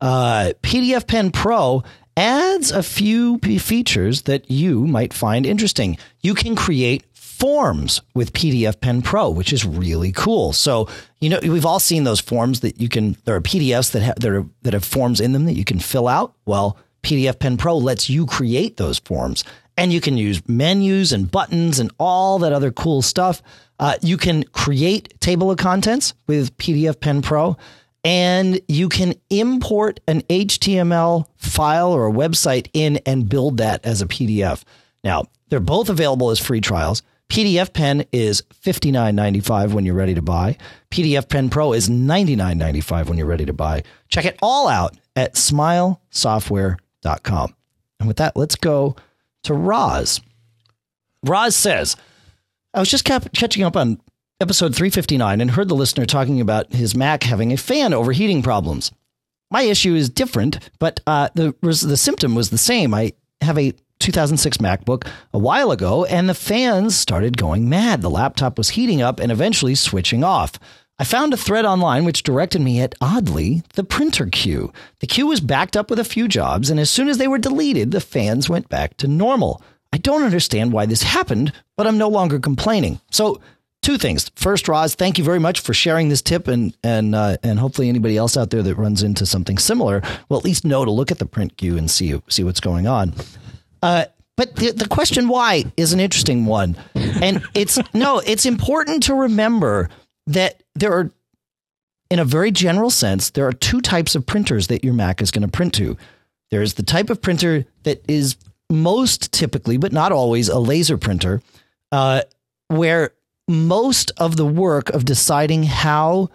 Uh, 0.00 0.52
PDF 0.62 1.06
Pen 1.06 1.30
Pro 1.30 1.82
adds 2.16 2.70
a 2.70 2.82
few 2.82 3.38
features 3.38 4.22
that 4.22 4.50
you 4.50 4.86
might 4.86 5.12
find 5.12 5.46
interesting. 5.46 5.96
You 6.20 6.34
can 6.34 6.56
create 6.56 7.04
forms 7.14 8.02
with 8.14 8.32
PDF 8.32 8.80
Pen 8.80 9.02
Pro, 9.02 9.30
which 9.30 9.52
is 9.52 9.64
really 9.64 10.10
cool. 10.10 10.52
So, 10.52 10.88
you 11.20 11.30
know, 11.30 11.38
we've 11.42 11.66
all 11.66 11.78
seen 11.78 12.02
those 12.02 12.20
forms 12.20 12.60
that 12.60 12.80
you 12.80 12.88
can, 12.88 13.16
there 13.24 13.36
are 13.36 13.40
PDFs 13.40 13.92
that 13.92 14.02
have, 14.02 14.16
that, 14.16 14.30
are, 14.32 14.46
that 14.62 14.72
have 14.72 14.84
forms 14.84 15.20
in 15.20 15.32
them 15.32 15.44
that 15.46 15.54
you 15.54 15.64
can 15.64 15.78
fill 15.78 16.08
out. 16.08 16.34
Well, 16.46 16.76
PDF 17.02 17.38
Pen 17.38 17.56
Pro 17.56 17.76
lets 17.76 18.08
you 18.10 18.26
create 18.26 18.76
those 18.76 18.98
forms 18.98 19.44
and 19.78 19.92
you 19.92 20.00
can 20.00 20.18
use 20.18 20.46
menus 20.48 21.12
and 21.12 21.30
buttons 21.30 21.78
and 21.78 21.90
all 21.98 22.40
that 22.40 22.52
other 22.52 22.72
cool 22.72 23.00
stuff. 23.00 23.40
Uh, 23.78 23.94
you 24.02 24.16
can 24.16 24.42
create 24.42 25.18
table 25.20 25.52
of 25.52 25.56
contents 25.56 26.14
with 26.26 26.54
PDF 26.58 26.98
Pen 26.98 27.22
Pro, 27.22 27.56
and 28.02 28.60
you 28.66 28.88
can 28.88 29.14
import 29.30 30.00
an 30.08 30.22
HTML 30.22 31.26
file 31.36 31.92
or 31.92 32.08
a 32.08 32.12
website 32.12 32.68
in 32.74 32.96
and 33.06 33.28
build 33.28 33.58
that 33.58 33.84
as 33.86 34.02
a 34.02 34.06
PDF. 34.06 34.64
Now, 35.04 35.26
they're 35.48 35.60
both 35.60 35.88
available 35.88 36.30
as 36.30 36.40
free 36.40 36.60
trials. 36.60 37.04
PDF 37.28 37.72
Pen 37.72 38.04
is 38.10 38.42
$59.95 38.64 39.74
when 39.74 39.86
you're 39.86 39.94
ready 39.94 40.14
to 40.14 40.22
buy. 40.22 40.56
PDF 40.90 41.28
Pen 41.28 41.50
Pro 41.50 41.72
is 41.72 41.88
$99.95 41.88 43.06
when 43.06 43.16
you're 43.16 43.28
ready 43.28 43.46
to 43.46 43.52
buy. 43.52 43.84
Check 44.08 44.24
it 44.24 44.38
all 44.42 44.66
out 44.66 44.96
at 45.14 45.34
smilesoftware.com. 45.34 46.78
And 48.00 48.08
with 48.08 48.18
that, 48.18 48.36
let's 48.36 48.56
go 48.56 48.96
to 49.44 49.54
Roz. 49.54 50.20
Roz 51.24 51.56
says, 51.56 51.96
I 52.74 52.80
was 52.80 52.90
just 52.90 53.04
cap- 53.04 53.32
catching 53.34 53.62
up 53.64 53.76
on 53.76 54.00
episode 54.40 54.74
359 54.74 55.40
and 55.40 55.50
heard 55.50 55.68
the 55.68 55.74
listener 55.74 56.06
talking 56.06 56.40
about 56.40 56.72
his 56.72 56.94
Mac 56.94 57.24
having 57.24 57.52
a 57.52 57.56
fan 57.56 57.92
overheating 57.92 58.42
problems. 58.42 58.92
My 59.50 59.62
issue 59.62 59.94
is 59.94 60.10
different, 60.10 60.70
but 60.78 61.00
uh, 61.06 61.30
the, 61.34 61.54
the 61.62 61.96
symptom 61.96 62.34
was 62.34 62.50
the 62.50 62.58
same. 62.58 62.94
I 62.94 63.14
have 63.40 63.58
a 63.58 63.72
2006 63.98 64.58
MacBook 64.58 65.08
a 65.32 65.38
while 65.38 65.70
ago, 65.70 66.04
and 66.04 66.28
the 66.28 66.34
fans 66.34 66.96
started 66.96 67.36
going 67.36 67.68
mad. 67.68 68.02
The 68.02 68.10
laptop 68.10 68.58
was 68.58 68.70
heating 68.70 69.02
up 69.02 69.18
and 69.20 69.32
eventually 69.32 69.74
switching 69.74 70.22
off. 70.22 70.58
I 70.98 71.04
found 71.04 71.32
a 71.32 71.36
thread 71.36 71.64
online 71.64 72.04
which 72.04 72.24
directed 72.24 72.60
me 72.60 72.80
at, 72.80 72.94
oddly, 73.00 73.62
the 73.74 73.84
printer 73.84 74.26
queue. 74.26 74.72
The 74.98 75.06
queue 75.06 75.28
was 75.28 75.40
backed 75.40 75.76
up 75.76 75.90
with 75.90 76.00
a 76.00 76.04
few 76.04 76.26
jobs, 76.26 76.70
and 76.70 76.80
as 76.80 76.90
soon 76.90 77.08
as 77.08 77.18
they 77.18 77.28
were 77.28 77.38
deleted, 77.38 77.92
the 77.92 78.00
fans 78.00 78.48
went 78.48 78.68
back 78.68 78.96
to 78.96 79.06
normal. 79.06 79.62
I 79.92 79.98
don't 79.98 80.24
understand 80.24 80.72
why 80.72 80.86
this 80.86 81.02
happened, 81.02 81.52
but 81.76 81.86
I'm 81.86 81.98
no 81.98 82.08
longer 82.08 82.40
complaining. 82.40 83.00
So, 83.12 83.40
two 83.80 83.96
things. 83.96 84.28
First, 84.34 84.66
Roz, 84.66 84.96
thank 84.96 85.18
you 85.18 85.24
very 85.24 85.38
much 85.38 85.60
for 85.60 85.72
sharing 85.72 86.08
this 86.08 86.20
tip, 86.20 86.48
and 86.48 86.76
and 86.82 87.14
uh, 87.14 87.36
and 87.44 87.60
hopefully 87.60 87.88
anybody 87.88 88.16
else 88.16 88.36
out 88.36 88.50
there 88.50 88.62
that 88.62 88.74
runs 88.74 89.04
into 89.04 89.24
something 89.24 89.56
similar 89.56 90.02
will 90.28 90.38
at 90.38 90.44
least 90.44 90.64
know 90.64 90.84
to 90.84 90.90
look 90.90 91.12
at 91.12 91.18
the 91.18 91.26
print 91.26 91.56
queue 91.56 91.78
and 91.78 91.88
see 91.90 92.20
see 92.28 92.42
what's 92.42 92.60
going 92.60 92.88
on. 92.88 93.14
Uh, 93.82 94.06
but 94.36 94.56
the, 94.56 94.72
the 94.72 94.88
question 94.88 95.28
why 95.28 95.64
is 95.76 95.92
an 95.92 96.00
interesting 96.00 96.44
one, 96.44 96.76
and 96.94 97.42
it's 97.54 97.78
no, 97.94 98.18
it's 98.18 98.46
important 98.46 99.04
to 99.04 99.14
remember 99.14 99.88
that 100.28 100.62
there 100.74 100.92
are, 100.92 101.10
in 102.10 102.18
a 102.18 102.24
very 102.24 102.52
general 102.52 102.90
sense, 102.90 103.30
there 103.30 103.46
are 103.46 103.52
two 103.52 103.80
types 103.80 104.14
of 104.14 104.26
printers 104.26 104.68
that 104.68 104.84
your 104.84 104.94
Mac 104.94 105.20
is 105.20 105.30
going 105.30 105.42
to 105.42 105.48
print 105.48 105.74
to. 105.74 105.96
There's 106.50 106.74
the 106.74 106.82
type 106.82 107.10
of 107.10 107.20
printer 107.20 107.64
that 107.82 108.04
is 108.06 108.36
most 108.70 109.32
typically, 109.32 109.78
but 109.78 109.92
not 109.92 110.12
always, 110.12 110.48
a 110.48 110.58
laser 110.58 110.98
printer, 110.98 111.42
uh, 111.90 112.22
where 112.68 113.12
most 113.48 114.12
of 114.18 114.36
the 114.36 114.46
work 114.46 114.90
of 114.90 115.06
deciding 115.06 115.62
how 115.64 116.28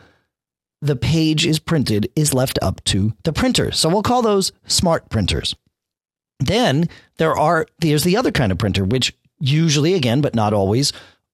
the 0.82 0.96
page 0.96 1.46
is 1.46 1.60
printed 1.60 2.12
is 2.16 2.34
left 2.34 2.58
up 2.62 2.84
to 2.86 3.14
the 3.24 3.32
printer. 3.32 3.72
So 3.72 3.90
we'll 3.90 4.02
call 4.02 4.24
those 4.24 4.52
smart 4.66 5.10
printers. 5.10 5.56
Then 6.40 6.90
there 7.18 7.38
are 7.38 7.68
there's 7.80 8.04
the 8.04 8.18
other 8.18 8.32
kind 8.32 8.52
of 8.52 8.58
printer, 8.58 8.84
which 8.84 9.16
usually, 9.40 9.94
again, 9.94 10.22
but 10.22 10.34
not 10.34 10.52
always, 10.52 10.92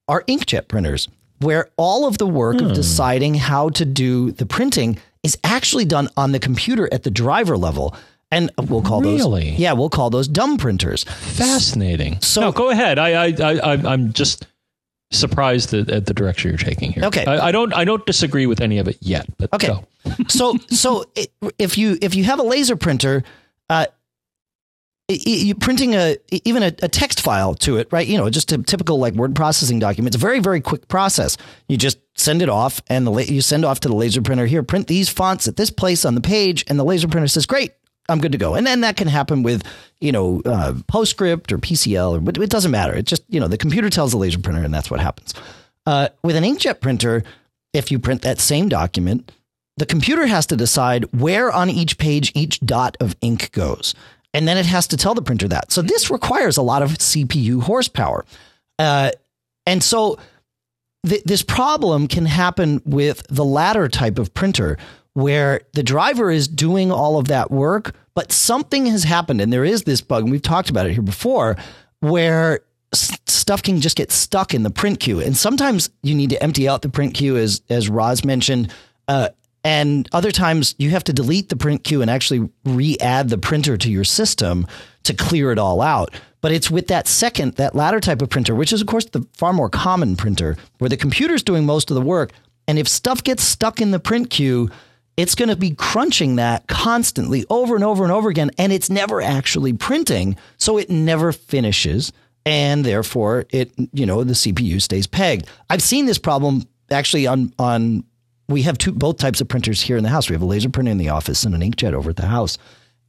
are 0.10 0.24
inkjet 0.24 0.68
printers 0.68 1.08
where 1.40 1.70
all 1.78 2.06
of 2.06 2.18
the 2.18 2.28
work 2.28 2.60
hmm. 2.60 2.66
of 2.66 2.74
deciding 2.74 3.36
how 3.36 3.70
to 3.70 3.86
do 3.86 4.32
the 4.32 4.46
printing 4.46 4.98
is 5.24 5.38
actually 5.44 5.86
done 5.86 6.10
on 6.16 6.32
the 6.32 6.40
computer 6.40 6.88
at 6.92 7.04
the 7.04 7.12
driver 7.12 7.58
level. 7.58 7.96
And 8.32 8.52
we'll 8.58 8.84
call 8.84 9.02
really? 9.02 9.52
those 9.52 9.60
yeah, 9.60 9.74
we'll 9.74 9.90
call 9.90 10.12
those 10.12 10.28
dumb 10.28 10.58
printers. 10.58 11.04
Fascinating. 11.04 12.22
So 12.22 12.42
no, 12.42 12.52
go 12.52 12.70
ahead. 12.70 13.00
I 13.00 13.32
I 13.32 13.56
I 13.58 13.72
I'm 13.92 14.14
just 14.14 14.46
surprised 15.12 15.74
at, 15.74 15.90
at 15.90 16.06
the 16.06 16.14
direction 16.14 16.52
you're 16.52 16.58
taking 16.60 16.92
here. 16.92 17.06
Okay, 17.06 17.26
I, 17.26 17.48
I, 17.48 17.52
don't 17.52 17.74
I 17.74 17.86
don't 17.86 18.06
disagree 18.06 18.46
with 18.46 18.62
any 18.62 18.78
of 18.78 18.88
it 18.88 18.98
yet. 19.02 19.26
But 19.38 19.52
okay, 19.54 19.74
so 20.28 20.58
so 20.70 21.06
if 21.58 21.78
you 21.78 21.98
if 22.04 22.14
you 22.14 22.24
have 22.26 22.38
a 22.38 22.44
laser 22.44 22.76
printer, 22.76 23.24
uh, 23.70 23.88
you 25.10 25.56
printing 25.56 25.96
a 25.96 26.18
even 26.32 26.62
a, 26.62 26.68
a, 26.84 26.88
text 26.88 27.22
file 27.22 27.56
to 27.56 27.78
it, 27.78 27.88
right? 27.92 28.08
You 28.08 28.18
know, 28.18 28.30
just 28.30 28.52
a 28.52 28.60
typical 28.60 29.00
like 29.00 29.16
word 29.16 29.36
processing 29.36 29.80
document. 29.80 30.14
It's 30.14 30.22
a 30.22 30.26
very 30.26 30.40
very 30.40 30.62
quick 30.62 30.88
process. 30.88 31.36
You 31.68 31.78
just 31.78 31.98
send 32.16 32.42
it 32.42 32.50
off, 32.50 32.82
and 32.88 33.08
the 33.08 33.12
you 33.12 33.42
send 33.42 33.66
off 33.66 33.80
to 33.82 33.88
the 33.88 33.96
laser 33.96 34.22
printer. 34.22 34.46
Here, 34.46 34.62
print 34.62 34.88
these 34.88 35.10
fonts 35.10 35.48
at 35.48 35.56
this 35.56 35.72
place 35.72 36.06
on 36.06 36.16
the 36.16 36.22
page, 36.22 36.64
and 36.68 36.78
the 36.78 36.84
laser 36.84 37.08
printer 37.08 37.28
says, 37.28 37.48
"Great, 37.48 37.72
I'm 38.08 38.20
good 38.20 38.34
to 38.34 38.38
go." 38.38 38.54
And 38.54 38.68
then 38.68 38.82
that 38.82 38.98
can 38.98 39.08
happen 39.08 39.42
with 39.42 39.64
you 40.00 40.12
know 40.12 40.42
uh, 40.46 40.74
PostScript 40.92 41.52
or 41.52 41.58
PCL, 41.58 42.28
or 42.28 42.44
it 42.44 42.50
doesn't 42.50 42.72
matter. 42.72 42.94
It 42.94 43.06
just 43.06 43.24
you 43.30 43.40
know 43.40 43.48
the 43.48 43.58
computer 43.58 43.90
tells 43.90 44.12
the 44.12 44.18
laser 44.18 44.40
printer, 44.40 44.64
and 44.64 44.74
that's 44.74 44.92
what 44.92 45.00
happens. 45.00 45.34
Uh, 45.88 46.10
with 46.24 46.36
an 46.36 46.44
inkjet 46.44 46.82
printer, 46.82 47.24
if 47.74 47.90
you 47.90 47.98
print 47.98 48.22
that 48.22 48.40
same 48.40 48.70
document, 48.70 49.32
the 49.78 49.88
computer 49.88 50.28
has 50.28 50.46
to 50.48 50.56
decide 50.56 51.06
where 51.20 51.52
on 51.52 51.68
each 51.72 51.98
page 51.98 52.32
each 52.36 52.60
dot 52.60 52.96
of 53.00 53.16
ink 53.22 53.52
goes 53.54 53.96
and 54.34 54.48
then 54.48 54.58
it 54.58 54.66
has 54.66 54.88
to 54.88 54.98
tell 54.98 55.16
the 55.16 55.22
printer 55.22 55.48
that. 55.48 55.72
So 55.72 55.82
this 55.82 56.12
requires 56.12 56.58
a 56.58 56.62
lot 56.62 56.82
of 56.82 56.92
CPU 56.92 57.62
horsepower. 57.64 58.26
Uh, 58.78 59.12
and 59.66 59.84
so 59.84 60.20
th- 61.06 61.24
this 61.24 61.42
problem 61.42 62.08
can 62.08 62.26
happen 62.26 62.82
with 62.86 63.24
the 63.30 63.46
latter 63.46 63.88
type 63.88 64.20
of 64.20 64.34
printer 64.34 64.78
where 65.14 65.62
the 65.74 65.84
driver 65.84 66.32
is 66.32 66.48
doing 66.48 66.92
all 66.92 67.18
of 67.18 67.28
that 67.28 67.52
work, 67.52 67.96
but 68.14 68.32
something 68.32 68.86
has 68.86 69.04
happened. 69.04 69.42
And 69.42 69.52
there 69.52 69.66
is 69.66 69.84
this 69.84 70.02
bug, 70.02 70.24
and 70.24 70.32
we've 70.32 70.42
talked 70.42 70.70
about 70.70 70.86
it 70.86 70.94
here 70.94 71.02
before, 71.02 71.58
where 72.00 72.62
stuff 72.94 73.62
can 73.62 73.82
just 73.82 73.98
get 73.98 74.12
stuck 74.12 74.54
in 74.54 74.64
the 74.64 74.70
print 74.70 75.00
queue. 75.00 75.20
And 75.20 75.36
sometimes 75.36 75.90
you 76.04 76.16
need 76.16 76.30
to 76.30 76.42
empty 76.42 76.68
out 76.68 76.82
the 76.82 76.90
print 76.90 77.14
queue, 77.16 77.38
as, 77.38 77.62
as 77.70 77.90
Roz 77.90 78.24
mentioned. 78.24 78.72
Uh, 79.08 79.30
and 79.64 80.08
other 80.12 80.32
times 80.32 80.76
you 80.78 80.92
have 80.92 81.04
to 81.06 81.14
delete 81.14 81.50
the 81.50 81.56
print 81.56 81.84
queue 81.84 82.02
and 82.02 82.10
actually 82.10 82.50
re-add 82.66 83.30
the 83.30 83.38
printer 83.38 83.78
to 83.78 83.92
your 83.92 84.04
system 84.04 84.66
to 85.04 85.14
clear 85.14 85.52
it 85.52 85.60
all 85.60 85.82
out. 85.82 86.14
But 86.42 86.54
it's 86.54 86.72
with 86.72 86.88
that 86.88 87.08
second, 87.08 87.56
that 87.56 87.76
latter 87.76 88.00
type 88.00 88.22
of 88.22 88.30
printer, 88.30 88.56
which 88.56 88.72
is 88.72 88.82
of 88.82 88.88
course 88.88 89.06
the 89.06 89.28
far 89.34 89.52
more 89.52 89.70
common 89.70 90.16
printer, 90.16 90.56
where 90.78 90.90
the 90.90 90.98
computer's 90.98 91.44
doing 91.44 91.66
most 91.66 91.92
of 91.92 91.96
the 91.96 92.02
work. 92.02 92.32
And 92.68 92.80
if 92.80 92.88
stuff 92.88 93.24
gets 93.24 93.44
stuck 93.44 93.82
in 93.82 93.92
the 93.92 94.00
print 94.00 94.30
queue, 94.30 94.70
it's 95.18 95.36
going 95.36 95.50
to 95.50 95.58
be 95.58 95.72
crunching 95.72 96.38
that 96.38 96.68
constantly 96.68 97.46
over 97.50 97.76
and 97.76 97.84
over 97.84 98.04
and 98.04 98.14
over 98.14 98.30
again. 98.30 98.52
And 98.58 98.72
it's 98.72 98.90
never 98.90 99.22
actually 99.22 99.74
printing. 99.74 100.38
So 100.58 100.78
it 100.78 100.90
never 100.90 101.34
finishes. 101.34 102.14
And 102.46 102.86
therefore 102.86 103.46
it, 103.50 103.72
you 103.92 104.06
know, 104.06 104.24
the 104.24 104.34
CPU 104.34 104.82
stays 104.82 105.08
pegged. 105.08 105.48
I've 105.70 105.82
seen 105.82 106.06
this 106.06 106.18
problem 106.18 106.64
actually 106.90 107.28
on, 107.28 107.54
on 107.60 108.06
we 108.50 108.64
have 108.64 108.78
two 108.78 108.92
both 108.92 109.18
types 109.18 109.40
of 109.40 109.48
printers 109.48 109.82
here 109.82 109.96
in 109.96 110.04
the 110.04 110.10
house. 110.10 110.30
We 110.30 110.34
have 110.34 110.42
a 110.42 110.46
laser 110.46 110.70
printer 110.70 110.92
in 110.92 110.98
the 110.98 111.10
office 111.10 111.44
and 111.44 111.54
an 111.56 111.62
inkjet 111.62 111.94
over 111.94 112.10
at 112.10 112.16
the 112.16 112.26
house. 112.26 112.58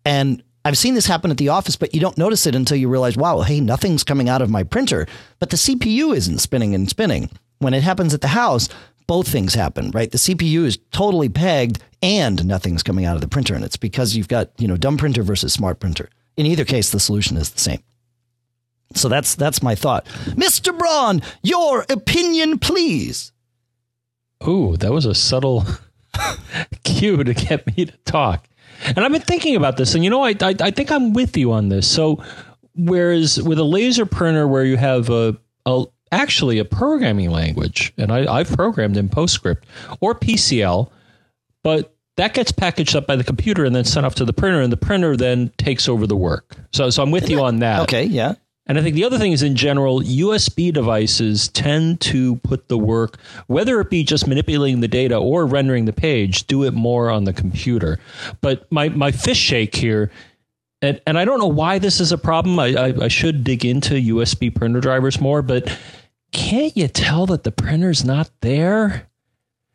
And 0.04 0.42
I've 0.64 0.78
seen 0.78 0.94
this 0.94 1.06
happen 1.06 1.30
at 1.30 1.38
the 1.38 1.48
office, 1.48 1.76
but 1.76 1.94
you 1.94 2.00
don't 2.00 2.18
notice 2.18 2.46
it 2.46 2.54
until 2.54 2.76
you 2.76 2.88
realize, 2.88 3.16
wow, 3.16 3.40
hey, 3.40 3.60
nothing's 3.60 4.04
coming 4.04 4.28
out 4.28 4.42
of 4.42 4.50
my 4.50 4.62
printer, 4.62 5.06
but 5.38 5.48
the 5.48 5.56
CPU 5.56 6.14
isn't 6.14 6.38
spinning 6.38 6.74
and 6.74 6.88
spinning. 6.88 7.30
When 7.58 7.72
it 7.72 7.82
happens 7.82 8.12
at 8.12 8.20
the 8.20 8.28
house, 8.28 8.68
both 9.06 9.26
things 9.26 9.54
happen, 9.54 9.90
right? 9.92 10.10
The 10.10 10.18
CPU 10.18 10.64
is 10.64 10.78
totally 10.92 11.30
pegged 11.30 11.82
and 12.02 12.44
nothing's 12.44 12.82
coming 12.82 13.06
out 13.06 13.14
of 13.14 13.22
the 13.22 13.28
printer. 13.28 13.54
And 13.54 13.64
it's 13.64 13.78
because 13.78 14.14
you've 14.14 14.28
got, 14.28 14.50
you 14.58 14.68
know, 14.68 14.76
dumb 14.76 14.98
printer 14.98 15.22
versus 15.22 15.52
smart 15.52 15.80
printer. 15.80 16.10
In 16.36 16.46
either 16.46 16.64
case, 16.64 16.90
the 16.90 17.00
solution 17.00 17.36
is 17.36 17.50
the 17.50 17.58
same. 17.58 17.82
So 18.94 19.08
that's 19.08 19.34
that's 19.34 19.62
my 19.62 19.74
thought. 19.74 20.04
Mr. 20.36 20.76
Braun, 20.76 21.22
your 21.42 21.86
opinion, 21.88 22.58
please. 22.58 23.32
Ooh, 24.46 24.76
that 24.78 24.92
was 24.92 25.06
a 25.06 25.14
subtle 25.14 25.64
cue 26.84 27.22
to 27.22 27.34
get 27.34 27.66
me 27.66 27.86
to 27.86 27.96
talk. 28.04 28.46
And 28.84 29.00
I've 29.00 29.12
been 29.12 29.20
thinking 29.20 29.56
about 29.56 29.76
this, 29.76 29.94
and 29.94 30.02
you 30.02 30.10
know, 30.10 30.22
I, 30.22 30.34
I, 30.40 30.54
I 30.60 30.70
think 30.70 30.90
I'm 30.90 31.12
with 31.12 31.36
you 31.36 31.52
on 31.52 31.68
this. 31.68 31.86
So 31.86 32.22
whereas 32.74 33.40
with 33.42 33.58
a 33.58 33.64
laser 33.64 34.06
printer 34.06 34.48
where 34.48 34.64
you 34.64 34.76
have 34.76 35.10
a, 35.10 35.36
a 35.66 35.84
actually 36.12 36.58
a 36.58 36.64
programming 36.64 37.30
language, 37.30 37.92
and 37.98 38.10
I, 38.10 38.32
I've 38.32 38.50
programmed 38.50 38.96
in 38.96 39.08
PostScript 39.08 39.62
or 40.00 40.14
PCL, 40.14 40.90
but 41.62 41.94
that 42.16 42.34
gets 42.34 42.52
packaged 42.52 42.96
up 42.96 43.06
by 43.06 43.16
the 43.16 43.24
computer 43.24 43.64
and 43.64 43.74
then 43.74 43.84
sent 43.84 44.06
off 44.06 44.14
to 44.16 44.24
the 44.24 44.32
printer, 44.32 44.60
and 44.60 44.72
the 44.72 44.76
printer 44.76 45.16
then 45.16 45.52
takes 45.58 45.88
over 45.88 46.06
the 46.06 46.16
work. 46.16 46.56
So, 46.72 46.90
so 46.90 47.02
I'm 47.02 47.10
with 47.10 47.28
you 47.30 47.42
on 47.42 47.60
that. 47.60 47.82
Okay, 47.82 48.04
yeah. 48.04 48.34
And 48.70 48.78
I 48.78 48.82
think 48.82 48.94
the 48.94 49.02
other 49.02 49.18
thing 49.18 49.32
is 49.32 49.42
in 49.42 49.56
general, 49.56 49.98
USB 49.98 50.72
devices 50.72 51.48
tend 51.48 52.00
to 52.02 52.36
put 52.36 52.68
the 52.68 52.78
work, 52.78 53.18
whether 53.48 53.80
it 53.80 53.90
be 53.90 54.04
just 54.04 54.28
manipulating 54.28 54.78
the 54.78 54.86
data 54.86 55.16
or 55.16 55.44
rendering 55.44 55.86
the 55.86 55.92
page, 55.92 56.46
do 56.46 56.62
it 56.62 56.72
more 56.72 57.10
on 57.10 57.24
the 57.24 57.32
computer. 57.32 57.98
But 58.40 58.70
my, 58.70 58.88
my 58.90 59.10
fish 59.10 59.38
shake 59.38 59.74
here, 59.74 60.12
and, 60.80 61.00
and 61.04 61.18
I 61.18 61.24
don't 61.24 61.40
know 61.40 61.48
why 61.48 61.80
this 61.80 61.98
is 61.98 62.12
a 62.12 62.16
problem. 62.16 62.60
I, 62.60 62.68
I, 62.68 62.94
I 63.06 63.08
should 63.08 63.42
dig 63.42 63.64
into 63.64 63.94
USB 63.94 64.54
printer 64.54 64.80
drivers 64.80 65.20
more, 65.20 65.42
but 65.42 65.76
can't 66.30 66.76
you 66.76 66.86
tell 66.86 67.26
that 67.26 67.42
the 67.42 67.50
printer's 67.50 68.04
not 68.04 68.30
there? 68.40 69.08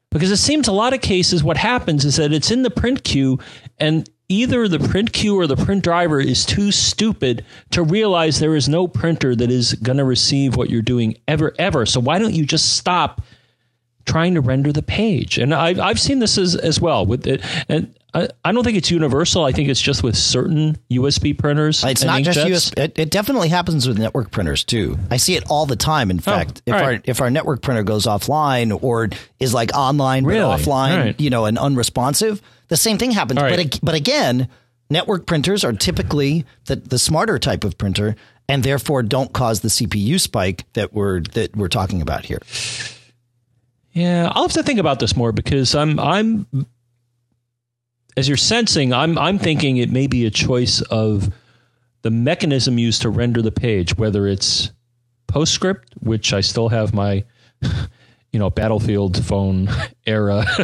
Because 0.10 0.32
it 0.32 0.38
seems 0.38 0.70
a 0.70 0.72
lot 0.72 0.94
of 0.94 1.02
cases 1.02 1.44
what 1.44 1.58
happens 1.58 2.06
is 2.06 2.16
that 2.16 2.32
it's 2.32 2.50
in 2.50 2.62
the 2.62 2.70
print 2.70 3.04
queue 3.04 3.40
and 3.78 4.10
either 4.30 4.68
the 4.68 4.80
print 4.80 5.14
queue 5.14 5.38
or 5.38 5.48
the 5.48 5.56
print 5.56 5.84
driver 5.84 6.20
is 6.20 6.46
too 6.46 6.72
stupid 6.72 7.46
to 7.72 7.84
realize 7.84 8.40
there 8.40 8.56
is 8.56 8.68
no 8.68 8.88
printer 8.88 9.36
that 9.36 9.52
is 9.52 9.74
going 9.76 9.98
to 9.98 10.04
receive 10.04 10.56
what 10.56 10.70
you're 10.70 10.82
doing 10.82 11.18
ever, 11.28 11.54
ever. 11.60 11.86
So 11.86 12.00
why 12.00 12.20
don't 12.20 12.34
you 12.34 12.46
just 12.46 12.76
stop 12.76 13.22
trying 14.06 14.34
to 14.34 14.42
render 14.42 14.72
the 14.72 14.82
page? 14.82 15.38
And 15.38 15.54
I've, 15.54 15.80
I've 15.80 16.00
seen 16.00 16.20
this 16.20 16.38
as, 16.38 16.56
as 16.56 16.82
well 16.82 17.06
with 17.06 17.28
it. 17.28 17.42
And 17.70 17.94
I, 18.16 18.30
I 18.46 18.52
don't 18.52 18.64
think 18.64 18.78
it's 18.78 18.90
universal. 18.90 19.44
I 19.44 19.52
think 19.52 19.68
it's 19.68 19.82
just 19.82 20.02
with 20.02 20.16
certain 20.16 20.78
USB 20.90 21.38
printers. 21.38 21.84
It's 21.84 22.04
not 22.04 22.24
just. 22.24 22.40
USB. 22.40 22.84
It, 22.84 22.98
it 22.98 23.12
definitely 23.12 23.50
happens 23.50 23.88
with 23.88 24.00
network 24.00 24.32
printers 24.32 24.64
too. 24.64 24.98
I 25.12 25.18
see 25.18 25.36
it 25.36 25.44
all 25.50 25.66
the 25.66 25.76
time. 25.76 26.10
In 26.10 26.18
oh, 26.20 26.22
fact, 26.22 26.62
if 26.66 26.74
all 26.74 26.82
our 26.82 27.00
if 27.04 27.22
our 27.22 27.30
network 27.30 27.62
printer 27.62 27.84
goes 27.84 28.06
offline 28.06 28.82
or 28.82 29.10
is 29.40 29.54
like 29.54 29.76
online 29.76 30.24
but 30.24 30.34
offline, 30.34 30.98
right. 30.98 31.20
you 31.20 31.30
know, 31.30 31.44
and 31.46 31.58
unresponsive, 31.58 32.42
the 32.68 32.78
same 32.78 32.98
thing 32.98 33.12
happens. 33.12 33.40
All 33.40 33.46
But 33.50 33.80
but 33.84 33.96
again, 33.96 34.50
network 34.90 35.26
printers 35.26 35.64
are 35.64 35.74
typically 35.74 36.46
the 36.66 36.76
the 36.76 37.00
smarter 37.00 37.40
type 37.40 37.64
of 37.64 37.78
printer, 37.78 38.16
and 38.48 38.64
therefore 38.64 39.04
don't 39.04 39.34
cause 39.34 39.62
the 39.62 39.70
CPU 39.70 40.20
spike 40.20 40.66
that 40.74 40.94
we're 40.94 41.22
that 41.34 41.56
we're 41.56 41.68
talking 41.68 42.02
about 42.02 42.26
here. 42.26 42.40
Yeah, 43.92 44.30
I'll 44.34 44.44
have 44.44 44.54
to 44.54 44.64
think 44.64 44.80
about 44.80 45.00
this 45.00 45.16
more 45.16 45.32
because 45.32 45.74
I'm 45.74 46.00
I'm 46.00 46.48
as 48.18 48.28
you're 48.28 48.38
sensing, 48.38 48.94
I'm 48.94 49.18
I'm 49.18 49.40
thinking 49.40 49.78
it 49.78 49.92
may 49.92 50.08
be 50.08 50.26
a 50.26 50.32
choice 50.32 50.82
of 50.82 51.32
the 52.02 52.12
mechanism 52.12 52.78
used 52.78 53.02
to 53.02 53.10
render 53.10 53.42
the 53.42 53.52
page, 53.52 53.98
whether 53.98 54.28
it's 54.28 54.72
PostScript, 55.28 55.84
which 56.02 56.34
I 56.34 56.42
still 56.42 56.70
have 56.70 56.94
my 56.94 57.26
you 58.36 58.40
know 58.40 58.50
Battlefield 58.50 59.24
phone 59.24 59.70
era 60.06 60.44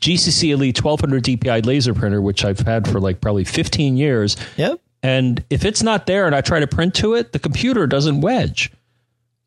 GCC 0.00 0.50
Elite 0.50 0.82
1200 0.82 1.22
DPI 1.24 1.64
laser 1.64 1.94
printer, 1.94 2.20
which 2.20 2.44
I've 2.44 2.58
had 2.58 2.88
for 2.88 2.98
like 2.98 3.20
probably 3.20 3.44
15 3.44 3.96
years. 3.96 4.36
Yep. 4.56 4.80
And 5.04 5.44
if 5.50 5.64
it's 5.64 5.84
not 5.84 6.06
there 6.06 6.26
and 6.26 6.34
I 6.34 6.40
try 6.40 6.58
to 6.58 6.66
print 6.66 6.94
to 6.96 7.14
it, 7.14 7.32
the 7.32 7.38
computer 7.38 7.86
doesn't 7.86 8.20
wedge. 8.22 8.72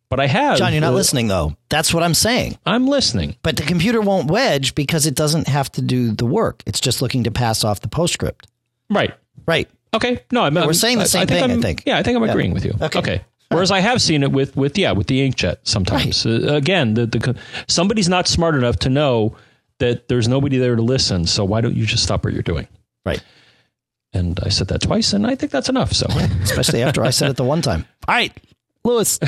But 0.10 0.21
I 0.21 0.27
have. 0.27 0.58
John, 0.58 0.71
you're 0.71 0.79
not 0.82 0.91
the- 0.91 0.95
listening 0.95 1.27
though. 1.27 1.58
That's 1.69 1.93
what 1.93 2.01
I'm 2.01 2.13
saying. 2.13 2.58
I'm 2.65 2.88
listening. 2.88 3.36
But 3.43 3.58
the 3.58 3.63
computer 3.63 3.99
won't 3.99 4.32
wedge 4.32 4.73
because 4.73 5.06
it 5.06 5.15
doesn't 5.15 5.47
have 5.49 5.69
to 5.73 5.82
do 5.82 6.12
the 6.13 6.25
work. 6.25 6.63
It's 6.65 6.79
just 6.79 7.01
looking 7.01 7.25
to 7.25 7.32
pass 7.32 7.63
off 7.65 7.82
the 7.82 7.88
postscript. 7.89 8.47
Right. 8.89 9.13
Right. 9.45 9.69
Okay. 9.93 10.23
No, 10.32 10.43
I'm, 10.43 10.53
we're 10.56 10.62
I'm- 10.62 10.73
saying 10.73 10.99
the 10.99 11.06
same 11.08 11.27
thing, 11.27 11.43
I 11.43 11.47
I'm- 11.47 11.62
think. 11.62 11.84
Yeah, 11.86 11.97
I 11.97 12.03
think 12.03 12.15
I'm 12.17 12.23
Yeah. 12.23 12.32
agreeing 12.32 12.53
with 12.53 12.63
you. 12.63 12.73
Okay. 12.82 13.23
Whereas 13.53 13.71
I 13.71 13.79
have 13.79 14.01
seen 14.01 14.23
it 14.23 14.31
with 14.31 14.55
with 14.55 14.77
yeah 14.77 14.91
with 14.91 15.07
the 15.07 15.29
inkjet 15.29 15.57
sometimes. 15.63 16.25
Uh, 16.25 16.53
again, 16.53 16.93
the, 16.95 17.05
the 17.05 17.35
somebody's 17.67 18.09
not 18.09 18.27
smart 18.27 18.55
enough 18.55 18.77
to 18.79 18.89
know 18.89 19.35
that 19.79 20.07
there's 20.07 20.27
nobody 20.27 20.57
there 20.57 20.75
to 20.75 20.81
listen. 20.81 21.25
So 21.25 21.45
why 21.45 21.61
don't 21.61 21.75
you 21.75 21.85
just 21.85 22.03
stop 22.03 22.23
what 22.23 22.33
you're 22.33 22.41
doing? 22.41 22.67
Right. 23.05 23.23
And 24.13 24.39
I 24.43 24.49
said 24.49 24.67
that 24.67 24.81
twice, 24.81 25.13
and 25.13 25.25
I 25.25 25.35
think 25.35 25.51
that's 25.51 25.69
enough. 25.69 25.91
So 25.93 26.05
Especially 26.43 26.83
after 26.83 27.03
I 27.03 27.09
said 27.09 27.31
it 27.31 27.37
the 27.37 27.43
one 27.43 27.61
time. 27.61 27.85
All 28.07 28.15
right. 28.15 28.35
Lewis. 28.83 29.19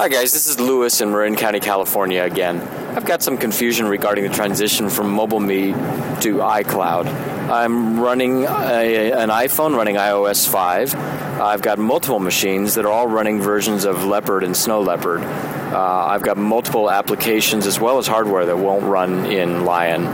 Hi 0.00 0.08
guys, 0.08 0.32
this 0.32 0.46
is 0.46 0.58
Lewis 0.58 1.02
in 1.02 1.10
Marin 1.10 1.36
County, 1.36 1.60
California 1.60 2.22
again. 2.22 2.58
I've 2.96 3.04
got 3.04 3.22
some 3.22 3.36
confusion 3.36 3.86
regarding 3.86 4.24
the 4.24 4.30
transition 4.30 4.88
from 4.88 5.14
MobileMe 5.14 5.74
to 6.22 6.36
iCloud. 6.36 7.06
I'm 7.50 8.00
running 8.00 8.44
a, 8.44 9.12
an 9.12 9.28
iPhone 9.28 9.76
running 9.76 9.96
iOS 9.96 10.48
5. 10.48 10.94
I've 11.40 11.62
got 11.62 11.78
multiple 11.78 12.20
machines 12.20 12.74
that 12.74 12.84
are 12.84 12.92
all 12.92 13.06
running 13.06 13.40
versions 13.40 13.84
of 13.84 14.04
Leopard 14.04 14.44
and 14.44 14.54
Snow 14.54 14.82
Leopard. 14.82 15.22
Uh, 15.22 16.04
I've 16.06 16.22
got 16.22 16.36
multiple 16.36 16.90
applications 16.90 17.66
as 17.66 17.80
well 17.80 17.98
as 17.98 18.06
hardware 18.06 18.44
that 18.46 18.58
won't 18.58 18.84
run 18.84 19.26
in 19.26 19.64
Lion 19.64 20.06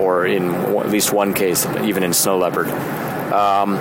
or 0.00 0.26
in 0.26 0.50
at 0.50 0.88
least 0.88 1.12
one 1.12 1.34
case, 1.34 1.66
even 1.82 2.02
in 2.02 2.12
Snow 2.12 2.38
Leopard. 2.38 2.68
Um, 2.68 3.76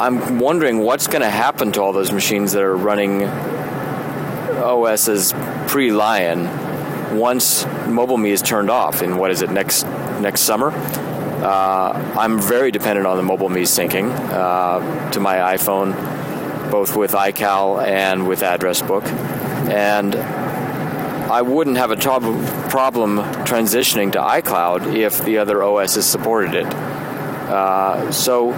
I'm 0.00 0.38
wondering 0.38 0.78
what's 0.78 1.08
going 1.08 1.22
to 1.22 1.30
happen 1.30 1.72
to 1.72 1.82
all 1.82 1.92
those 1.92 2.10
machines 2.10 2.52
that 2.52 2.62
are 2.62 2.76
running 2.76 3.24
OS's 3.24 5.34
pre-Lion 5.68 7.18
once 7.18 7.64
MobileMe 7.64 8.30
is 8.30 8.40
turned 8.40 8.70
off 8.70 9.02
in 9.02 9.18
what 9.18 9.30
is 9.30 9.42
it 9.42 9.50
next 9.50 9.84
next 10.20 10.42
summer. 10.42 10.70
Uh, 11.42 12.14
I'm 12.18 12.40
very 12.40 12.70
dependent 12.70 13.06
on 13.06 13.16
the 13.16 13.22
mobile 13.22 13.48
me 13.48 13.62
syncing 13.62 14.10
uh, 14.30 15.10
to 15.12 15.20
my 15.20 15.36
iPhone, 15.56 15.94
both 16.70 16.96
with 16.96 17.12
iCal 17.12 17.82
and 17.82 18.28
with 18.28 18.42
Address 18.42 18.82
Book, 18.82 19.04
and 19.04 20.14
I 21.30 21.42
wouldn't 21.42 21.76
have 21.76 21.92
a 21.92 21.96
prob- 21.96 22.70
problem 22.70 23.18
transitioning 23.46 24.12
to 24.12 24.18
iCloud 24.18 24.96
if 24.96 25.24
the 25.24 25.38
other 25.38 25.62
OSs 25.62 26.04
supported 26.04 26.54
it. 26.54 26.66
Uh, 26.66 28.10
so, 28.10 28.52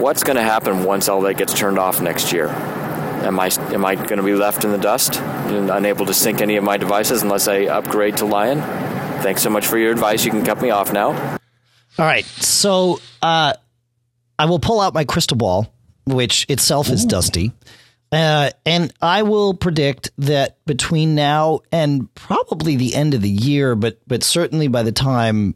what's 0.00 0.24
going 0.24 0.36
to 0.36 0.42
happen 0.42 0.82
once 0.82 1.08
all 1.08 1.20
that 1.22 1.34
gets 1.34 1.54
turned 1.54 1.78
off 1.78 2.00
next 2.00 2.32
year? 2.32 2.48
Am 2.48 3.38
I 3.38 3.50
am 3.72 3.84
I 3.84 3.94
going 3.94 4.16
to 4.16 4.22
be 4.22 4.34
left 4.34 4.64
in 4.64 4.72
the 4.72 4.78
dust 4.78 5.20
and 5.20 5.70
unable 5.70 6.06
to 6.06 6.14
sync 6.14 6.40
any 6.40 6.56
of 6.56 6.64
my 6.64 6.76
devices 6.76 7.22
unless 7.22 7.46
I 7.46 7.66
upgrade 7.66 8.16
to 8.16 8.24
Lion? 8.24 8.60
Thanks 9.22 9.42
so 9.42 9.50
much 9.50 9.66
for 9.66 9.78
your 9.78 9.92
advice. 9.92 10.24
You 10.24 10.32
can 10.32 10.44
cut 10.44 10.60
me 10.60 10.70
off 10.70 10.92
now. 10.92 11.38
All 11.98 12.06
right. 12.06 12.24
So 12.24 13.00
uh, 13.20 13.54
I 14.38 14.46
will 14.46 14.58
pull 14.58 14.80
out 14.80 14.94
my 14.94 15.04
crystal 15.04 15.36
ball, 15.36 15.72
which 16.06 16.46
itself 16.48 16.90
is 16.90 17.04
dusty. 17.04 17.52
Uh, 18.10 18.50
and 18.66 18.92
I 19.00 19.22
will 19.22 19.54
predict 19.54 20.10
that 20.18 20.58
between 20.66 21.14
now 21.14 21.60
and 21.72 22.14
probably 22.14 22.76
the 22.76 22.94
end 22.94 23.14
of 23.14 23.22
the 23.22 23.30
year, 23.30 23.74
but 23.74 24.00
but 24.06 24.22
certainly 24.22 24.68
by 24.68 24.82
the 24.82 24.92
time 24.92 25.54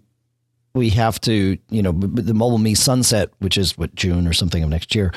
we 0.74 0.90
have 0.90 1.20
to, 1.22 1.58
you 1.70 1.82
know, 1.82 1.92
the 1.92 2.34
mobile 2.34 2.58
me 2.58 2.74
sunset, 2.74 3.30
which 3.40 3.58
is 3.58 3.76
what 3.76 3.94
June 3.94 4.26
or 4.26 4.32
something 4.32 4.62
of 4.62 4.70
next 4.70 4.94
year, 4.94 5.12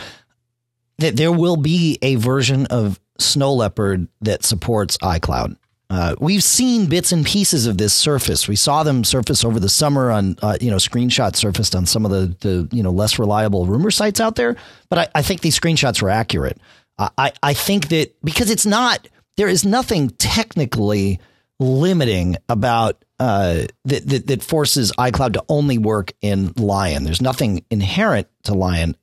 that 0.97 1.15
there 1.15 1.31
will 1.31 1.57
be 1.57 1.97
a 2.01 2.15
version 2.15 2.65
of 2.67 2.99
Snow 3.19 3.53
Leopard 3.53 4.07
that 4.21 4.43
supports 4.43 4.97
iCloud. 4.97 5.55
Uh, 5.89 6.15
we've 6.19 6.43
seen 6.43 6.85
bits 6.85 7.11
and 7.11 7.25
pieces 7.25 7.65
of 7.65 7.77
this 7.77 7.93
surface. 7.93 8.47
We 8.47 8.55
saw 8.55 8.83
them 8.83 9.03
surface 9.03 9.43
over 9.43 9.59
the 9.59 9.69
summer 9.69 10.11
on, 10.11 10.37
uh, 10.41 10.57
you 10.61 10.69
know, 10.69 10.77
screenshots 10.77 11.37
surfaced 11.37 11.75
on 11.75 11.87
some 11.87 12.05
of 12.05 12.11
the, 12.11 12.35
the, 12.41 12.75
you 12.75 12.83
know, 12.83 12.91
less 12.91 13.17
reliable 13.17 13.65
rumor 13.65 13.89
sites 13.89 14.19
out 14.19 14.35
there. 14.35 14.55
But 14.89 14.99
I, 14.99 15.07
I 15.15 15.21
think 15.23 15.41
these 15.41 15.59
screenshots 15.59 16.01
were 16.01 16.09
accurate. 16.09 16.59
I, 17.17 17.31
I, 17.41 17.53
think 17.53 17.87
that 17.89 18.13
because 18.25 18.49
it's 18.49 18.65
not, 18.65 19.07
there 19.37 19.47
is 19.47 19.63
nothing 19.65 20.09
technically 20.09 21.19
limiting 21.59 22.35
about 22.49 23.03
uh, 23.19 23.65
that, 23.85 24.07
that 24.07 24.27
that 24.27 24.43
forces 24.43 24.91
iCloud 24.97 25.33
to 25.33 25.43
only 25.47 25.77
work 25.77 26.11
in 26.21 26.53
Lion. 26.57 27.03
There's 27.03 27.21
nothing 27.21 27.63
inherent 27.69 28.27
to 28.43 28.53
Lion, 28.53 28.95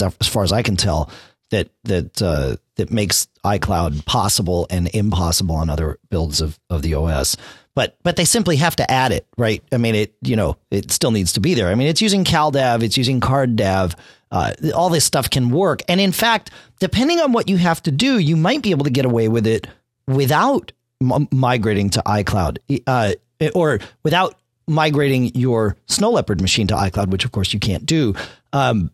as 0.00 0.28
far 0.28 0.44
as 0.44 0.52
I 0.52 0.62
can 0.62 0.76
tell, 0.76 1.10
that 1.52 1.68
that 1.84 2.20
uh, 2.20 2.56
that 2.76 2.90
makes 2.90 3.28
iCloud 3.44 4.04
possible 4.06 4.66
and 4.70 4.88
impossible 4.94 5.54
on 5.54 5.70
other 5.70 5.98
builds 6.10 6.40
of, 6.40 6.58
of 6.68 6.82
the 6.82 6.94
OS. 6.94 7.36
But 7.74 7.96
but 8.02 8.16
they 8.16 8.24
simply 8.24 8.56
have 8.56 8.74
to 8.76 8.90
add 8.90 9.12
it, 9.12 9.26
right? 9.38 9.62
I 9.70 9.76
mean, 9.76 9.94
it 9.94 10.14
you 10.22 10.34
know 10.34 10.56
it 10.70 10.90
still 10.90 11.12
needs 11.12 11.34
to 11.34 11.40
be 11.40 11.54
there. 11.54 11.68
I 11.68 11.74
mean, 11.76 11.86
it's 11.86 12.02
using 12.02 12.24
CalDAV, 12.24 12.82
it's 12.82 12.96
using 12.96 13.20
CardDAV. 13.20 13.94
Uh, 14.30 14.54
all 14.74 14.88
this 14.88 15.04
stuff 15.04 15.28
can 15.28 15.50
work, 15.50 15.82
and 15.88 16.00
in 16.00 16.10
fact, 16.10 16.50
depending 16.80 17.20
on 17.20 17.32
what 17.32 17.48
you 17.50 17.58
have 17.58 17.82
to 17.82 17.90
do, 17.90 18.18
you 18.18 18.34
might 18.34 18.62
be 18.62 18.70
able 18.70 18.84
to 18.84 18.90
get 18.90 19.04
away 19.04 19.28
with 19.28 19.46
it 19.46 19.66
without 20.06 20.72
m- 21.02 21.28
migrating 21.30 21.90
to 21.90 22.02
iCloud, 22.06 22.56
uh, 22.86 23.12
or 23.54 23.78
without 24.02 24.34
migrating 24.66 25.34
your 25.34 25.76
Snow 25.86 26.12
Leopard 26.12 26.40
machine 26.40 26.66
to 26.68 26.74
iCloud, 26.74 27.08
which 27.10 27.26
of 27.26 27.32
course 27.32 27.52
you 27.52 27.60
can't 27.60 27.84
do. 27.84 28.14
Um, 28.54 28.90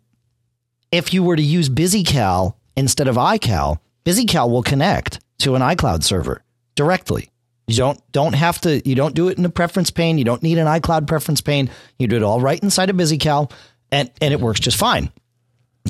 if 0.90 1.12
you 1.12 1.22
were 1.22 1.36
to 1.36 1.42
use 1.42 1.68
BusyCal 1.68 2.54
instead 2.76 3.08
of 3.08 3.16
iCal, 3.16 3.78
BusyCal 4.04 4.50
will 4.50 4.62
connect 4.62 5.20
to 5.38 5.54
an 5.54 5.62
iCloud 5.62 6.02
server 6.02 6.42
directly. 6.74 7.30
You 7.66 7.76
don't 7.76 8.12
don't 8.12 8.34
have 8.34 8.60
to. 8.62 8.86
You 8.88 8.94
don't 8.94 9.14
do 9.14 9.28
it 9.28 9.36
in 9.36 9.44
a 9.44 9.50
preference 9.50 9.90
pane. 9.90 10.16
You 10.16 10.24
don't 10.24 10.42
need 10.42 10.56
an 10.56 10.66
iCloud 10.66 11.06
preference 11.06 11.42
pane. 11.42 11.70
You 11.98 12.08
do 12.08 12.16
it 12.16 12.22
all 12.22 12.40
right 12.40 12.58
inside 12.62 12.88
of 12.88 12.96
BusyCal, 12.96 13.52
and 13.92 14.10
and 14.22 14.32
it 14.32 14.40
works 14.40 14.60
just 14.60 14.78
fine. 14.78 15.12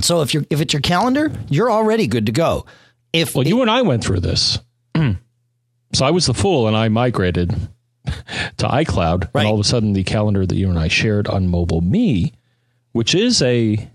So 0.00 0.22
if 0.22 0.34
you're 0.34 0.44
if 0.50 0.60
it's 0.60 0.72
your 0.72 0.82
calendar, 0.82 1.30
you're 1.48 1.70
already 1.70 2.08
good 2.08 2.26
to 2.26 2.32
go. 2.32 2.66
If 3.12 3.34
Well, 3.34 3.46
you 3.46 3.62
and 3.62 3.70
I 3.70 3.82
went 3.82 4.02
through 4.02 4.20
this. 4.20 4.58
so 4.96 6.04
I 6.04 6.10
was 6.10 6.26
the 6.26 6.34
fool 6.34 6.66
and 6.66 6.76
I 6.76 6.88
migrated 6.88 7.50
to 8.04 8.66
iCloud. 8.66 9.32
Right. 9.32 9.42
And 9.42 9.46
all 9.46 9.54
of 9.54 9.60
a 9.60 9.64
sudden, 9.64 9.92
the 9.92 10.04
calendar 10.04 10.44
that 10.44 10.56
you 10.56 10.68
and 10.68 10.78
I 10.78 10.88
shared 10.88 11.28
on 11.28 11.48
Mobile 11.48 11.80
Me, 11.80 12.32
which 12.92 13.14
is 13.14 13.40
a. 13.42 13.88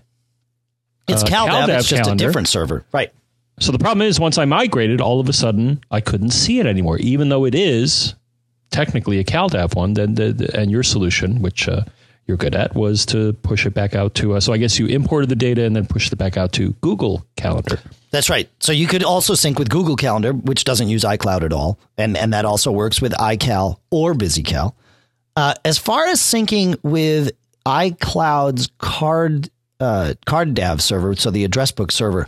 it's 1.07 1.23
uh, 1.23 1.27
CalDAV, 1.27 1.49
CalDAV 1.49 1.79
it's 1.79 1.87
just 1.87 2.03
calendar. 2.03 2.23
a 2.23 2.27
different 2.27 2.47
server. 2.47 2.85
Right. 2.91 3.11
So 3.59 3.71
the 3.71 3.79
problem 3.79 4.05
is, 4.07 4.19
once 4.19 4.37
I 4.37 4.45
migrated, 4.45 4.99
all 4.99 5.19
of 5.19 5.29
a 5.29 5.33
sudden, 5.33 5.83
I 5.91 6.01
couldn't 6.01 6.31
see 6.31 6.59
it 6.59 6.65
anymore, 6.65 6.97
even 6.97 7.29
though 7.29 7.45
it 7.45 7.53
is 7.55 8.15
technically 8.71 9.19
a 9.19 9.23
CalDAV 9.23 9.75
one. 9.75 9.93
Then, 9.93 10.15
the, 10.15 10.33
the- 10.33 10.59
and 10.59 10.71
your 10.71 10.81
solution, 10.83 11.41
which 11.41 11.67
uh, 11.69 11.83
you're 12.25 12.37
good 12.37 12.55
at, 12.55 12.73
was 12.73 13.05
to 13.07 13.33
push 13.33 13.65
it 13.67 13.73
back 13.75 13.93
out 13.95 14.15
to. 14.15 14.33
Uh, 14.33 14.39
so 14.39 14.53
I 14.53 14.57
guess 14.57 14.79
you 14.79 14.87
imported 14.87 15.29
the 15.29 15.35
data 15.35 15.63
and 15.65 15.75
then 15.75 15.85
pushed 15.85 16.11
it 16.11 16.15
back 16.15 16.35
out 16.35 16.51
to 16.53 16.71
Google 16.81 17.25
Calendar. 17.35 17.79
That's 18.09 18.29
right. 18.29 18.49
So 18.59 18.71
you 18.71 18.87
could 18.87 19.03
also 19.03 19.35
sync 19.35 19.59
with 19.59 19.69
Google 19.69 19.95
Calendar, 19.95 20.33
which 20.33 20.63
doesn't 20.63 20.87
use 20.87 21.03
iCloud 21.03 21.43
at 21.43 21.53
all, 21.53 21.77
and 21.97 22.17
and 22.17 22.33
that 22.33 22.45
also 22.45 22.71
works 22.71 23.01
with 23.01 23.11
iCal 23.13 23.77
or 23.91 24.13
BusyCal. 24.13 24.73
Uh, 25.35 25.53
as 25.65 25.77
far 25.77 26.05
as 26.07 26.19
syncing 26.19 26.77
with 26.83 27.31
iCloud's 27.65 28.69
card 28.77 29.49
uh, 29.79 30.13
card 30.25 30.59
server, 30.79 31.15
so 31.15 31.31
the 31.31 31.43
address 31.43 31.71
book 31.71 31.91
server, 31.91 32.27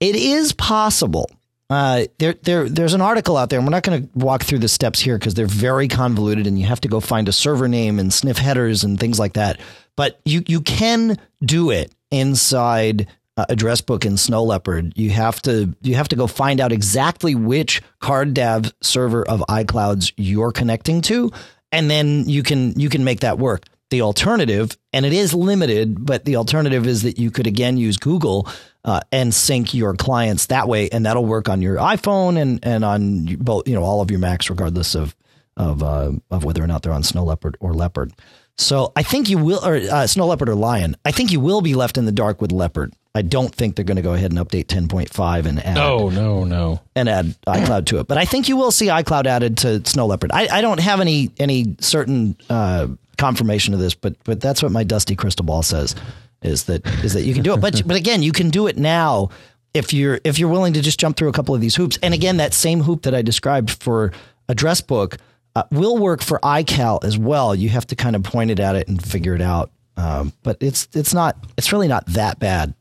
it 0.00 0.16
is 0.16 0.52
possible. 0.52 1.30
Uh, 1.68 2.04
there, 2.18 2.34
there, 2.42 2.68
there's 2.68 2.94
an 2.94 3.00
article 3.00 3.36
out 3.36 3.50
there, 3.50 3.58
and 3.58 3.66
we're 3.66 3.72
not 3.72 3.82
going 3.82 4.02
to 4.02 4.08
walk 4.14 4.44
through 4.44 4.60
the 4.60 4.68
steps 4.68 5.00
here 5.00 5.18
because 5.18 5.34
they're 5.34 5.46
very 5.46 5.88
convoluted, 5.88 6.46
and 6.46 6.58
you 6.58 6.66
have 6.66 6.80
to 6.80 6.88
go 6.88 7.00
find 7.00 7.28
a 7.28 7.32
server 7.32 7.66
name 7.66 7.98
and 7.98 8.12
sniff 8.12 8.38
headers 8.38 8.84
and 8.84 9.00
things 9.00 9.18
like 9.18 9.32
that. 9.32 9.58
But 9.96 10.20
you, 10.24 10.42
you 10.46 10.60
can 10.60 11.18
do 11.44 11.70
it 11.70 11.92
inside 12.10 13.08
uh, 13.36 13.46
address 13.48 13.80
book 13.80 14.04
in 14.04 14.16
Snow 14.16 14.44
Leopard. 14.44 14.92
You 14.96 15.10
have 15.10 15.42
to, 15.42 15.74
you 15.82 15.96
have 15.96 16.08
to 16.08 16.16
go 16.16 16.28
find 16.28 16.60
out 16.60 16.70
exactly 16.70 17.34
which 17.34 17.82
CardDAV 18.00 18.72
server 18.80 19.26
of 19.28 19.40
iClouds 19.48 20.12
you're 20.16 20.52
connecting 20.52 21.00
to, 21.02 21.32
and 21.72 21.90
then 21.90 22.28
you 22.28 22.44
can, 22.44 22.78
you 22.78 22.88
can 22.88 23.02
make 23.02 23.20
that 23.20 23.38
work. 23.38 23.64
The 23.90 24.02
alternative, 24.02 24.76
and 24.92 25.06
it 25.06 25.12
is 25.12 25.32
limited, 25.32 26.04
but 26.04 26.24
the 26.24 26.36
alternative 26.36 26.86
is 26.88 27.02
that 27.02 27.18
you 27.20 27.30
could 27.30 27.46
again 27.46 27.76
use 27.76 27.96
Google 27.96 28.48
uh, 28.84 29.00
and 29.12 29.32
sync 29.32 29.74
your 29.74 29.94
clients 29.94 30.46
that 30.46 30.66
way, 30.66 30.88
and 30.90 31.06
that'll 31.06 31.24
work 31.24 31.48
on 31.48 31.62
your 31.62 31.76
iPhone 31.76 32.36
and 32.36 32.58
and 32.64 32.84
on 32.84 33.26
both 33.36 33.68
you 33.68 33.74
know 33.74 33.84
all 33.84 34.00
of 34.00 34.10
your 34.10 34.18
Macs, 34.18 34.50
regardless 34.50 34.96
of 34.96 35.14
of 35.56 35.82
uh, 35.84 36.10
of 36.32 36.42
whether 36.44 36.62
or 36.64 36.66
not 36.66 36.82
they're 36.82 36.92
on 36.92 37.04
Snow 37.04 37.22
Leopard 37.24 37.56
or 37.60 37.74
Leopard. 37.74 38.12
So 38.58 38.90
I 38.96 39.02
think 39.04 39.28
you 39.28 39.38
will, 39.38 39.64
or 39.64 39.76
uh, 39.76 40.06
Snow 40.06 40.26
Leopard 40.26 40.48
or 40.48 40.54
Lion. 40.54 40.96
I 41.04 41.12
think 41.12 41.30
you 41.30 41.38
will 41.40 41.60
be 41.60 41.74
left 41.74 41.96
in 41.98 42.06
the 42.06 42.12
dark 42.12 42.40
with 42.40 42.50
Leopard. 42.52 42.92
I 43.14 43.22
don't 43.22 43.54
think 43.54 43.76
they're 43.76 43.84
going 43.84 43.96
to 43.96 44.02
go 44.02 44.14
ahead 44.14 44.32
and 44.32 44.40
update 44.40 44.64
10.5 44.66 45.46
and 45.46 45.64
add 45.64 45.74
No, 45.74 46.08
no, 46.10 46.44
no. 46.44 46.80
and 46.94 47.08
add 47.08 47.34
iCloud 47.46 47.86
to 47.86 47.98
it. 48.00 48.06
But 48.08 48.18
I 48.18 48.24
think 48.26 48.48
you 48.48 48.56
will 48.56 48.70
see 48.70 48.86
iCloud 48.86 49.26
added 49.26 49.58
to 49.58 49.86
Snow 49.86 50.06
Leopard. 50.06 50.32
I, 50.32 50.48
I 50.50 50.60
don't 50.60 50.80
have 50.80 51.00
any 51.00 51.30
any 51.38 51.76
certain 51.80 52.36
uh, 52.50 52.88
confirmation 53.16 53.74
of 53.74 53.80
this, 53.80 53.94
but 53.94 54.16
but 54.24 54.40
that's 54.40 54.62
what 54.62 54.72
my 54.72 54.84
dusty 54.84 55.16
crystal 55.16 55.44
ball 55.44 55.62
says 55.62 55.94
is 56.42 56.64
that 56.64 56.86
is 57.04 57.14
that 57.14 57.22
you 57.22 57.34
can 57.34 57.42
do 57.42 57.54
it. 57.54 57.60
But 57.60 57.82
but 57.86 57.96
again, 57.96 58.22
you 58.22 58.32
can 58.32 58.50
do 58.50 58.66
it 58.66 58.76
now 58.76 59.30
if 59.74 59.92
you're 59.92 60.20
if 60.24 60.38
you're 60.38 60.48
willing 60.48 60.72
to 60.74 60.82
just 60.82 60.98
jump 60.98 61.16
through 61.16 61.28
a 61.28 61.32
couple 61.32 61.54
of 61.54 61.60
these 61.60 61.74
hoops. 61.74 61.98
And 62.02 62.14
again, 62.14 62.38
that 62.38 62.54
same 62.54 62.80
hoop 62.80 63.02
that 63.02 63.14
I 63.14 63.22
described 63.22 63.70
for 63.70 64.12
address 64.48 64.80
book 64.80 65.18
uh, 65.54 65.64
will 65.70 65.98
work 65.98 66.22
for 66.22 66.38
iCal 66.40 67.02
as 67.04 67.18
well. 67.18 67.54
You 67.54 67.68
have 67.70 67.86
to 67.88 67.96
kind 67.96 68.16
of 68.16 68.22
point 68.22 68.50
it 68.50 68.60
at 68.60 68.76
it 68.76 68.88
and 68.88 69.02
figure 69.02 69.34
it 69.34 69.42
out. 69.42 69.70
Um, 69.96 70.32
but 70.42 70.58
it's 70.60 70.88
it's 70.92 71.14
not 71.14 71.36
it's 71.56 71.72
really 71.72 71.88
not 71.88 72.06
that 72.08 72.38
bad. 72.38 72.74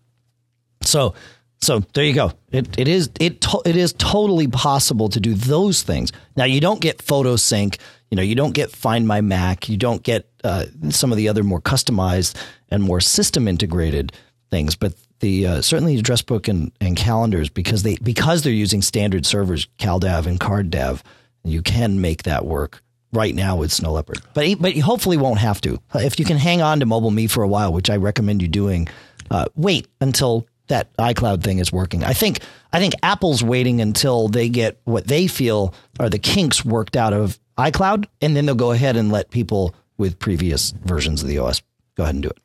So 0.82 1.16
so 1.62 1.80
there 1.94 2.04
you 2.04 2.14
go. 2.14 2.34
It 2.52 2.78
it 2.78 2.88
is 2.88 3.10
it 3.20 3.42
to, 3.42 3.62
it 3.66 3.76
is 3.76 3.94
totally 3.94 4.48
possible 4.48 5.10
to 5.10 5.20
do 5.20 5.34
those 5.34 5.84
things. 5.84 6.12
Now 6.36 6.46
you 6.46 6.60
don't 6.60 6.82
get 6.82 7.02
photo 7.02 7.36
sync. 7.36 7.78
You 8.12 8.18
know 8.18 8.24
you 8.24 8.36
don't 8.36 8.54
get 8.54 8.72
Find 8.72 9.08
My 9.08 9.22
Mac. 9.22 9.68
You 9.70 9.78
don't 9.78 10.04
get 10.04 10.30
uh, 10.44 10.66
some 10.90 11.12
of 11.12 11.18
the 11.18 11.28
other 11.28 11.44
more 11.44 11.62
customized 11.62 12.36
and 12.70 12.84
more 12.84 13.02
system 13.02 13.48
integrated 13.48 14.14
things. 14.52 14.76
But 14.76 14.94
the 15.20 15.48
uh, 15.48 15.62
certainly 15.62 15.98
address 15.98 16.22
book 16.22 16.48
and, 16.48 16.72
and 16.80 16.96
calendars 16.96 17.50
because 17.50 17.84
they 17.84 17.96
because 17.98 18.44
they're 18.44 18.54
using 18.54 18.82
standard 18.82 19.26
servers, 19.26 19.68
CalDAV 19.80 20.26
and 20.26 20.40
CardDAV, 20.40 21.02
you 21.44 21.62
can 21.62 22.02
make 22.02 22.24
that 22.24 22.46
work 22.46 22.84
right 23.12 23.34
now 23.34 23.56
with 23.56 23.72
Snow 23.72 23.94
Leopard. 23.94 24.22
But 24.34 24.60
but 24.60 24.76
you 24.76 24.84
hopefully 24.84 25.18
won't 25.18 25.40
have 25.40 25.62
to. 25.62 25.80
If 25.96 26.20
you 26.20 26.26
can 26.26 26.38
hang 26.38 26.62
on 26.62 26.80
to 26.80 26.86
Mobile 26.86 27.12
Me 27.12 27.28
for 27.28 27.44
a 27.44 27.48
while, 27.48 27.74
which 27.74 27.90
I 27.90 27.98
recommend 27.98 28.42
you 28.42 28.48
doing, 28.48 28.88
uh, 29.32 29.46
wait 29.56 29.88
until 30.02 30.48
that 30.68 30.96
iCloud 30.98 31.44
thing 31.44 31.60
is 31.60 31.72
working. 31.72 32.04
I 32.04 32.14
think 32.14 32.40
I 32.74 32.80
think 32.80 32.94
Apple's 33.04 33.44
waiting 33.44 33.82
until 33.82 34.28
they 34.28 34.50
get 34.50 34.80
what 34.84 35.08
they 35.08 35.28
feel 35.28 35.74
are 36.00 36.10
the 36.10 36.20
kinks 36.20 36.66
worked 36.66 36.96
out 36.96 37.14
of 37.14 37.40
iCloud, 37.58 38.06
and 38.22 38.36
then 38.36 38.46
they'll 38.46 38.56
go 38.56 38.72
ahead 38.72 38.96
and 38.98 39.12
let 39.12 39.30
people 39.32 39.76
with 39.98 40.20
previous 40.20 40.72
versions 40.72 41.22
of 41.22 41.30
the 41.30 41.38
OS 41.38 41.62
go 41.96 42.04
ahead 42.04 42.16
and 42.16 42.24
do 42.24 42.30
it. 42.30 42.38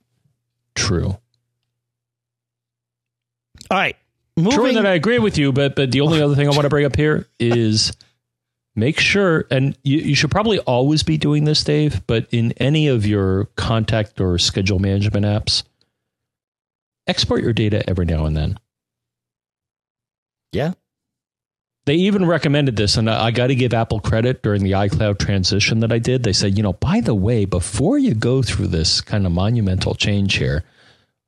True. 0.74 1.16
All 3.70 3.78
right. 3.78 3.96
True 4.38 4.44
Moving, 4.56 4.74
that 4.76 4.86
I 4.86 4.94
agree 4.94 5.18
with 5.18 5.36
you, 5.36 5.52
but 5.52 5.76
but 5.76 5.90
the 5.92 6.00
only 6.00 6.22
other 6.22 6.34
thing 6.34 6.46
I 6.46 6.50
want 6.50 6.62
to 6.62 6.68
bring 6.68 6.86
up 6.86 6.96
here 6.96 7.26
is 7.38 7.92
make 8.74 8.98
sure, 8.98 9.44
and 9.50 9.76
you, 9.82 9.98
you 9.98 10.14
should 10.14 10.30
probably 10.30 10.58
always 10.60 11.02
be 11.02 11.18
doing 11.18 11.44
this, 11.44 11.62
Dave. 11.62 12.06
But 12.06 12.26
in 12.30 12.52
any 12.52 12.88
of 12.88 13.04
your 13.04 13.46
contact 13.56 14.20
or 14.20 14.38
schedule 14.38 14.78
management 14.78 15.26
apps, 15.26 15.64
export 17.06 17.42
your 17.42 17.52
data 17.52 17.88
every 17.90 18.06
now 18.06 18.24
and 18.24 18.36
then. 18.36 18.58
yeah. 20.52 20.72
They 21.86 21.94
even 21.94 22.26
recommended 22.26 22.76
this, 22.76 22.96
and 22.96 23.08
I, 23.08 23.26
I 23.26 23.30
got 23.30 23.48
to 23.48 23.54
give 23.54 23.72
Apple 23.72 24.00
credit 24.00 24.42
during 24.42 24.62
the 24.62 24.72
iCloud 24.72 25.18
transition 25.18 25.80
that 25.80 25.92
I 25.92 25.98
did. 25.98 26.22
They 26.22 26.32
said, 26.32 26.56
you 26.56 26.62
know, 26.62 26.74
by 26.74 27.00
the 27.00 27.14
way, 27.14 27.46
before 27.46 27.98
you 27.98 28.14
go 28.14 28.42
through 28.42 28.68
this 28.68 29.00
kind 29.00 29.24
of 29.26 29.32
monumental 29.32 29.94
change 29.94 30.34
here, 30.36 30.62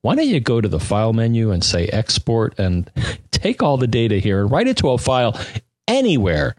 why 0.03 0.15
don't 0.15 0.29
you 0.29 0.41
go 0.41 0.61
to 0.61 0.69
the 0.69 0.81
file 0.81 1.13
menu 1.13 1.53
and 1.53 1.65
say 1.65 1.87
export 1.89 2.59
and 2.59 2.91
take 3.31 3.63
all 3.63 3.77
the 3.77 3.87
data 3.87 4.19
here 4.19 4.43
and 4.43 4.51
write 4.51 4.69
it 4.69 4.77
to 4.79 4.91
a 4.91 4.99
file 4.99 5.39
anywhere? 5.89 6.55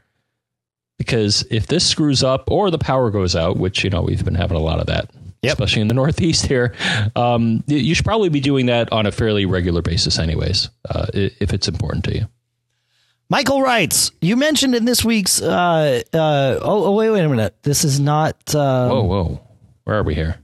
Because 0.98 1.46
if 1.52 1.68
this 1.68 1.86
screws 1.88 2.24
up 2.24 2.50
or 2.50 2.72
the 2.72 2.78
power 2.78 3.12
goes 3.12 3.36
out, 3.36 3.58
which, 3.58 3.84
you 3.84 3.90
know, 3.90 4.02
we've 4.02 4.24
been 4.24 4.36
having 4.36 4.58
a 4.58 4.62
lot 4.62 4.80
of 4.80 4.88
that, 4.88 5.10
Yep. 5.44 5.54
especially 5.54 5.82
in 5.82 5.90
the 5.90 5.94
Northeast 5.94 6.46
here, 6.46 6.74
um, 7.18 7.64
you 7.68 7.94
should 7.94 8.06
probably 8.06 8.30
be 8.30 8.40
doing 8.40 8.68
that 8.68 8.90
on 8.94 9.06
a 9.06 9.12
fairly 9.12 9.46
regular 9.46 9.82
basis, 9.82 10.18
anyways, 10.18 10.70
uh, 10.90 11.08
if 11.14 11.54
it's 11.54 11.68
important 11.68 12.06
to 12.06 12.16
you. 12.16 12.28
Michael 13.34 13.64
writes, 13.64 14.12
you 14.22 14.38
mentioned 14.38 14.76
in 14.76 14.86
this 14.86 15.04
week's, 15.04 15.42
uh, 15.42 16.04
uh, 16.14 16.60
oh, 16.62 16.86
oh, 16.86 16.92
wait, 16.92 17.10
wait 17.10 17.24
a 17.24 17.28
minute. 17.28 17.56
This 17.64 17.84
is 17.84 18.00
not, 18.00 18.36
uh, 18.54 18.88
Whoa, 18.90 19.02
whoa. 19.06 19.42
Where 19.86 19.98
are 19.98 20.04
we 20.04 20.14
here? 20.14 20.36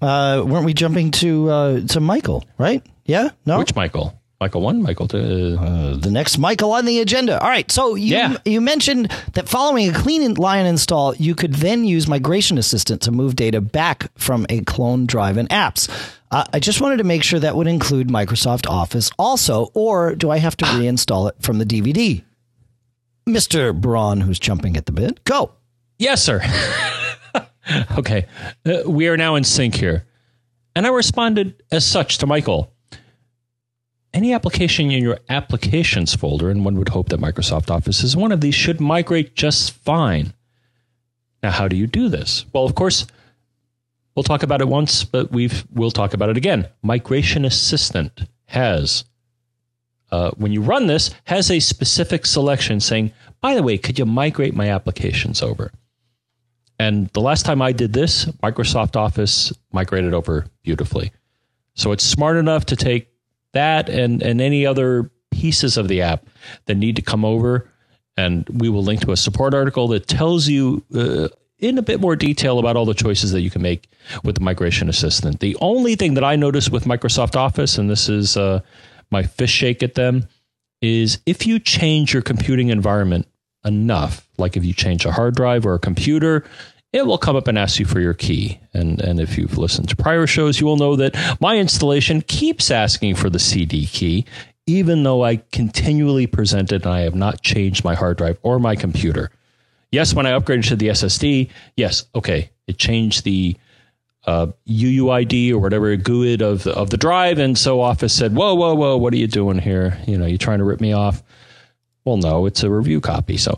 uh, 0.00 0.42
weren't 0.46 0.64
we 0.64 0.72
jumping 0.72 1.10
to, 1.10 1.50
uh, 1.50 1.80
to 1.88 2.00
Michael, 2.00 2.42
right? 2.56 2.82
Yeah? 3.04 3.28
No? 3.44 3.58
Which 3.58 3.74
Michael? 3.74 4.18
Michael 4.40 4.62
one, 4.62 4.80
Michael 4.82 5.06
two. 5.08 5.58
Uh, 5.60 5.96
the 5.96 6.10
next 6.10 6.38
Michael 6.38 6.72
on 6.72 6.86
the 6.86 7.00
agenda. 7.00 7.38
All 7.38 7.50
right. 7.50 7.70
So 7.70 7.96
you, 7.96 8.16
Yeah. 8.16 8.36
you 8.46 8.62
mentioned 8.62 9.12
that 9.34 9.46
following 9.46 9.90
a 9.90 9.92
clean 9.92 10.32
Lion 10.32 10.64
install, 10.64 11.14
you 11.16 11.34
could 11.34 11.52
then 11.56 11.84
use 11.84 12.08
Migration 12.08 12.56
Assistant 12.56 13.02
to 13.02 13.10
move 13.10 13.36
data 13.36 13.60
back 13.60 14.10
from 14.16 14.46
a 14.48 14.60
clone 14.62 15.04
drive 15.04 15.36
and 15.36 15.50
apps. 15.50 15.90
Uh, 16.30 16.44
I 16.50 16.60
just 16.60 16.80
wanted 16.80 16.96
to 16.96 17.04
make 17.04 17.24
sure 17.24 17.40
that 17.40 17.56
would 17.56 17.66
include 17.66 18.08
Microsoft 18.08 18.66
Office 18.70 19.10
also, 19.18 19.68
or 19.74 20.14
do 20.14 20.30
I 20.30 20.38
have 20.38 20.56
to 20.58 20.64
reinstall 20.78 21.28
it 21.28 21.34
from 21.40 21.58
the 21.58 21.66
DVD? 21.66 22.22
Mr. 23.28 23.78
Braun, 23.78 24.20
who's 24.22 24.38
jumping 24.38 24.76
at 24.76 24.86
the 24.86 24.92
bit, 24.92 25.22
go. 25.24 25.52
yes, 25.98 26.22
sir. 26.22 26.42
okay, 27.98 28.26
uh, 28.66 28.88
we 28.88 29.08
are 29.08 29.16
now 29.16 29.34
in 29.34 29.44
sync 29.44 29.74
here, 29.74 30.06
and 30.74 30.86
I 30.86 30.90
responded 30.90 31.62
as 31.70 31.84
such 31.84 32.18
to 32.18 32.26
Michael. 32.26 32.72
Any 34.14 34.32
application 34.32 34.90
in 34.90 35.02
your 35.02 35.18
applications 35.28 36.14
folder, 36.14 36.50
and 36.50 36.64
one 36.64 36.78
would 36.78 36.88
hope 36.88 37.10
that 37.10 37.20
Microsoft 37.20 37.70
Office 37.70 38.02
is 38.02 38.16
one 38.16 38.32
of 38.32 38.40
these, 38.40 38.54
should 38.54 38.80
migrate 38.80 39.34
just 39.36 39.72
fine. 39.72 40.32
Now, 41.42 41.50
how 41.50 41.68
do 41.68 41.76
you 41.76 41.86
do 41.86 42.08
this? 42.08 42.46
Well, 42.52 42.64
of 42.64 42.74
course, 42.74 43.06
we'll 44.14 44.22
talk 44.22 44.42
about 44.42 44.62
it 44.62 44.68
once, 44.68 45.04
but 45.04 45.30
we've 45.30 45.64
we'll 45.72 45.90
talk 45.90 46.14
about 46.14 46.30
it 46.30 46.36
again. 46.36 46.66
Migration 46.82 47.44
Assistant 47.44 48.22
has 48.46 49.04
uh, 50.10 50.30
when 50.36 50.52
you 50.52 50.62
run 50.62 50.86
this, 50.86 51.10
has 51.24 51.50
a 51.50 51.60
specific 51.60 52.26
selection 52.26 52.80
saying, 52.80 53.12
by 53.40 53.54
the 53.54 53.62
way, 53.62 53.78
could 53.78 53.98
you 53.98 54.06
migrate 54.06 54.54
my 54.54 54.70
applications 54.70 55.42
over? 55.42 55.70
And 56.78 57.08
the 57.08 57.20
last 57.20 57.44
time 57.44 57.60
I 57.60 57.72
did 57.72 57.92
this, 57.92 58.26
Microsoft 58.42 58.96
Office 58.96 59.52
migrated 59.72 60.14
over 60.14 60.46
beautifully. 60.62 61.12
So 61.74 61.92
it's 61.92 62.04
smart 62.04 62.36
enough 62.36 62.66
to 62.66 62.76
take 62.76 63.08
that 63.52 63.88
and, 63.88 64.22
and 64.22 64.40
any 64.40 64.64
other 64.64 65.10
pieces 65.30 65.76
of 65.76 65.88
the 65.88 66.02
app 66.02 66.26
that 66.66 66.76
need 66.76 66.96
to 66.96 67.02
come 67.02 67.24
over. 67.24 67.70
And 68.16 68.48
we 68.48 68.68
will 68.68 68.82
link 68.82 69.00
to 69.02 69.12
a 69.12 69.16
support 69.16 69.54
article 69.54 69.88
that 69.88 70.06
tells 70.06 70.48
you 70.48 70.84
uh, 70.94 71.28
in 71.58 71.78
a 71.78 71.82
bit 71.82 72.00
more 72.00 72.16
detail 72.16 72.58
about 72.58 72.76
all 72.76 72.84
the 72.84 72.94
choices 72.94 73.32
that 73.32 73.40
you 73.40 73.50
can 73.50 73.62
make 73.62 73.88
with 74.24 74.36
the 74.36 74.40
migration 74.40 74.88
assistant. 74.88 75.40
The 75.40 75.56
only 75.60 75.96
thing 75.96 76.14
that 76.14 76.24
I 76.24 76.36
noticed 76.36 76.70
with 76.70 76.84
Microsoft 76.84 77.36
Office, 77.36 77.78
and 77.78 77.90
this 77.90 78.08
is 78.08 78.36
uh, 78.36 78.60
my 79.10 79.22
fist 79.22 79.52
shake 79.52 79.82
at 79.82 79.94
them 79.94 80.28
is 80.80 81.18
if 81.26 81.46
you 81.46 81.58
change 81.58 82.12
your 82.12 82.22
computing 82.22 82.68
environment 82.68 83.26
enough, 83.64 84.28
like 84.38 84.56
if 84.56 84.64
you 84.64 84.72
change 84.72 85.04
a 85.04 85.12
hard 85.12 85.34
drive 85.34 85.66
or 85.66 85.74
a 85.74 85.78
computer, 85.78 86.44
it 86.92 87.06
will 87.06 87.18
come 87.18 87.36
up 87.36 87.48
and 87.48 87.58
ask 87.58 87.78
you 87.78 87.84
for 87.84 88.00
your 88.00 88.14
key. 88.14 88.60
And 88.72 89.00
and 89.00 89.20
if 89.20 89.36
you've 89.36 89.58
listened 89.58 89.88
to 89.90 89.96
prior 89.96 90.26
shows, 90.26 90.60
you 90.60 90.66
will 90.66 90.76
know 90.76 90.96
that 90.96 91.16
my 91.40 91.56
installation 91.56 92.22
keeps 92.22 92.70
asking 92.70 93.16
for 93.16 93.28
the 93.28 93.38
CD 93.38 93.86
key, 93.86 94.24
even 94.66 95.02
though 95.02 95.24
I 95.24 95.36
continually 95.52 96.26
present 96.26 96.72
it 96.72 96.84
and 96.84 96.92
I 96.92 97.00
have 97.00 97.14
not 97.14 97.42
changed 97.42 97.84
my 97.84 97.94
hard 97.94 98.18
drive 98.18 98.38
or 98.42 98.58
my 98.58 98.76
computer. 98.76 99.30
Yes, 99.90 100.14
when 100.14 100.26
I 100.26 100.38
upgraded 100.38 100.68
to 100.68 100.76
the 100.76 100.88
SSD, 100.88 101.50
yes, 101.76 102.04
okay, 102.14 102.50
it 102.66 102.76
changed 102.78 103.24
the 103.24 103.56
uh, 104.28 104.46
UUID 104.68 105.52
or 105.52 105.58
whatever 105.58 105.96
GUID 105.96 106.42
of 106.42 106.64
the, 106.64 106.72
of 106.74 106.90
the 106.90 106.98
drive, 106.98 107.38
and 107.38 107.56
so 107.56 107.80
Office 107.80 108.12
said, 108.12 108.34
"Whoa, 108.34 108.54
whoa, 108.54 108.74
whoa, 108.74 108.98
what 108.98 109.14
are 109.14 109.16
you 109.16 109.26
doing 109.26 109.58
here? 109.58 109.98
You 110.06 110.18
know, 110.18 110.26
you're 110.26 110.36
trying 110.36 110.58
to 110.58 110.64
rip 110.64 110.82
me 110.82 110.92
off?" 110.92 111.22
Well, 112.04 112.18
no, 112.18 112.44
it's 112.44 112.62
a 112.62 112.70
review 112.70 113.00
copy. 113.00 113.38
So, 113.38 113.52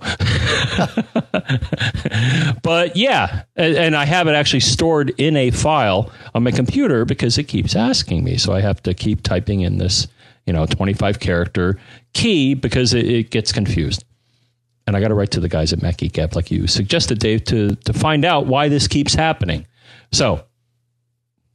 but 2.63 2.97
yeah, 2.97 3.43
and, 3.57 3.77
and, 3.77 3.97
I 3.97 4.05
have 4.05 4.29
it 4.29 4.33
actually 4.33 4.61
stored 4.61 5.11
in 5.19 5.37
a 5.37 5.51
file 5.51 6.11
on 6.35 6.45
my 6.45 6.51
computer 6.53 7.05
because 7.05 7.37
it 7.39 7.45
keeps 7.45 7.77
asking 7.77 8.25
me. 8.25 8.37
So 8.37 8.53
I 8.53 8.61
have 8.61 8.83
to 8.85 8.95
keep 8.95 9.23
typing 9.23 9.61
in 9.61 9.79
this, 9.79 10.09
you 10.47 10.53
know, 10.53 10.67
25 10.67 11.21
character 11.21 11.79
key 12.13 12.55
because 12.55 12.93
it, 12.93 13.07
it 13.07 13.31
gets 13.31 13.53
confused 13.53 14.05
and 14.87 14.97
I 14.97 15.01
got 15.01 15.09
to 15.09 15.15
write 15.15 15.31
to 15.33 15.41
the 15.41 15.49
guys 15.49 15.73
at 15.73 15.83
Mac 15.83 15.99
Geek 15.99 16.15
Gab, 16.15 16.35
like 16.35 16.51
you 16.51 16.67
suggested, 16.67 17.21
Dave, 17.21 17.45
to 17.45 17.77
to 17.77 17.93
find 17.93 18.25
out 18.25 18.47
why 18.47 18.69
this 18.69 18.89
keeps 18.89 19.15
happening. 19.15 19.67
So, 20.11 20.45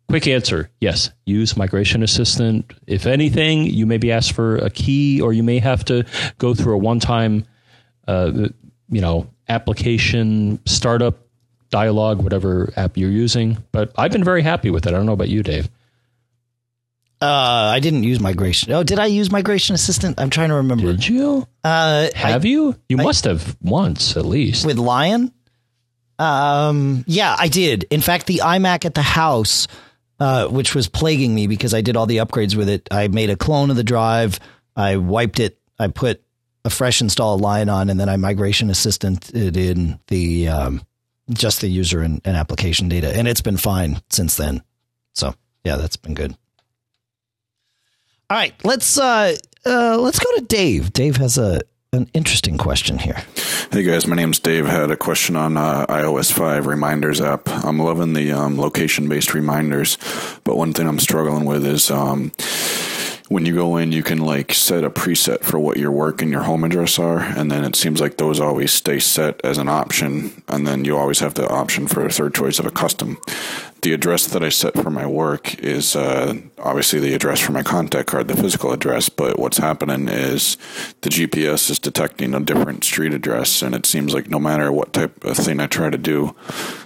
quick 0.09 0.27
answer: 0.27 0.69
yes. 0.79 1.11
Use 1.25 1.57
Migration 1.57 2.03
Assistant. 2.03 2.71
If 2.87 3.05
anything, 3.05 3.65
you 3.65 3.85
may 3.85 3.97
be 3.97 4.11
asked 4.11 4.33
for 4.33 4.57
a 4.57 4.69
key, 4.69 5.21
or 5.21 5.33
you 5.33 5.43
may 5.43 5.59
have 5.59 5.85
to 5.85 6.05
go 6.37 6.53
through 6.53 6.75
a 6.75 6.77
one-time, 6.77 7.45
uh, 8.07 8.49
you 8.89 9.01
know, 9.01 9.27
application 9.47 10.59
startup 10.65 11.19
dialogue, 11.69 12.21
whatever 12.21 12.71
app 12.75 12.97
you're 12.97 13.09
using. 13.09 13.57
But 13.71 13.91
I've 13.97 14.11
been 14.11 14.23
very 14.23 14.41
happy 14.41 14.69
with 14.69 14.85
it. 14.85 14.89
I 14.89 14.91
don't 14.91 15.05
know 15.05 15.13
about 15.13 15.29
you, 15.29 15.43
Dave. 15.43 15.69
Uh, 17.21 17.71
I 17.73 17.79
didn't 17.79 18.03
use 18.03 18.19
migration. 18.19 18.71
Oh, 18.73 18.83
did 18.83 18.99
I 18.99 19.05
use 19.05 19.31
migration 19.31 19.73
assistant? 19.73 20.19
I'm 20.19 20.29
trying 20.29 20.49
to 20.49 20.55
remember. 20.55 20.91
Did 20.91 21.07
you? 21.07 21.47
Uh, 21.63 22.09
have 22.13 22.45
I, 22.45 22.47
you? 22.47 22.75
You 22.89 22.99
I, 22.99 23.03
must 23.03 23.23
have 23.23 23.55
once 23.61 24.17
at 24.17 24.25
least 24.25 24.65
with 24.65 24.77
Lion. 24.77 25.31
Um, 26.19 27.03
yeah, 27.07 27.35
I 27.37 27.47
did. 27.47 27.85
In 27.89 28.01
fact, 28.01 28.27
the 28.27 28.41
iMac 28.43 28.85
at 28.85 28.93
the 28.93 29.01
house, 29.01 29.67
uh, 30.19 30.47
which 30.47 30.75
was 30.75 30.87
plaguing 30.87 31.35
me 31.35 31.47
because 31.47 31.73
I 31.73 31.81
did 31.81 31.95
all 31.95 32.05
the 32.05 32.17
upgrades 32.17 32.55
with 32.55 32.69
it. 32.69 32.87
I 32.91 33.07
made 33.07 33.29
a 33.29 33.35
clone 33.35 33.69
of 33.69 33.75
the 33.75 33.83
drive. 33.83 34.39
I 34.75 34.97
wiped 34.97 35.39
it. 35.39 35.59
I 35.79 35.87
put 35.87 36.23
a 36.63 36.69
fresh 36.69 37.01
install 37.01 37.37
Lion 37.37 37.69
on, 37.69 37.89
and 37.89 37.99
then 37.99 38.09
I 38.09 38.17
migration 38.17 38.69
assistant 38.69 39.33
it 39.33 39.55
in 39.55 39.99
the 40.07 40.47
um, 40.47 40.81
just 41.29 41.61
the 41.61 41.67
user 41.67 42.01
and, 42.01 42.21
and 42.25 42.35
application 42.35 42.89
data, 42.89 43.15
and 43.15 43.27
it's 43.27 43.41
been 43.41 43.57
fine 43.57 44.01
since 44.09 44.35
then. 44.35 44.63
So 45.13 45.35
yeah, 45.63 45.75
that's 45.75 45.97
been 45.97 46.13
good. 46.13 46.35
All 48.29 48.37
right, 48.37 48.53
let's 48.63 48.97
uh, 48.97 49.35
uh, 49.65 49.97
let's 49.99 50.19
go 50.19 50.35
to 50.35 50.41
Dave. 50.41 50.93
Dave 50.93 51.17
has 51.17 51.37
a 51.37 51.61
an 51.93 52.09
interesting 52.13 52.57
question 52.57 52.99
here. 52.99 53.23
Hey 53.71 53.83
guys, 53.83 54.05
my 54.05 54.15
name's 54.15 54.39
Dave. 54.39 54.65
I 54.65 54.71
Had 54.71 54.91
a 54.91 54.97
question 54.97 55.35
on 55.35 55.57
uh, 55.57 55.85
iOS 55.87 56.31
5 56.31 56.67
reminders 56.67 57.21
app. 57.21 57.47
I'm 57.47 57.79
loving 57.79 58.13
the 58.13 58.31
um, 58.31 58.59
location 58.59 59.07
based 59.07 59.33
reminders, 59.33 59.97
but 60.43 60.57
one 60.57 60.73
thing 60.73 60.87
I'm 60.87 60.99
struggling 60.99 61.45
with 61.45 61.65
is 61.65 61.89
um, 61.89 62.31
when 63.29 63.45
you 63.45 63.55
go 63.55 63.77
in, 63.77 63.91
you 63.91 64.03
can 64.03 64.19
like 64.19 64.53
set 64.53 64.83
a 64.83 64.89
preset 64.89 65.41
for 65.41 65.57
what 65.57 65.77
your 65.77 65.91
work 65.91 66.21
and 66.21 66.31
your 66.31 66.43
home 66.43 66.63
address 66.63 66.99
are, 66.99 67.19
and 67.19 67.49
then 67.49 67.63
it 67.63 67.75
seems 67.75 68.01
like 68.01 68.17
those 68.17 68.39
always 68.39 68.71
stay 68.71 68.99
set 68.99 69.39
as 69.43 69.57
an 69.57 69.69
option, 69.69 70.43
and 70.49 70.67
then 70.67 70.85
you 70.85 70.97
always 70.97 71.19
have 71.19 71.33
the 71.35 71.47
option 71.47 71.87
for 71.87 72.05
a 72.05 72.11
third 72.11 72.35
choice 72.35 72.59
of 72.59 72.65
a 72.65 72.71
custom 72.71 73.17
the 73.85 73.93
address 73.93 74.25
that 74.25 74.43
I 74.43 74.49
set 74.49 74.73
for 74.73 74.89
my 74.89 75.05
work 75.05 75.59
is 75.59 75.95
uh, 75.95 76.33
obviously 76.57 76.99
the 76.99 77.13
address 77.13 77.39
for 77.39 77.51
my 77.51 77.61
contact 77.61 78.07
card, 78.07 78.27
the 78.27 78.35
physical 78.35 78.73
address. 78.73 79.09
But 79.09 79.37
what's 79.37 79.59
happening 79.59 80.09
is 80.09 80.57
the 81.01 81.11
GPS 81.11 81.69
is 81.69 81.77
detecting 81.77 82.33
a 82.33 82.39
different 82.39 82.83
street 82.83 83.13
address, 83.13 83.61
and 83.61 83.75
it 83.75 83.85
seems 83.85 84.11
like 84.11 84.27
no 84.27 84.39
matter 84.39 84.71
what 84.71 84.91
type 84.91 85.23
of 85.23 85.37
thing 85.37 85.59
I 85.59 85.67
try 85.67 85.91
to 85.91 85.99
do, 85.99 86.35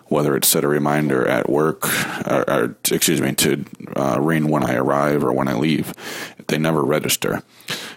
whether 0.08 0.36
it's 0.36 0.50
set 0.50 0.66
a 0.66 0.68
reminder 0.68 1.26
at 1.26 1.47
work, 1.47 1.88
or, 2.28 2.50
or 2.50 2.76
excuse 2.91 3.22
me, 3.22 3.34
to 3.34 3.64
uh, 3.95 4.20
ring 4.20 4.50
when 4.50 4.66
I 4.66 4.76
arrive 4.76 5.24
or 5.24 5.32
when 5.32 5.47
I 5.47 5.54
leave, 5.54 5.93
they 6.50 6.58
never 6.58 6.84
register. 6.84 7.43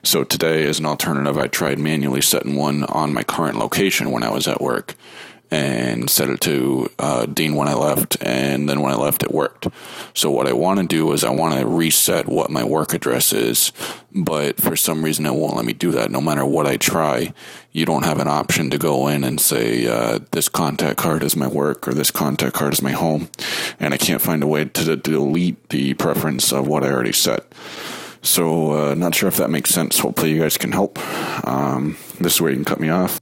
So 0.05 0.23
today, 0.23 0.65
as 0.69 0.79
an 0.79 0.87
alternative, 0.87 1.37
I 1.39 1.49
tried 1.49 1.81
manually 1.81 2.21
setting 2.21 2.55
one 2.55 2.85
on 2.85 3.13
my 3.13 3.25
current 3.25 3.59
location 3.59 4.13
when 4.13 4.23
I 4.23 4.31
was 4.31 4.47
at 4.47 4.61
work 4.61 4.95
and 5.53 6.09
set 6.09 6.31
it 6.31 6.41
to 6.41 6.91
uh, 6.99 7.27
Dean 7.27 7.55
when 7.55 7.69
I 7.69 7.75
left, 7.75 8.17
and 8.23 8.71
then 8.71 8.81
when 8.81 8.91
I 8.91 8.97
left, 8.97 9.23
it 9.23 9.31
worked. 9.31 9.69
So 10.15 10.31
what 10.31 10.49
I 10.49 10.55
want 10.55 10.81
to 10.81 10.87
do 10.87 11.13
is 11.13 11.23
I 11.23 11.31
want 11.31 11.61
to 11.61 11.67
reset 11.67 12.27
what 12.27 12.51
my 12.51 12.65
work 12.65 12.95
address 12.95 13.35
is, 13.35 13.71
but 14.15 14.59
for 14.59 14.77
some 14.77 15.05
reason 15.05 15.27
it 15.27 15.35
won't 15.35 15.55
let 15.55 15.67
me 15.67 15.75
do 15.75 15.91
that. 15.91 16.11
No 16.11 16.23
matter 16.23 16.47
what 16.47 16.67
I 16.67 16.79
try, 16.79 17.35
you 17.71 17.85
don't 17.85 18.07
have 18.07 18.19
an 18.19 18.29
option 18.29 18.71
to 18.71 18.79
go 18.79 19.09
in 19.09 19.25
and 19.25 19.39
say 19.39 19.87
uh, 19.87 20.21
this 20.31 20.49
contact 20.49 20.97
card 20.97 21.23
is 21.23 21.37
my 21.37 21.49
work 21.49 21.87
or 21.87 21.93
this 21.93 22.11
contact 22.11 22.55
card 22.55 22.73
is 22.73 22.81
my 22.81 22.93
home, 22.93 23.29
and 23.79 23.93
I 23.93 23.99
can't 23.99 24.23
find 24.23 24.43
a 24.43 24.47
way 24.47 24.65
to 24.65 24.97
delete 24.97 25.69
the 25.69 25.93
preference 25.95 26.51
of 26.51 26.67
what 26.67 26.83
I 26.83 26.91
already 26.91 27.13
set. 27.13 27.45
So, 28.23 28.73
uh, 28.73 28.95
not 28.95 29.15
sure 29.15 29.29
if 29.29 29.37
that 29.37 29.51
makes 29.51 29.71
sense. 29.71 29.99
Hopefully, 29.99 30.31
you 30.31 30.41
guys 30.41 30.57
can 30.57 30.73
help. 30.73 30.99
Um, 31.47 31.99
this 32.21 32.37
is 32.37 32.41
where 32.41 32.51
you 32.53 32.57
can 32.57 32.65
cut 32.65 32.81
me 32.81 32.89
off. 32.89 33.21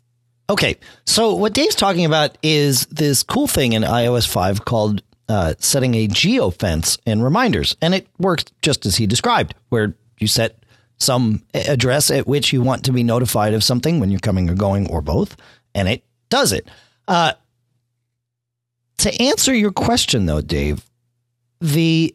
Okay, 0.51 0.78
so 1.07 1.36
what 1.36 1.53
Dave's 1.53 1.76
talking 1.76 2.05
about 2.05 2.36
is 2.42 2.84
this 2.86 3.22
cool 3.22 3.46
thing 3.46 3.72
in 3.72 3.82
iOS 3.82 4.26
5 4.28 4.64
called 4.64 5.01
uh, 5.28 5.55
setting 5.61 5.94
a 5.94 6.09
geofence 6.09 6.98
in 7.07 7.22
reminders. 7.22 7.76
And 7.80 7.94
it 7.94 8.09
works 8.18 8.46
just 8.61 8.84
as 8.84 8.96
he 8.96 9.07
described, 9.07 9.55
where 9.68 9.94
you 10.18 10.26
set 10.26 10.64
some 10.98 11.44
address 11.55 12.11
at 12.11 12.26
which 12.26 12.53
you 12.53 12.62
want 12.62 12.84
to 12.86 12.92
be 12.92 13.05
notified 13.05 13.55
of 13.55 13.62
something 13.62 14.01
when 14.01 14.11
you're 14.11 14.18
coming 14.18 14.51
or 14.51 14.55
going, 14.55 14.90
or 14.90 15.01
both, 15.01 15.36
and 15.72 15.88
it 15.88 16.03
does 16.30 16.53
it. 16.53 16.66
Uh, 17.07 17.34
to 18.98 19.22
answer 19.22 19.55
your 19.55 19.70
question, 19.70 20.26
though, 20.26 20.40
Dave, 20.40 20.84
the 21.61 22.12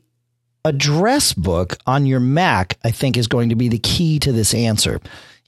address 0.66 1.32
book 1.32 1.78
on 1.88 2.06
your 2.06 2.20
Mac, 2.20 2.78
I 2.84 2.92
think, 2.92 3.16
is 3.16 3.28
going 3.28 3.48
to 3.48 3.56
be 3.56 3.70
the 3.70 3.80
key 3.80 4.20
to 4.20 4.34
this 4.34 4.54
answer. 4.54 5.00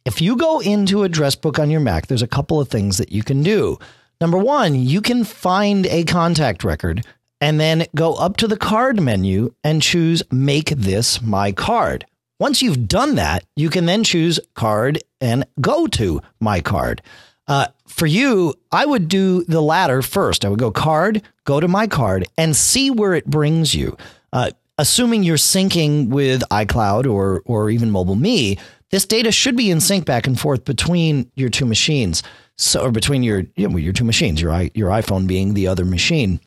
If 0.07 0.21
you 0.21 0.37
go 0.37 0.61
into 0.61 1.03
Address 1.03 1.35
Book 1.35 1.59
on 1.59 1.69
your 1.69 1.81
Mac, 1.81 2.07
there's 2.07 2.21
a 2.21 2.27
couple 2.27 2.61
of 2.61 2.69
things 2.69 2.97
that 2.97 3.11
you 3.11 3.23
can 3.23 3.43
do. 3.43 3.77
Number 4.21 4.37
one, 4.37 4.73
you 4.73 5.01
can 5.01 5.25
find 5.25 5.85
a 5.87 6.05
contact 6.05 6.63
record 6.63 7.05
and 7.41 7.59
then 7.59 7.85
go 7.93 8.13
up 8.13 8.37
to 8.37 8.47
the 8.47 8.55
card 8.55 9.01
menu 9.01 9.53
and 9.65 9.81
choose 9.81 10.23
Make 10.31 10.69
This 10.69 11.21
My 11.21 11.51
Card. 11.51 12.05
Once 12.39 12.61
you've 12.61 12.87
done 12.87 13.15
that, 13.15 13.43
you 13.57 13.69
can 13.69 13.85
then 13.85 14.05
choose 14.05 14.39
Card 14.55 15.03
and 15.19 15.43
go 15.59 15.87
to 15.87 16.21
My 16.39 16.61
Card. 16.61 17.01
Uh, 17.45 17.67
for 17.85 18.05
you, 18.05 18.53
I 18.71 18.85
would 18.85 19.09
do 19.09 19.43
the 19.43 19.61
latter 19.61 20.01
first. 20.01 20.45
I 20.45 20.47
would 20.47 20.57
go 20.57 20.71
Card, 20.71 21.21
go 21.43 21.59
to 21.59 21.67
My 21.67 21.85
Card, 21.85 22.29
and 22.37 22.55
see 22.55 22.89
where 22.89 23.13
it 23.13 23.25
brings 23.25 23.75
you. 23.75 23.97
Uh, 24.31 24.51
assuming 24.77 25.23
you're 25.23 25.37
syncing 25.37 26.07
with 26.09 26.43
iCloud 26.49 27.11
or 27.11 27.41
or 27.45 27.69
even 27.69 27.91
Mobile 27.91 28.15
Me, 28.15 28.57
this 28.91 29.05
data 29.05 29.31
should 29.31 29.55
be 29.55 29.69
in 29.69 29.79
sync 29.79 30.05
back 30.05 30.27
and 30.27 30.39
forth 30.39 30.65
between 30.65 31.31
your 31.35 31.49
two 31.49 31.65
machines. 31.65 32.23
So, 32.57 32.81
or 32.81 32.91
between 32.91 33.23
your 33.23 33.43
you 33.55 33.67
know, 33.67 33.77
your 33.77 33.93
two 33.93 34.03
machines, 34.03 34.41
your 34.41 34.51
your 34.73 34.89
iPhone 34.89 35.27
being 35.27 35.53
the 35.53 35.67
other 35.67 35.85
machine. 35.85 36.39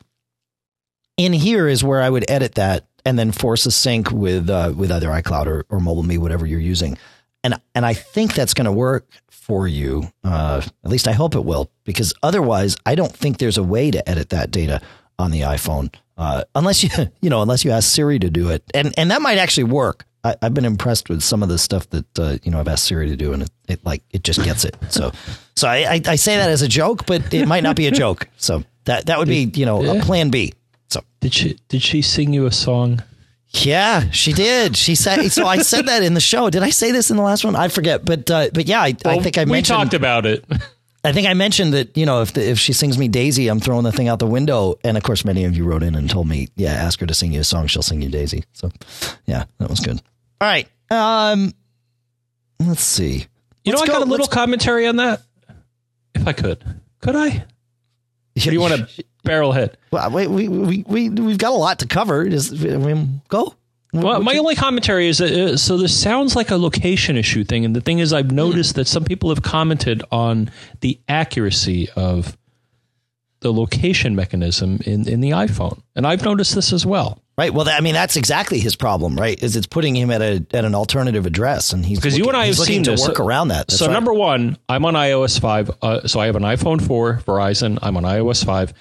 In 1.17 1.33
here 1.33 1.67
is 1.67 1.83
where 1.83 2.01
I 2.01 2.09
would 2.09 2.29
edit 2.29 2.55
that 2.55 2.85
and 3.05 3.17
then 3.17 3.31
force 3.31 3.65
a 3.65 3.71
sync 3.71 4.11
with 4.11 4.49
uh, 4.49 4.73
with 4.75 4.91
either 4.91 5.07
iCloud 5.07 5.45
or, 5.45 5.65
or 5.69 5.79
Mobile 5.79 6.03
Me, 6.03 6.17
whatever 6.17 6.45
you're 6.45 6.59
using. 6.59 6.97
And 7.43 7.61
and 7.73 7.85
I 7.85 7.93
think 7.93 8.33
that's 8.33 8.53
going 8.53 8.65
to 8.65 8.71
work 8.71 9.07
for 9.29 9.67
you. 9.67 10.11
Uh, 10.23 10.61
at 10.83 10.91
least 10.91 11.07
I 11.07 11.13
hope 11.13 11.35
it 11.35 11.45
will, 11.45 11.71
because 11.85 12.13
otherwise, 12.23 12.75
I 12.85 12.95
don't 12.95 13.15
think 13.15 13.37
there's 13.37 13.57
a 13.57 13.63
way 13.63 13.89
to 13.91 14.07
edit 14.07 14.29
that 14.29 14.51
data 14.51 14.81
on 15.17 15.31
the 15.31 15.41
iPhone 15.41 15.93
uh, 16.21 16.43
unless 16.55 16.83
you 16.83 16.89
you 17.21 17.29
know 17.29 17.41
unless 17.41 17.65
you 17.65 17.71
ask 17.71 17.91
Siri 17.91 18.19
to 18.19 18.29
do 18.29 18.49
it, 18.49 18.63
and 18.73 18.93
and 18.97 19.11
that 19.11 19.21
might 19.21 19.37
actually 19.37 19.65
work. 19.65 20.05
I, 20.23 20.35
have 20.41 20.53
been 20.53 20.65
impressed 20.65 21.09
with 21.09 21.21
some 21.21 21.41
of 21.41 21.49
the 21.49 21.57
stuff 21.57 21.89
that 21.89 22.19
uh, 22.19 22.37
you 22.43 22.51
know 22.51 22.59
I've 22.59 22.67
asked 22.67 22.85
Siri 22.85 23.09
to 23.09 23.15
do, 23.15 23.33
and 23.33 23.43
it, 23.43 23.51
it 23.67 23.85
like 23.85 24.03
it 24.11 24.23
just 24.23 24.43
gets 24.43 24.65
it. 24.65 24.77
So, 24.89 25.11
so 25.55 25.67
I, 25.67 25.77
I, 25.77 26.01
I, 26.05 26.15
say 26.15 26.37
that 26.37 26.49
as 26.49 26.61
a 26.61 26.67
joke, 26.67 27.05
but 27.05 27.33
it 27.33 27.47
might 27.47 27.63
not 27.63 27.75
be 27.75 27.87
a 27.87 27.91
joke. 27.91 28.27
So 28.37 28.63
that 28.85 29.07
that 29.07 29.17
would 29.17 29.27
be 29.27 29.51
you 29.53 29.65
know 29.65 29.97
a 29.97 29.99
plan 30.01 30.29
B. 30.29 30.53
So 30.89 31.03
did 31.19 31.33
she 31.33 31.57
did 31.69 31.81
she 31.81 32.01
sing 32.01 32.33
you 32.33 32.45
a 32.45 32.51
song? 32.51 33.01
Yeah, 33.53 34.09
she 34.11 34.31
did. 34.31 34.77
She 34.77 34.95
said 34.95 35.27
so. 35.29 35.45
I 35.45 35.57
said 35.57 35.87
that 35.87 36.03
in 36.03 36.13
the 36.13 36.21
show. 36.21 36.49
Did 36.49 36.63
I 36.63 36.69
say 36.69 36.91
this 36.91 37.09
in 37.09 37.17
the 37.17 37.23
last 37.23 37.43
one? 37.43 37.55
I 37.55 37.67
forget, 37.67 38.05
but 38.05 38.29
uh, 38.29 38.49
but 38.53 38.65
yeah, 38.65 38.81
I, 38.81 38.95
well, 39.03 39.19
I 39.19 39.23
think 39.23 39.37
I 39.37 39.45
mentioned. 39.45 39.77
We 39.77 39.83
talked 39.83 39.93
about 39.93 40.25
it. 40.25 40.45
I 41.03 41.13
think 41.13 41.27
I 41.27 41.33
mentioned 41.33 41.73
that 41.73 41.97
you 41.97 42.05
know 42.05 42.21
if 42.21 42.33
the, 42.33 42.47
if 42.47 42.59
she 42.59 42.73
sings 42.73 42.97
me 42.97 43.07
Daisy, 43.07 43.47
I'm 43.47 43.59
throwing 43.59 43.83
the 43.83 43.91
thing 43.91 44.07
out 44.07 44.19
the 44.19 44.27
window. 44.27 44.75
And 44.83 44.97
of 44.97 45.03
course, 45.03 45.25
many 45.25 45.45
of 45.45 45.57
you 45.57 45.65
wrote 45.65 45.83
in 45.83 45.95
and 45.95 46.09
told 46.09 46.29
me, 46.29 46.49
yeah, 46.55 46.73
ask 46.73 46.99
her 46.99 47.07
to 47.07 47.13
sing 47.13 47.33
you 47.33 47.41
a 47.41 47.43
song, 47.43 47.67
she'll 47.67 47.81
sing 47.81 48.01
you 48.01 48.09
Daisy. 48.09 48.43
So, 48.53 48.71
yeah, 49.25 49.45
that 49.57 49.69
was 49.69 49.79
good. 49.79 50.01
All 50.41 50.47
right. 50.47 50.67
Um, 50.89 51.53
let's 52.59 52.83
see. 52.83 53.27
You 53.63 53.73
Let's 53.73 53.81
know, 53.81 53.83
I 53.83 53.87
go- 53.87 53.99
got 53.99 54.07
a 54.07 54.09
little 54.09 54.25
commentary 54.27 54.87
on 54.87 54.95
that. 54.95 55.21
If 56.15 56.27
I 56.27 56.33
could, 56.33 56.63
could 56.99 57.15
I? 57.15 57.27
Or 57.27 57.43
do 58.35 58.51
you 58.51 58.59
want 58.59 58.73
to 58.89 59.03
barrel 59.23 59.51
hit? 59.51 59.77
Well, 59.91 60.09
wait, 60.09 60.29
we 60.29 60.47
we 60.47 60.83
we 60.87 61.09
we've 61.09 61.37
got 61.37 61.51
a 61.51 61.55
lot 61.55 61.79
to 61.79 61.87
cover. 61.87 62.27
Just 62.27 62.53
I 62.53 62.77
mean, 62.77 63.21
go. 63.29 63.55
Well, 63.93 64.21
my 64.21 64.37
only 64.37 64.55
commentary 64.55 65.09
is 65.09 65.17
that, 65.17 65.31
uh, 65.33 65.57
so 65.57 65.77
this 65.77 65.95
sounds 65.97 66.33
like 66.33 66.49
a 66.49 66.55
location 66.55 67.17
issue 67.17 67.43
thing, 67.43 67.65
and 67.65 67.75
the 67.75 67.81
thing 67.81 67.99
is, 67.99 68.13
I've 68.13 68.31
noticed 68.31 68.75
that 68.75 68.87
some 68.87 69.03
people 69.03 69.29
have 69.29 69.41
commented 69.43 70.01
on 70.13 70.49
the 70.79 70.97
accuracy 71.09 71.89
of 71.95 72.37
the 73.41 73.51
location 73.51 74.15
mechanism 74.15 74.79
in 74.85 75.07
in 75.07 75.19
the 75.19 75.31
iPhone, 75.31 75.81
and 75.95 76.07
I've 76.07 76.23
noticed 76.23 76.55
this 76.55 76.71
as 76.71 76.85
well. 76.85 77.21
Right. 77.37 77.53
Well, 77.53 77.65
that, 77.65 77.77
I 77.77 77.81
mean, 77.81 77.93
that's 77.93 78.17
exactly 78.17 78.59
his 78.59 78.75
problem, 78.75 79.15
right? 79.15 79.41
Is 79.41 79.55
it's 79.55 79.65
putting 79.65 79.95
him 79.95 80.11
at 80.11 80.21
a 80.21 80.45
at 80.53 80.63
an 80.63 80.75
alternative 80.75 81.25
address, 81.25 81.73
and 81.73 81.83
he's 81.83 81.97
because 81.99 82.17
you 82.17 82.25
and 82.25 82.37
I 82.37 82.45
have 82.45 82.55
seen 82.55 82.83
to 82.83 82.91
this. 82.91 83.07
work 83.07 83.19
around 83.19 83.47
that. 83.47 83.67
That's 83.67 83.79
so 83.79 83.87
right. 83.87 83.93
number 83.93 84.13
one, 84.13 84.57
I'm 84.69 84.85
on 84.85 84.93
iOS 84.93 85.39
five, 85.39 85.71
uh, 85.81 86.07
so 86.07 86.19
I 86.19 86.27
have 86.27 86.35
an 86.35 86.43
iPhone 86.43 86.85
four 86.85 87.15
Verizon. 87.25 87.79
I'm 87.81 87.97
on 87.97 88.03
iOS 88.03 88.45
five, 88.45 88.73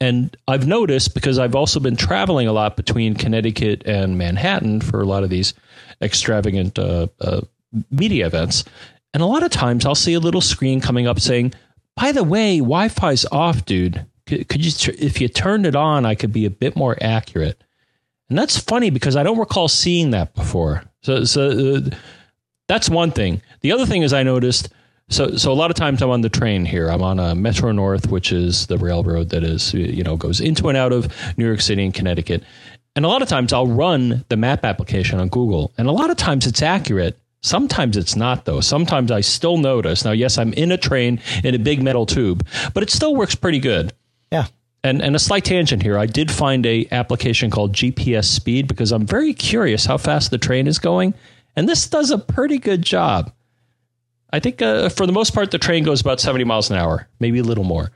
and 0.00 0.36
I've 0.46 0.66
noticed 0.66 1.14
because 1.14 1.38
I've 1.38 1.54
also 1.54 1.80
been 1.80 1.96
traveling 1.96 2.46
a 2.46 2.52
lot 2.52 2.76
between 2.76 3.14
Connecticut 3.14 3.84
and 3.86 4.18
Manhattan 4.18 4.82
for 4.82 5.00
a 5.00 5.06
lot 5.06 5.22
of 5.22 5.30
these 5.30 5.54
extravagant 6.02 6.78
uh, 6.78 7.06
uh, 7.22 7.40
media 7.90 8.26
events, 8.26 8.64
and 9.14 9.22
a 9.22 9.26
lot 9.26 9.42
of 9.44 9.50
times 9.50 9.86
I'll 9.86 9.94
see 9.94 10.12
a 10.12 10.20
little 10.20 10.42
screen 10.42 10.82
coming 10.82 11.06
up 11.06 11.20
saying, 11.20 11.54
"By 11.96 12.12
the 12.12 12.24
way, 12.24 12.58
Wi-Fi's 12.58 13.26
off, 13.26 13.64
dude. 13.64 14.06
Could, 14.26 14.48
could 14.48 14.64
you, 14.64 14.94
if 14.98 15.20
you 15.20 15.28
turned 15.28 15.66
it 15.66 15.76
on, 15.76 16.06
I 16.06 16.14
could 16.14 16.32
be 16.32 16.46
a 16.46 16.50
bit 16.50 16.76
more 16.76 16.96
accurate." 17.00 17.62
And 18.28 18.38
that's 18.38 18.58
funny 18.58 18.90
because 18.90 19.16
I 19.16 19.22
don't 19.22 19.38
recall 19.38 19.68
seeing 19.68 20.10
that 20.10 20.34
before. 20.34 20.82
So, 21.02 21.24
so 21.24 21.50
uh, 21.50 21.80
that's 22.68 22.88
one 22.88 23.10
thing. 23.10 23.42
The 23.60 23.72
other 23.72 23.86
thing 23.86 24.02
is 24.02 24.12
I 24.12 24.22
noticed. 24.22 24.70
So, 25.10 25.36
so 25.36 25.52
a 25.52 25.54
lot 25.54 25.70
of 25.70 25.76
times 25.76 26.00
I'm 26.00 26.08
on 26.10 26.22
the 26.22 26.30
train 26.30 26.64
here. 26.64 26.88
I'm 26.88 27.02
on 27.02 27.18
a 27.18 27.34
Metro 27.34 27.70
North, 27.72 28.08
which 28.10 28.32
is 28.32 28.66
the 28.68 28.78
railroad 28.78 29.28
that 29.28 29.44
is, 29.44 29.74
you 29.74 30.02
know, 30.02 30.16
goes 30.16 30.40
into 30.40 30.68
and 30.68 30.78
out 30.78 30.92
of 30.92 31.12
New 31.36 31.46
York 31.46 31.60
City 31.60 31.84
and 31.84 31.92
Connecticut. 31.92 32.42
And 32.96 33.04
a 33.04 33.08
lot 33.08 33.20
of 33.20 33.28
times 33.28 33.52
I'll 33.52 33.66
run 33.66 34.24
the 34.28 34.36
map 34.36 34.64
application 34.64 35.20
on 35.20 35.28
Google, 35.28 35.72
and 35.76 35.88
a 35.88 35.92
lot 35.92 36.10
of 36.10 36.16
times 36.16 36.46
it's 36.46 36.62
accurate. 36.62 37.18
Sometimes 37.44 37.98
it's 37.98 38.16
not, 38.16 38.46
though. 38.46 38.60
Sometimes 38.60 39.10
I 39.10 39.20
still 39.20 39.58
notice. 39.58 40.02
Now, 40.02 40.12
yes, 40.12 40.38
I'm 40.38 40.54
in 40.54 40.72
a 40.72 40.78
train 40.78 41.20
in 41.44 41.54
a 41.54 41.58
big 41.58 41.82
metal 41.82 42.06
tube, 42.06 42.46
but 42.72 42.82
it 42.82 42.88
still 42.88 43.14
works 43.14 43.34
pretty 43.34 43.58
good. 43.58 43.92
yeah. 44.32 44.46
And, 44.82 45.02
and 45.02 45.14
a 45.14 45.18
slight 45.18 45.44
tangent 45.44 45.82
here. 45.82 45.98
I 45.98 46.06
did 46.06 46.30
find 46.30 46.64
a 46.64 46.86
application 46.90 47.50
called 47.50 47.74
GPS 47.74 48.24
Speed 48.24 48.66
because 48.66 48.92
I'm 48.92 49.06
very 49.06 49.34
curious 49.34 49.84
how 49.84 49.98
fast 49.98 50.30
the 50.30 50.38
train 50.38 50.66
is 50.66 50.78
going, 50.78 51.12
and 51.54 51.68
this 51.68 51.86
does 51.86 52.10
a 52.10 52.18
pretty 52.18 52.58
good 52.58 52.80
job. 52.80 53.30
I 54.30 54.40
think 54.40 54.62
uh, 54.62 54.88
for 54.88 55.06
the 55.06 55.12
most 55.12 55.34
part 55.34 55.50
the 55.50 55.58
train 55.58 55.84
goes 55.84 56.00
about 56.00 56.20
70 56.20 56.44
miles 56.44 56.70
an 56.70 56.76
hour, 56.76 57.08
maybe 57.20 57.38
a 57.38 57.44
little 57.44 57.64
more. 57.64 57.92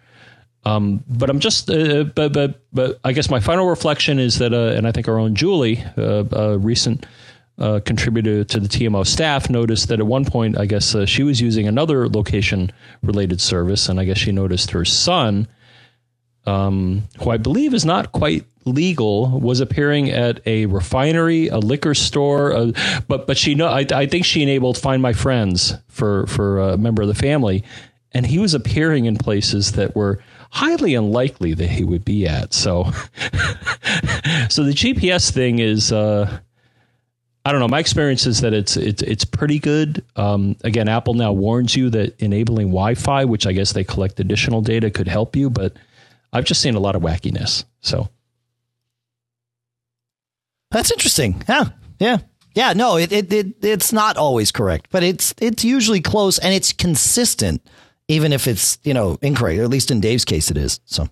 Um, 0.65 1.03
but 1.09 1.31
I'm 1.31 1.41
just, 1.41 1.71
uh, 1.71 2.05
but 2.05 2.33
but 2.35 2.61
but 2.73 3.01
I 3.05 3.13
guess 3.13 3.31
my 3.31 3.41
final 3.41 3.67
reflection 3.67 4.19
is 4.19 4.39
that, 4.39 4.53
uh, 4.53 4.77
and 4.77 4.87
I 4.87 4.93
think 4.93 5.09
our 5.09 5.19
own 5.19 5.35
Julie, 5.35 5.83
uh, 5.97 6.25
a 6.33 6.59
recent 6.59 7.07
uh, 7.59 7.81
contributor 7.85 8.45
to 8.45 8.61
the 8.61 8.69
TMO 8.69 9.07
staff, 9.07 9.51
noticed 9.51 9.89
that 9.89 10.01
at 10.01 10.07
one 10.07 10.25
point, 10.25 10.59
I 10.59 10.67
guess 10.67 10.95
uh, 10.95 11.07
she 11.07 11.23
was 11.23 11.41
using 11.41 11.67
another 11.67 12.09
location 12.09 12.71
related 13.03 13.41
service, 13.41 13.89
and 13.89 13.99
I 13.99 14.05
guess 14.05 14.19
she 14.19 14.33
noticed 14.33 14.71
her 14.71 14.85
son 14.85 15.49
um, 16.49 17.05
who 17.21 17.31
I 17.31 17.37
believe 17.37 17.75
is 17.75 17.85
not 17.85 18.13
quite 18.13 18.45
legal, 18.65 19.39
was 19.41 19.61
appearing 19.61 20.11
at 20.11 20.41
a 20.47 20.67
refinery, 20.67 21.49
a 21.49 21.59
liquor 21.59 21.95
store, 21.95 22.53
uh, 22.53 22.73
but 23.07 23.27
but 23.27 23.37
she 23.37 23.55
know 23.55 23.67
I, 23.67 23.85
I 23.93 24.07
think 24.07 24.25
she 24.25 24.43
enabled 24.43 24.79
Find 24.79 25.03
My 25.03 25.13
Friends 25.13 25.75
for 25.89 26.27
for 26.27 26.59
a 26.59 26.79
member 26.79 27.03
of 27.03 27.09
the 27.09 27.15
family, 27.15 27.65
and 28.13 28.27
he 28.27 28.39
was 28.39 28.55
appearing 28.55 29.05
in 29.05 29.17
places 29.17 29.73
that 29.73 29.95
were 29.95 30.23
highly 30.51 30.95
unlikely 30.95 31.53
that 31.55 31.69
he 31.69 31.85
would 31.85 32.05
be 32.05 32.27
at. 32.27 32.55
So 32.55 32.85
so 34.49 34.65
the 34.65 34.75
GPS 34.75 35.31
thing 35.31 35.59
is. 35.59 35.93
Uh, 35.93 36.41
I 37.49 37.53
don't 37.53 37.63
know. 37.63 37.69
My 37.69 37.79
experience 37.79 38.27
is 38.27 38.43
that 38.43 38.53
it's 38.53 38.77
it's 38.77 39.01
it's 39.01 39.25
pretty 39.25 39.59
good. 39.59 40.05
Um, 40.17 40.55
again, 40.65 40.87
Apple 40.87 41.15
now 41.15 41.33
warns 41.33 41.75
you 41.75 41.89
that 41.89 42.21
enabling 42.21 42.67
Wi-Fi, 42.67 43.25
which 43.25 43.47
I 43.47 43.53
guess 43.53 43.73
they 43.73 43.85
collect 43.85 44.21
additional 44.21 44.61
data, 44.61 44.91
could 44.91 45.09
help 45.09 45.35
you. 45.35 45.49
But 45.49 45.73
I've 46.31 46.45
just 46.45 46.61
seen 46.61 46.75
a 46.75 46.79
lot 46.79 46.95
of 46.95 47.01
wackiness. 47.01 47.65
So 47.81 48.11
That's 50.71 50.91
interesting. 50.91 51.43
Yeah, 51.49 51.71
yeah, 51.99 52.19
yeah. 52.55 52.75
No, 52.75 52.99
it, 52.99 53.13
it 53.13 53.33
it 53.33 53.65
it's 53.65 53.95
not 53.95 54.19
always 54.19 54.53
correct, 54.53 54.89
but 54.91 55.03
it's 55.03 55.35
it's 55.41 55.65
usually 55.65 56.03
close 56.03 56.39
and 56.39 56.53
it's 56.53 56.75
consistent, 56.75 57.67
even 58.09 58.35
if 58.35 58.47
it's 58.47 58.79
you 58.85 58.93
know 58.93 59.19
incorrect. 59.23 59.59
Or 59.59 59.63
at 59.63 59.71
least 59.71 59.91
in 59.91 60.01
Dave's 60.03 60.27
case, 60.27 60.51
it 60.51 60.59
is. 60.59 60.81
So, 60.85 61.09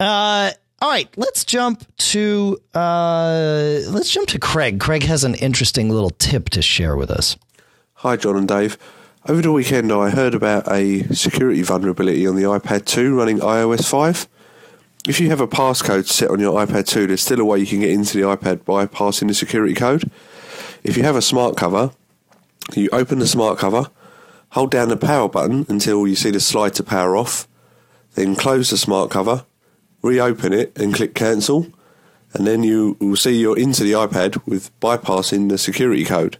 uh, 0.00 0.50
all 0.82 0.90
right, 0.90 1.08
let's 1.16 1.44
jump 1.44 1.84
to 1.96 2.58
uh, 2.74 3.80
let's 3.88 4.10
jump 4.10 4.28
to 4.28 4.38
Craig. 4.38 4.78
Craig 4.78 5.04
has 5.04 5.24
an 5.24 5.34
interesting 5.36 5.88
little 5.88 6.10
tip 6.10 6.50
to 6.50 6.60
share 6.60 6.96
with 6.96 7.10
us. 7.10 7.36
Hi, 7.94 8.16
John 8.16 8.36
and 8.36 8.46
Dave. 8.46 8.76
Over 9.28 9.42
the 9.42 9.52
weekend, 9.52 9.90
I 9.90 10.10
heard 10.10 10.34
about 10.34 10.70
a 10.70 11.02
security 11.14 11.62
vulnerability 11.62 12.26
on 12.26 12.36
the 12.36 12.42
iPad 12.42 12.84
2 12.84 13.16
running 13.16 13.38
iOS 13.38 13.88
5. 13.88 14.28
If 15.08 15.18
you 15.18 15.30
have 15.30 15.40
a 15.40 15.48
passcode 15.48 16.06
set 16.06 16.30
on 16.30 16.40
your 16.40 16.54
iPad 16.64 16.86
2, 16.86 17.06
there's 17.06 17.22
still 17.22 17.40
a 17.40 17.44
way 17.44 17.58
you 17.58 17.66
can 17.66 17.80
get 17.80 17.90
into 17.90 18.18
the 18.18 18.24
iPad 18.24 18.64
by 18.64 18.86
passing 18.86 19.28
the 19.28 19.34
security 19.34 19.74
code. 19.74 20.10
If 20.84 20.96
you 20.96 21.02
have 21.04 21.16
a 21.16 21.22
smart 21.22 21.56
cover, 21.56 21.90
you 22.74 22.88
open 22.92 23.18
the 23.18 23.26
smart 23.26 23.58
cover, 23.58 23.90
hold 24.50 24.70
down 24.70 24.90
the 24.90 24.96
power 24.96 25.28
button 25.28 25.64
until 25.68 26.06
you 26.06 26.14
see 26.16 26.30
the 26.30 26.38
slide 26.38 26.74
to 26.74 26.84
power 26.84 27.16
off, 27.16 27.48
then 28.14 28.36
close 28.36 28.70
the 28.70 28.76
smart 28.76 29.10
cover, 29.10 29.44
reopen 30.06 30.52
it, 30.52 30.76
and 30.78 30.94
click 30.94 31.14
cancel, 31.14 31.66
and 32.32 32.46
then 32.46 32.62
you 32.62 32.96
will 33.00 33.16
see 33.16 33.38
you're 33.38 33.58
into 33.58 33.84
the 33.84 33.92
iPad 33.92 34.44
with 34.46 34.78
bypassing 34.80 35.48
the 35.48 35.58
security 35.58 36.04
code 36.04 36.38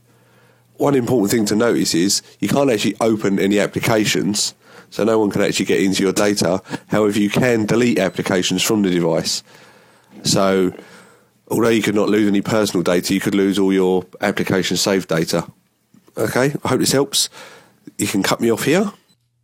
one 0.79 0.95
important 0.95 1.31
thing 1.31 1.47
to 1.47 1.57
notice 1.57 1.95
is 1.95 2.23
you 2.41 2.49
can't 2.49 2.71
actually 2.71 2.97
open 3.01 3.39
any 3.39 3.59
applications, 3.59 4.55
so 4.91 5.05
no 5.05 5.19
one 5.19 5.31
can 5.31 5.43
actually 5.43 5.67
get 5.67 5.81
into 5.81 6.03
your 6.03 6.12
data. 6.12 6.62
However, 6.89 7.19
you 7.19 7.31
can 7.31 7.67
delete 7.67 7.99
applications 7.99 8.62
from 8.62 8.83
the 8.83 8.91
device. 8.91 9.43
So, 10.23 10.73
although 11.49 11.69
you 11.69 11.83
could 11.83 11.95
not 11.95 12.09
lose 12.09 12.29
any 12.29 12.43
personal 12.43 12.83
data, 12.83 13.14
you 13.14 13.21
could 13.21 13.35
lose 13.35 13.59
all 13.59 13.73
your 13.73 14.05
application 14.21 14.77
saved 14.77 15.09
data. 15.09 15.47
Okay, 16.17 16.55
I 16.64 16.69
hope 16.69 16.81
this 16.81 16.93
helps. 16.93 17.29
You 17.99 18.07
can 18.07 18.23
cut 18.23 18.41
me 18.41 18.51
off 18.51 18.64
here. 18.64 18.93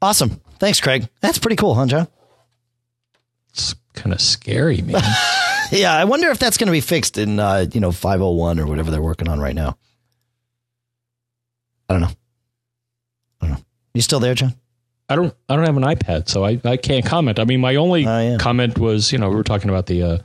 Awesome, 0.00 0.40
thanks, 0.58 0.80
Craig. 0.80 1.08
That's 1.20 1.38
pretty 1.38 1.56
cool, 1.56 1.74
huh, 1.74 1.86
John? 1.86 2.08
Kind 3.94 4.12
of 4.12 4.20
scary, 4.20 4.82
man. 4.82 5.02
Yeah, 5.70 5.94
I 5.94 6.04
wonder 6.04 6.28
if 6.28 6.38
that's 6.38 6.58
going 6.58 6.66
to 6.66 6.72
be 6.72 6.82
fixed 6.82 7.16
in 7.16 7.38
uh, 7.40 7.64
you 7.72 7.80
know 7.80 7.92
501 7.92 8.60
or 8.60 8.66
whatever 8.66 8.90
they're 8.90 9.00
working 9.00 9.26
on 9.26 9.40
right 9.40 9.54
now. 9.54 9.78
I 11.88 11.94
don't 11.94 12.02
know. 12.02 12.10
I 13.40 13.46
don't 13.46 13.50
know. 13.56 13.64
You 13.94 14.02
still 14.02 14.20
there, 14.20 14.34
John? 14.34 14.52
I 15.08 15.16
don't 15.16 15.34
I 15.48 15.56
don't 15.56 15.64
have 15.64 15.78
an 15.78 15.82
iPad, 15.82 16.28
so 16.28 16.44
I, 16.44 16.60
I 16.62 16.76
can't 16.76 17.06
comment. 17.06 17.38
I 17.38 17.44
mean, 17.44 17.60
my 17.62 17.76
only 17.76 18.06
Oh, 18.06 18.18
yeah. 18.32 18.36
comment 18.38 18.78
was, 18.78 19.12
you 19.12 19.18
know, 19.18 19.30
we 19.30 19.34
were 19.36 19.42
talking 19.42 19.70
about 19.70 19.86
the 19.86 20.02
uh, 20.02 20.18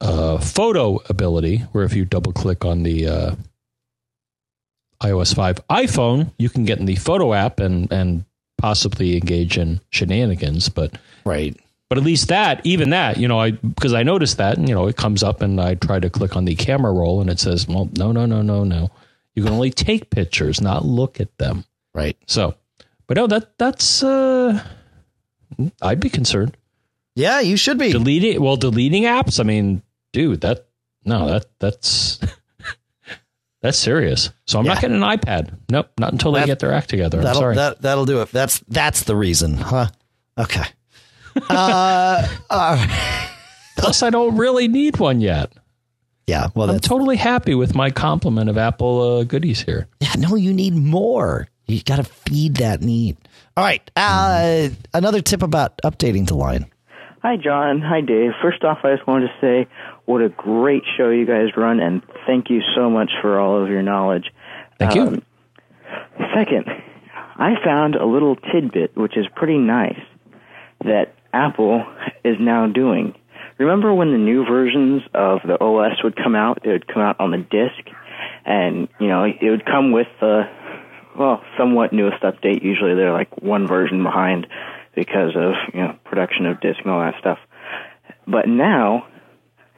uh, 0.00 0.38
photo 0.38 1.00
ability, 1.08 1.58
where 1.72 1.82
if 1.84 1.94
you 1.96 2.04
double 2.04 2.32
click 2.32 2.64
on 2.64 2.84
the 2.84 3.08
uh, 3.08 3.34
iOS 5.02 5.34
5 5.34 5.66
iPhone, 5.68 6.30
you 6.38 6.48
can 6.48 6.64
get 6.64 6.78
in 6.78 6.86
the 6.86 6.94
photo 6.96 7.34
app 7.34 7.58
and 7.60 7.90
and 7.92 8.24
possibly 8.58 9.16
engage 9.16 9.58
in 9.58 9.80
shenanigans. 9.90 10.68
But 10.68 10.96
Right. 11.24 11.58
But 11.90 11.98
at 11.98 12.04
least 12.04 12.28
that, 12.28 12.64
even 12.64 12.90
that, 12.90 13.18
you 13.18 13.28
know, 13.28 13.38
I 13.38 13.50
because 13.50 13.92
I 13.92 14.02
noticed 14.04 14.38
that, 14.38 14.56
and 14.56 14.66
you 14.68 14.74
know, 14.74 14.86
it 14.86 14.96
comes 14.96 15.22
up, 15.22 15.42
and 15.42 15.60
I 15.60 15.74
try 15.74 16.00
to 16.00 16.08
click 16.08 16.36
on 16.36 16.46
the 16.46 16.54
camera 16.54 16.92
roll, 16.92 17.20
and 17.20 17.28
it 17.28 17.38
says, 17.40 17.68
well, 17.68 17.90
no, 17.98 18.12
no, 18.12 18.24
no, 18.26 18.40
no, 18.40 18.64
no, 18.64 18.90
you 19.34 19.42
can 19.42 19.52
only 19.52 19.70
take 19.70 20.08
pictures, 20.08 20.60
not 20.62 20.84
look 20.86 21.20
at 21.20 21.36
them. 21.38 21.64
Right. 21.92 22.16
So, 22.26 22.54
but 23.06 23.16
no, 23.18 23.26
that 23.26 23.58
that's 23.58 24.02
uh, 24.02 24.64
I'd 25.82 26.00
be 26.00 26.08
concerned. 26.08 26.56
Yeah, 27.16 27.40
you 27.40 27.56
should 27.56 27.76
be. 27.76 27.90
Deleting 27.92 28.40
well, 28.40 28.56
deleting 28.56 29.02
apps. 29.02 29.40
I 29.40 29.42
mean, 29.42 29.82
dude, 30.12 30.42
that 30.42 30.68
no, 31.04 31.26
that 31.28 31.46
that's 31.58 32.20
that's 33.62 33.76
serious. 33.78 34.30
So 34.46 34.60
I'm 34.60 34.64
Yeah. 34.64 34.74
not 34.74 34.80
getting 34.80 35.02
an 35.02 35.18
iPad. 35.18 35.58
Nope, 35.68 35.90
not 35.98 36.12
until 36.12 36.30
they 36.32 36.46
get 36.46 36.60
their 36.60 36.72
act 36.72 36.88
together. 36.88 37.20
I'm 37.20 37.34
sorry. 37.34 37.56
that 37.56 37.82
that'll 37.82 38.06
do 38.06 38.20
it. 38.22 38.30
That's 38.30 38.60
that's 38.68 39.02
the 39.02 39.16
reason, 39.16 39.56
huh? 39.56 39.88
Okay. 40.38 40.64
Uh, 41.48 42.26
uh, 42.50 42.86
Plus, 43.76 44.02
I 44.02 44.10
don't 44.10 44.36
really 44.36 44.68
need 44.68 44.98
one 44.98 45.20
yet. 45.20 45.52
yeah. 46.26 46.48
Well, 46.54 46.70
I'm 46.70 46.80
totally 46.80 47.16
happy 47.16 47.54
with 47.54 47.74
my 47.74 47.90
complement 47.90 48.50
of 48.50 48.58
Apple 48.58 49.00
uh, 49.18 49.24
goodies 49.24 49.62
here. 49.62 49.88
yeah. 50.00 50.12
No, 50.18 50.34
you 50.36 50.52
need 50.52 50.74
more. 50.76 51.48
You 51.66 51.82
got 51.82 51.96
to 51.96 52.04
feed 52.04 52.56
that 52.56 52.82
need. 52.82 53.16
All 53.56 53.64
right. 53.64 53.88
Uh, 53.96 54.68
another 54.92 55.20
tip 55.22 55.42
about 55.42 55.78
updating 55.84 56.26
the 56.26 56.34
Lion. 56.34 56.66
Hi, 57.22 57.36
John. 57.36 57.80
Hi, 57.80 58.00
Dave. 58.00 58.32
First 58.42 58.64
off, 58.64 58.78
I 58.82 58.94
just 58.96 59.06
wanted 59.06 59.28
to 59.28 59.32
say 59.40 59.68
what 60.06 60.20
a 60.22 60.28
great 60.30 60.82
show 60.96 61.10
you 61.10 61.26
guys 61.26 61.56
run, 61.56 61.78
and 61.80 62.02
thank 62.26 62.50
you 62.50 62.60
so 62.74 62.90
much 62.90 63.10
for 63.22 63.38
all 63.38 63.62
of 63.62 63.68
your 63.68 63.82
knowledge. 63.82 64.30
Thank 64.78 64.94
you. 64.94 65.02
Um, 65.02 65.22
second, 66.34 66.66
I 67.36 67.54
found 67.64 67.94
a 67.94 68.06
little 68.06 68.36
tidbit 68.36 68.96
which 68.96 69.16
is 69.16 69.26
pretty 69.36 69.58
nice 69.58 70.00
that 70.84 71.14
Apple 71.32 71.84
is 72.24 72.36
now 72.40 72.66
doing. 72.66 73.14
Remember 73.58 73.92
when 73.92 74.12
the 74.12 74.18
new 74.18 74.44
versions 74.44 75.02
of 75.14 75.40
the 75.46 75.60
OS 75.60 76.02
would 76.02 76.16
come 76.16 76.34
out? 76.34 76.64
It 76.64 76.70
would 76.70 76.88
come 76.88 77.02
out 77.02 77.20
on 77.20 77.30
the 77.30 77.38
disk, 77.38 77.94
and 78.44 78.88
you 78.98 79.08
know 79.08 79.24
it 79.24 79.50
would 79.50 79.66
come 79.66 79.92
with 79.92 80.08
the 80.20 80.48
well, 81.18 81.42
somewhat 81.58 81.92
newest 81.92 82.22
update. 82.22 82.62
Usually 82.62 82.94
they're 82.94 83.12
like 83.12 83.42
one 83.42 83.66
version 83.66 84.02
behind 84.02 84.46
because 84.94 85.36
of 85.36 85.52
you 85.74 85.80
know 85.80 85.96
production 86.04 86.46
of 86.46 86.60
disk 86.60 86.78
and 86.82 86.90
all 86.90 87.00
that 87.00 87.14
stuff. 87.20 87.38
But 88.26 88.48
now 88.48 89.06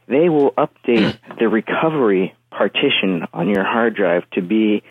they 0.06 0.28
will 0.28 0.52
update 0.52 1.18
the 1.38 1.48
recovery 1.48 2.34
partition 2.50 3.26
on 3.32 3.48
your 3.48 3.64
hard 3.64 3.96
drive 3.96 4.28
to 4.34 4.42
be 4.42 4.82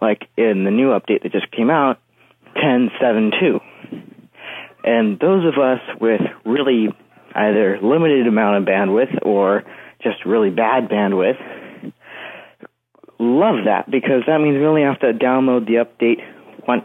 like 0.00 0.22
in 0.36 0.64
the 0.64 0.70
new 0.70 0.88
update 0.88 1.22
that 1.22 1.32
just 1.32 1.50
came 1.50 1.70
out, 1.70 1.98
10.7.2. 2.56 3.60
And 4.84 5.18
those 5.18 5.44
of 5.46 5.60
us 5.60 5.80
with 6.00 6.20
really 6.44 6.88
either 7.34 7.78
limited 7.82 8.26
amount 8.26 8.58
of 8.58 8.64
bandwidth 8.64 9.26
or 9.26 9.64
just 10.02 10.24
really 10.24 10.50
bad 10.50 10.88
bandwidth 10.88 11.40
love 13.18 13.64
that 13.66 13.90
because 13.90 14.22
that 14.26 14.40
means 14.40 14.58
we 14.58 14.66
only 14.66 14.82
have 14.82 15.00
to 15.00 15.12
download 15.12 15.66
the 15.66 15.84
update 15.84 16.20
once 16.66 16.84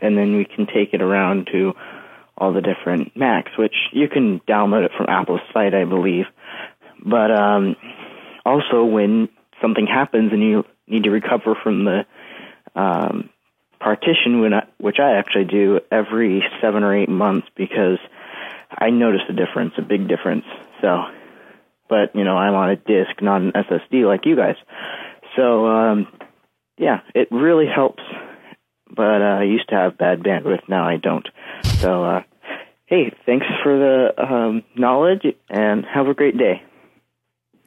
and 0.00 0.16
then 0.16 0.36
we 0.36 0.44
can 0.44 0.66
take 0.66 0.92
it 0.92 1.02
around 1.02 1.48
to 1.52 1.72
all 2.36 2.52
the 2.52 2.60
different 2.60 3.16
Macs, 3.16 3.50
which 3.58 3.74
you 3.92 4.08
can 4.08 4.40
download 4.40 4.84
it 4.84 4.92
from 4.96 5.06
Apple's 5.08 5.40
site, 5.52 5.74
I 5.74 5.84
believe. 5.84 6.26
But 7.04 7.32
um, 7.32 7.74
also, 8.44 8.84
when 8.84 9.28
something 9.60 9.86
happens 9.86 10.32
and 10.32 10.42
you 10.42 10.64
need 10.86 11.04
to 11.04 11.10
recover 11.10 11.56
from 11.60 11.84
the 11.84 12.06
um, 12.76 13.30
partition, 13.80 14.40
when 14.40 14.54
I, 14.54 14.66
which 14.78 14.98
I 14.98 15.18
actually 15.18 15.44
do 15.44 15.80
every 15.90 16.42
seven 16.60 16.82
or 16.82 16.96
eight 16.96 17.08
months 17.08 17.48
because 17.56 17.98
I 18.70 18.90
notice 18.90 19.22
a 19.28 19.32
difference, 19.32 19.74
a 19.78 19.82
big 19.82 20.08
difference. 20.08 20.44
So, 20.80 21.04
but 21.88 22.14
you 22.14 22.24
know, 22.24 22.36
I'm 22.36 22.54
on 22.54 22.70
a 22.70 22.76
disk, 22.76 23.22
not 23.22 23.40
an 23.40 23.52
SSD 23.52 24.06
like 24.06 24.26
you 24.26 24.36
guys. 24.36 24.56
So, 25.36 25.66
um, 25.66 26.08
yeah, 26.76 27.00
it 27.14 27.28
really 27.30 27.66
helps. 27.66 28.02
But 28.90 29.22
uh, 29.22 29.38
I 29.40 29.42
used 29.44 29.68
to 29.68 29.74
have 29.74 29.98
bad 29.98 30.20
bandwidth, 30.20 30.68
now 30.68 30.88
I 30.88 30.96
don't. 30.96 31.28
So, 31.80 32.04
uh, 32.04 32.22
hey, 32.86 33.14
thanks 33.26 33.46
for 33.62 33.78
the 33.78 34.22
um, 34.22 34.62
knowledge, 34.76 35.22
and 35.50 35.84
have 35.84 36.06
a 36.06 36.14
great 36.14 36.38
day. 36.38 36.62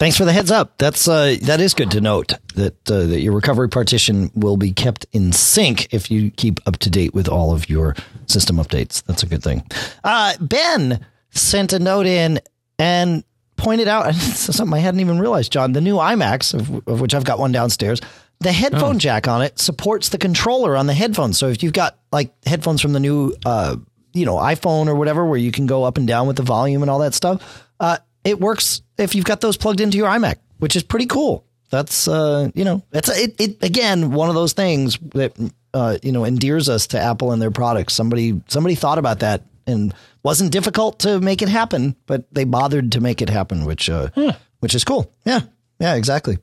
Thanks 0.02 0.18
for 0.18 0.26
the 0.26 0.34
heads 0.34 0.50
up. 0.50 0.80
That's 0.80 1.08
uh, 1.08 1.36
that 1.44 1.62
is 1.62 1.76
good 1.76 1.92
to 1.92 2.02
note 2.02 2.34
that 2.56 2.90
uh, 2.90 3.06
that 3.06 3.22
your 3.22 3.34
recovery 3.34 3.70
partition 3.70 4.32
will 4.34 4.58
be 4.58 4.72
kept 4.72 5.06
in 5.12 5.32
sync 5.32 5.94
if 5.94 6.10
you 6.10 6.32
keep 6.32 6.60
up 6.66 6.78
to 6.78 6.90
date 6.90 7.14
with 7.14 7.30
all 7.30 7.54
of 7.54 7.70
your 7.70 7.96
system 8.26 8.56
updates. 8.56 9.04
That's 9.04 9.22
a 9.22 9.28
good 9.28 9.44
thing. 9.44 9.64
Uh, 10.04 10.34
ben 10.42 11.06
sent 11.30 11.72
a 11.72 11.78
note 11.78 12.08
in 12.08 12.40
and 12.80 13.24
pointed 13.58 13.88
out 13.88 14.16
something 14.16 14.74
I 14.74 14.80
hadn't 14.80 15.02
even 15.02 15.20
realized, 15.20 15.52
John. 15.52 15.74
The 15.74 15.82
new 15.82 15.98
iMacs, 15.98 16.56
of, 16.56 16.88
of 16.88 17.00
which 17.00 17.14
I've 17.14 17.24
got 17.24 17.38
one 17.38 17.52
downstairs, 17.52 18.02
the 18.40 18.52
headphone 18.52 18.96
oh. 18.96 18.98
jack 18.98 19.28
on 19.28 19.44
it 19.44 19.60
supports 19.60 20.10
the 20.10 20.18
controller 20.18 20.76
on 20.76 20.88
the 20.88 20.96
headphones. 20.96 21.38
So 21.38 21.50
if 21.50 21.62
you've 21.62 21.74
got 21.74 22.00
like 22.12 22.34
headphones 22.48 22.82
from 22.82 22.94
the 22.94 23.00
new, 23.00 23.36
uh, 23.46 23.76
you 24.14 24.26
know, 24.26 24.38
iPhone 24.38 24.88
or 24.88 24.96
whatever, 24.96 25.24
where 25.28 25.38
you 25.38 25.52
can 25.52 25.68
go 25.68 25.84
up 25.84 26.00
and 26.00 26.08
down 26.08 26.26
with 26.26 26.38
the 26.38 26.44
volume 26.44 26.82
and 26.82 26.90
all 26.90 26.98
that 26.98 27.14
stuff, 27.14 27.68
uh, 27.80 27.98
it 28.24 28.40
works 28.40 28.82
if 28.98 29.16
you've 29.16 29.26
got 29.26 29.42
those 29.42 29.58
plugged 29.58 29.82
into 29.82 29.98
your 29.98 30.08
iMac, 30.08 30.38
which 30.60 30.76
is 30.76 30.84
pretty 30.84 31.06
cool. 31.06 31.46
That's 31.70 32.08
uh, 32.08 32.50
you 32.54 32.66
know, 32.66 32.84
that's 32.92 33.10
it, 33.10 33.40
it 33.40 33.64
again 33.64 34.12
one 34.12 34.30
of 34.30 34.36
those 34.36 34.54
things 34.54 34.98
that 35.16 35.34
uh, 35.74 35.98
you 36.04 36.12
know 36.12 36.26
endears 36.26 36.70
us 36.70 36.88
to 36.88 37.00
Apple 37.00 37.32
and 37.32 37.42
their 37.42 37.52
products. 37.52 37.94
Somebody 37.94 38.42
somebody 38.48 38.76
thought 38.76 38.98
about 38.98 39.20
that 39.20 39.44
and 39.66 39.94
wasn't 40.24 40.52
difficult 40.52 41.00
to 41.00 41.20
make 41.20 41.42
it 41.42 41.50
happen, 41.50 41.96
but 42.06 42.26
they 42.34 42.44
bothered 42.44 42.92
to 42.92 43.02
make 43.02 43.22
it 43.22 43.30
happen, 43.30 43.66
which 43.66 43.90
uh, 43.90 44.10
huh. 44.14 44.34
which 44.60 44.76
is 44.76 44.84
cool. 44.84 45.12
Yeah, 45.26 45.42
yeah, 45.80 45.96
exactly. 45.96 46.38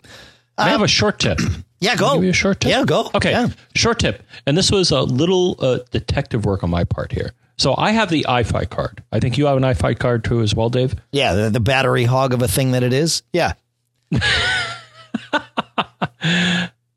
I 0.56 0.70
have 0.70 0.82
a 0.82 0.88
short 0.88 1.18
tip. 1.18 1.38
Yeah, 1.80 1.94
go. 1.94 2.14
Give 2.14 2.24
you 2.24 2.30
a 2.30 2.32
short 2.32 2.58
tip. 2.58 2.70
Yeah, 2.70 2.84
go. 2.84 3.08
Okay, 3.14 3.30
yeah. 3.30 3.50
short 3.76 4.00
tip. 4.00 4.24
And 4.46 4.58
this 4.58 4.68
was 4.72 4.90
a 4.90 5.00
little 5.02 5.54
uh, 5.60 5.78
detective 5.92 6.44
work 6.44 6.64
on 6.64 6.70
my 6.70 6.82
part 6.82 7.12
here. 7.12 7.34
So 7.59 7.74
I 7.76 7.90
have 7.90 8.09
the 8.09 8.26
Eye-Fi 8.28 8.64
card. 8.66 9.02
I 9.12 9.20
think 9.20 9.36
you 9.36 9.46
have 9.46 9.56
an 9.56 9.64
Eye-Fi 9.64 9.94
card 9.94 10.24
too, 10.24 10.40
as 10.40 10.54
well, 10.54 10.70
Dave. 10.70 10.94
Yeah, 11.12 11.34
the, 11.34 11.50
the 11.50 11.61
battery 11.61 12.04
hog 12.04 12.32
of 12.32 12.40
a 12.40 12.48
thing 12.48 12.72
that 12.72 12.82
it 12.82 12.92
is. 12.92 13.22
Yeah. 13.32 13.54
but 14.11 14.22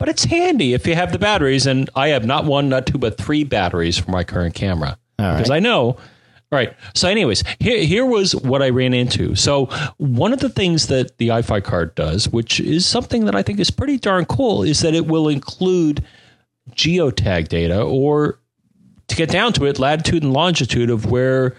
it's 0.08 0.24
handy 0.24 0.74
if 0.74 0.86
you 0.88 0.96
have 0.96 1.12
the 1.12 1.20
batteries, 1.20 1.66
and 1.66 1.90
I 1.96 2.10
have 2.10 2.26
not 2.26 2.46
one, 2.46 2.70
not 2.70 2.86
two, 2.86 2.98
but 2.98 3.18
three 3.18 3.44
batteries 3.44 3.98
for 3.98 4.12
my 4.12 4.24
current 4.24 4.56
camera 4.56 4.98
because 5.18 5.50
I 5.50 5.60
know 5.60 5.98
all 6.52 6.58
right. 6.58 6.74
So, 6.94 7.08
anyways, 7.08 7.46
here 7.60 7.82
here 7.86 8.06
was 8.06 8.36
what 8.36 8.62
I 8.62 8.70
ran 8.72 8.94
into. 8.94 9.36
So, 9.36 9.68
one 9.98 10.34
of 10.34 10.40
the 10.40 10.50
things 10.50 10.88
that 10.88 11.18
the 11.18 11.32
Eye-Fi 11.32 11.62
card 11.62 11.96
does, 11.96 12.28
which 12.28 12.60
is 12.60 12.86
something 12.86 13.24
that 13.26 13.36
I 13.36 13.42
think 13.42 13.62
is 13.62 13.72
pretty 13.72 13.98
darn 13.98 14.26
cool, 14.26 14.62
is 14.62 14.82
that 14.82 14.94
it 14.94 15.08
will 15.08 15.30
include 15.30 16.04
geotag 16.72 17.48
data, 17.48 17.82
or 17.82 18.38
to 19.12 19.16
get 19.16 19.30
down 19.30 19.54
to 19.54 19.66
it, 19.66 19.80
latitude 19.80 20.24
and 20.24 20.34
longitude 20.34 20.90
of 20.90 21.06
where 21.06 21.56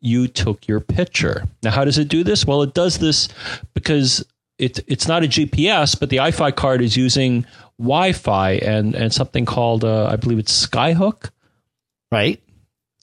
you 0.00 0.28
took 0.28 0.68
your 0.68 0.80
picture. 0.80 1.44
Now, 1.62 1.70
how 1.70 1.84
does 1.84 1.98
it 1.98 2.08
do 2.08 2.22
this? 2.22 2.46
Well, 2.46 2.62
it 2.62 2.74
does 2.74 2.98
this 2.98 3.28
because 3.74 4.24
it, 4.58 4.80
it's 4.86 5.08
not 5.08 5.24
a 5.24 5.28
GPS, 5.28 5.98
but 5.98 6.10
the 6.10 6.20
Eye-Fi 6.20 6.50
card 6.52 6.82
is 6.82 6.96
using 6.96 7.46
Wi-Fi 7.78 8.52
and 8.52 8.94
and 8.94 9.12
something 9.12 9.46
called 9.46 9.84
uh, 9.84 10.06
I 10.06 10.16
believe 10.16 10.38
it's 10.38 10.66
Skyhook. 10.66 11.30
Right. 12.12 12.42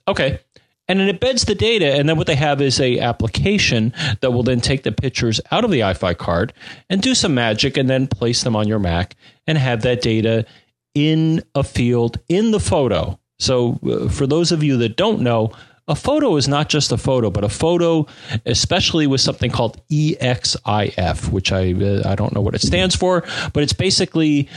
Okay 0.08 0.40
and 0.88 1.02
it 1.02 1.20
embeds 1.20 1.46
the 1.46 1.56
data 1.56 1.94
and 1.94 2.08
then 2.08 2.18
what 2.18 2.28
they 2.28 2.36
have 2.36 2.62
is 2.62 2.80
a 2.80 3.00
application 3.00 3.94
that 4.22 4.32
will 4.32 4.44
then 4.44 4.62
take 4.62 4.84
the 4.84 4.92
pictures 4.92 5.42
out 5.52 5.64
of 5.64 5.72
the 5.72 5.84
Eye-Fi 5.84 6.14
card 6.14 6.54
and 6.90 7.02
do 7.02 7.14
some 7.14 7.34
magic 7.34 7.78
and 7.78 7.90
then 7.90 8.08
place 8.08 8.44
them 8.44 8.56
on 8.56 8.68
your 8.68 8.80
mac 8.80 9.16
and 9.46 9.58
have 9.58 9.82
that 9.82 10.02
data 10.02 10.46
in 10.94 11.44
a 11.56 11.64
field 11.64 12.20
in 12.30 12.52
the 12.52 12.60
photo 12.60 13.20
so 13.40 13.80
uh, 13.86 14.10
for 14.10 14.28
those 14.28 14.52
of 14.52 14.64
you 14.64 14.78
that 14.78 14.96
don't 14.98 15.22
know 15.22 15.52
a 15.90 15.96
photo 15.96 16.36
is 16.36 16.50
not 16.50 16.68
just 16.68 16.92
a 16.92 16.98
photo, 16.98 17.30
but 17.30 17.46
a 17.46 17.50
photo, 17.50 18.08
especially 18.46 19.08
with 19.08 19.22
something 19.22 19.50
called 19.50 19.82
EXIF, 19.90 21.32
which 21.32 21.54
I 21.54 21.72
uh, 21.72 22.02
I 22.06 22.16
don't 22.16 22.36
know 22.36 22.42
what 22.42 22.56
it 22.56 22.62
stands 22.62 22.94
for, 22.94 23.24
but 23.54 23.64
it's 23.64 23.72
basically 23.72 24.50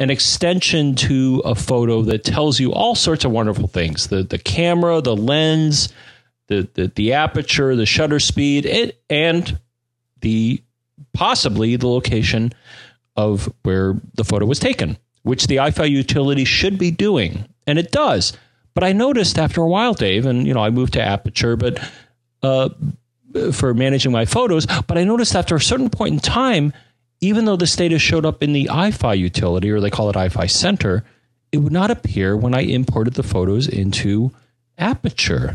an 0.00 0.08
extension 0.08 0.94
to 0.94 1.42
a 1.44 1.54
photo 1.54 2.00
that 2.02 2.24
tells 2.24 2.58
you 2.58 2.72
all 2.72 2.94
sorts 2.94 3.24
of 3.26 3.30
wonderful 3.30 3.68
things. 3.68 4.08
The 4.08 4.22
the 4.22 4.38
camera 4.38 5.00
the 5.02 5.14
lens 5.14 5.92
the 6.48 6.66
the, 6.74 6.88
the 6.88 7.12
aperture 7.12 7.76
the 7.76 7.86
shutter 7.86 8.18
speed 8.18 8.64
it, 8.64 9.00
and 9.10 9.58
the 10.22 10.62
possibly 11.12 11.76
the 11.76 11.86
location 11.86 12.52
of 13.14 13.52
where 13.62 14.00
the 14.14 14.24
photo 14.24 14.46
was 14.46 14.58
taken 14.58 14.96
which 15.22 15.46
the 15.46 15.60
Eye-Fi 15.60 15.84
utility 15.84 16.44
should 16.44 16.78
be 16.78 16.90
doing 16.90 17.44
and 17.66 17.78
it 17.78 17.90
does 17.90 18.32
but 18.74 18.84
i 18.84 18.92
noticed 18.92 19.38
after 19.38 19.62
a 19.62 19.68
while 19.68 19.94
dave 19.94 20.26
and 20.26 20.46
you 20.46 20.54
know 20.54 20.62
i 20.62 20.70
moved 20.70 20.92
to 20.94 21.02
aperture 21.02 21.56
but 21.56 21.78
uh, 22.42 22.68
for 23.52 23.74
managing 23.74 24.12
my 24.12 24.24
photos 24.24 24.66
but 24.86 24.96
i 24.96 25.04
noticed 25.04 25.34
after 25.34 25.54
a 25.54 25.60
certain 25.60 25.90
point 25.90 26.14
in 26.14 26.20
time 26.20 26.72
even 27.20 27.44
though 27.44 27.56
this 27.56 27.76
data 27.76 27.98
showed 27.98 28.24
up 28.24 28.42
in 28.42 28.52
the 28.52 28.70
Eye-Fi 28.70 29.14
utility, 29.14 29.70
or 29.70 29.80
they 29.80 29.90
call 29.90 30.08
it 30.08 30.16
Eye-Fi 30.16 30.46
Center, 30.46 31.04
it 31.52 31.58
would 31.58 31.72
not 31.72 31.90
appear 31.90 32.36
when 32.36 32.54
I 32.54 32.60
imported 32.60 33.14
the 33.14 33.22
photos 33.22 33.68
into 33.68 34.32
Aperture. 34.78 35.48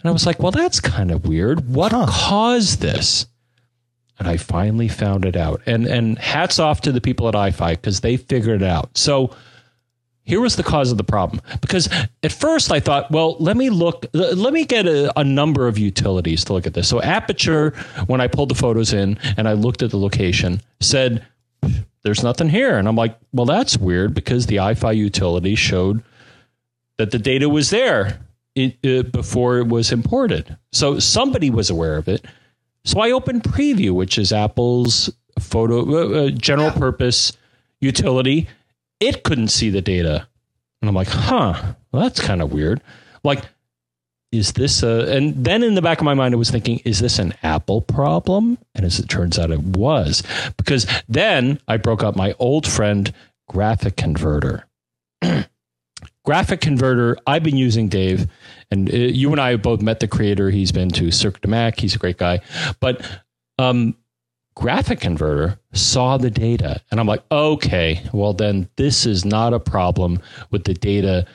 And 0.00 0.08
I 0.08 0.12
was 0.12 0.26
like, 0.26 0.38
well, 0.38 0.52
that's 0.52 0.80
kind 0.80 1.10
of 1.10 1.26
weird. 1.26 1.68
What 1.68 1.92
huh. 1.92 2.06
caused 2.08 2.80
this? 2.80 3.26
And 4.18 4.28
I 4.28 4.36
finally 4.36 4.88
found 4.88 5.24
it 5.24 5.36
out. 5.36 5.60
And 5.66 5.86
and 5.86 6.18
hats 6.18 6.58
off 6.58 6.82
to 6.82 6.92
the 6.92 7.00
people 7.00 7.28
at 7.28 7.34
Eye-Fi 7.34 7.74
because 7.74 8.00
they 8.00 8.16
figured 8.16 8.62
it 8.62 8.68
out. 8.68 8.96
So 8.96 9.34
here 10.24 10.40
was 10.40 10.56
the 10.56 10.62
cause 10.62 10.90
of 10.90 10.96
the 10.96 11.04
problem. 11.04 11.42
Because 11.60 11.88
at 12.22 12.32
first 12.32 12.72
I 12.72 12.80
thought, 12.80 13.10
well, 13.10 13.36
let 13.38 13.56
me 13.56 13.70
look, 13.70 14.06
let 14.14 14.52
me 14.52 14.64
get 14.64 14.86
a, 14.86 15.18
a, 15.18 15.22
number 15.24 15.68
of 15.68 15.76
utilities 15.78 16.44
to 16.44 16.54
look 16.54 16.66
at 16.66 16.72
this. 16.72 16.88
So 16.88 17.02
Aperture, 17.02 17.70
when 18.06 18.20
I 18.20 18.28
pulled 18.28 18.48
the 18.48 18.54
photos 18.54 18.94
in 18.94 19.18
and 19.36 19.46
I 19.46 19.52
looked 19.52 19.82
at 19.82 19.90
the 19.90 19.98
location, 19.98 20.62
said, 20.80 21.26
there's 22.04 22.22
nothing 22.22 22.48
here. 22.48 22.78
And 22.78 22.88
I'm 22.88 22.96
like, 22.96 23.18
well, 23.32 23.46
that's 23.46 23.76
weird 23.76 24.14
because 24.14 24.46
the 24.46 24.60
Eye-Fi 24.60 24.92
utility 24.92 25.54
showed 25.54 26.02
that 26.98 27.10
the 27.10 27.18
data 27.18 27.48
was 27.48 27.70
there 27.70 28.20
it, 28.54 28.76
it, 28.82 29.12
before 29.12 29.58
it 29.58 29.66
was 29.66 29.92
imported. 29.92 30.56
So 30.72 30.98
somebody 30.98 31.50
was 31.50 31.70
aware 31.70 31.96
of 31.96 32.08
it. 32.08 32.24
So 32.84 33.00
I 33.00 33.12
opened 33.12 33.44
Preview, 33.44 33.92
which 33.92 34.18
is 34.18 34.32
Apple's 34.32 35.10
photo 35.40 35.80
uh, 35.80 36.26
uh 36.26 36.30
general 36.30 36.68
yeah. 36.68 36.78
purpose 36.78 37.32
utility 37.80 38.48
it 39.00 39.22
couldn't 39.22 39.48
see 39.48 39.70
the 39.70 39.82
data. 39.82 40.26
And 40.80 40.88
I'm 40.88 40.94
like, 40.94 41.08
huh, 41.08 41.74
well, 41.92 42.02
that's 42.02 42.20
kind 42.20 42.42
of 42.42 42.52
weird. 42.52 42.80
Like, 43.22 43.44
is 44.32 44.52
this 44.52 44.82
a, 44.82 45.16
and 45.16 45.44
then 45.44 45.62
in 45.62 45.74
the 45.74 45.82
back 45.82 45.98
of 45.98 46.04
my 46.04 46.14
mind, 46.14 46.34
I 46.34 46.38
was 46.38 46.50
thinking, 46.50 46.80
is 46.84 47.00
this 47.00 47.18
an 47.18 47.34
Apple 47.42 47.80
problem? 47.80 48.58
And 48.74 48.84
as 48.84 48.98
it 48.98 49.08
turns 49.08 49.38
out, 49.38 49.50
it 49.50 49.60
was. 49.60 50.22
Because 50.56 50.86
then 51.08 51.60
I 51.68 51.76
broke 51.76 52.02
up 52.02 52.16
my 52.16 52.34
old 52.38 52.66
friend, 52.66 53.12
Graphic 53.48 53.96
Converter. 53.96 54.66
graphic 56.24 56.60
converter 56.60 57.16
I've 57.26 57.42
been 57.42 57.56
using, 57.56 57.88
Dave, 57.88 58.26
and 58.70 58.92
uh, 58.92 58.96
you 58.96 59.30
and 59.30 59.40
I 59.40 59.56
both 59.56 59.82
met 59.82 60.00
the 60.00 60.08
creator. 60.08 60.50
He's 60.50 60.72
been 60.72 60.90
to 60.90 61.10
Cirque 61.10 61.40
de 61.40 61.48
Mac. 61.48 61.78
He's 61.78 61.94
a 61.94 61.98
great 61.98 62.18
guy, 62.18 62.40
but 62.80 63.06
um, 63.58 63.96
graphic 64.54 65.00
converter 65.00 65.58
saw 65.72 66.16
the 66.16 66.30
data, 66.30 66.80
and 66.90 67.00
I'm 67.00 67.06
like, 67.06 67.22
okay, 67.30 68.02
well 68.12 68.32
then 68.32 68.68
this 68.76 69.06
is 69.06 69.24
not 69.24 69.54
a 69.54 69.60
problem 69.60 70.20
with 70.50 70.64
the 70.64 70.74
data 70.74 71.26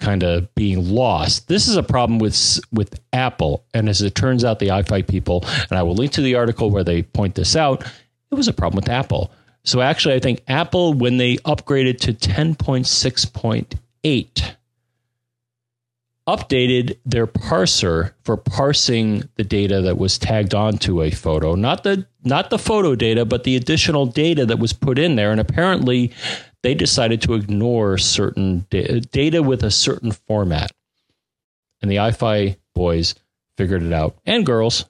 kind 0.00 0.22
of 0.22 0.54
being 0.54 0.88
lost. 0.88 1.48
This 1.48 1.66
is 1.68 1.76
a 1.76 1.82
problem 1.82 2.18
with 2.18 2.60
with 2.72 2.98
Apple, 3.12 3.64
and 3.74 3.88
as 3.88 4.02
it 4.02 4.14
turns 4.14 4.44
out, 4.44 4.58
the 4.58 4.70
Eye-Fi 4.70 5.02
people, 5.02 5.44
and 5.70 5.78
I 5.78 5.82
will 5.82 5.94
link 5.94 6.12
to 6.12 6.20
the 6.20 6.36
article 6.36 6.70
where 6.70 6.84
they 6.84 7.02
point 7.02 7.34
this 7.34 7.56
out. 7.56 7.84
It 8.30 8.34
was 8.34 8.48
a 8.48 8.52
problem 8.52 8.76
with 8.76 8.90
Apple. 8.90 9.32
So 9.64 9.80
actually, 9.80 10.14
I 10.14 10.20
think 10.20 10.42
Apple, 10.48 10.94
when 10.94 11.18
they 11.18 11.36
upgraded 11.38 11.98
to 12.00 12.14
10.6.8, 12.14 14.54
updated 16.28 16.98
their 17.06 17.26
parser 17.26 18.12
for 18.22 18.36
parsing 18.36 19.26
the 19.36 19.44
data 19.44 19.80
that 19.80 19.96
was 19.96 20.18
tagged 20.18 20.54
onto 20.54 21.02
a 21.02 21.10
photo, 21.10 21.54
not 21.54 21.84
the 21.84 22.06
not 22.22 22.50
the 22.50 22.58
photo 22.58 22.94
data, 22.94 23.24
but 23.24 23.44
the 23.44 23.56
additional 23.56 24.04
data 24.04 24.44
that 24.44 24.58
was 24.58 24.74
put 24.74 24.98
in 24.98 25.16
there. 25.16 25.32
And 25.32 25.40
apparently, 25.40 26.12
they 26.62 26.74
decided 26.74 27.22
to 27.22 27.32
ignore 27.32 27.96
certain 27.96 28.66
da- 28.68 29.00
data 29.00 29.42
with 29.42 29.62
a 29.62 29.70
certain 29.70 30.12
format. 30.12 30.70
And 31.80 31.90
the 31.90 32.00
Eye-Fi 32.00 32.58
boys 32.74 33.14
figured 33.56 33.82
it 33.82 33.92
out, 33.92 34.18
and 34.26 34.44
girls, 34.44 34.84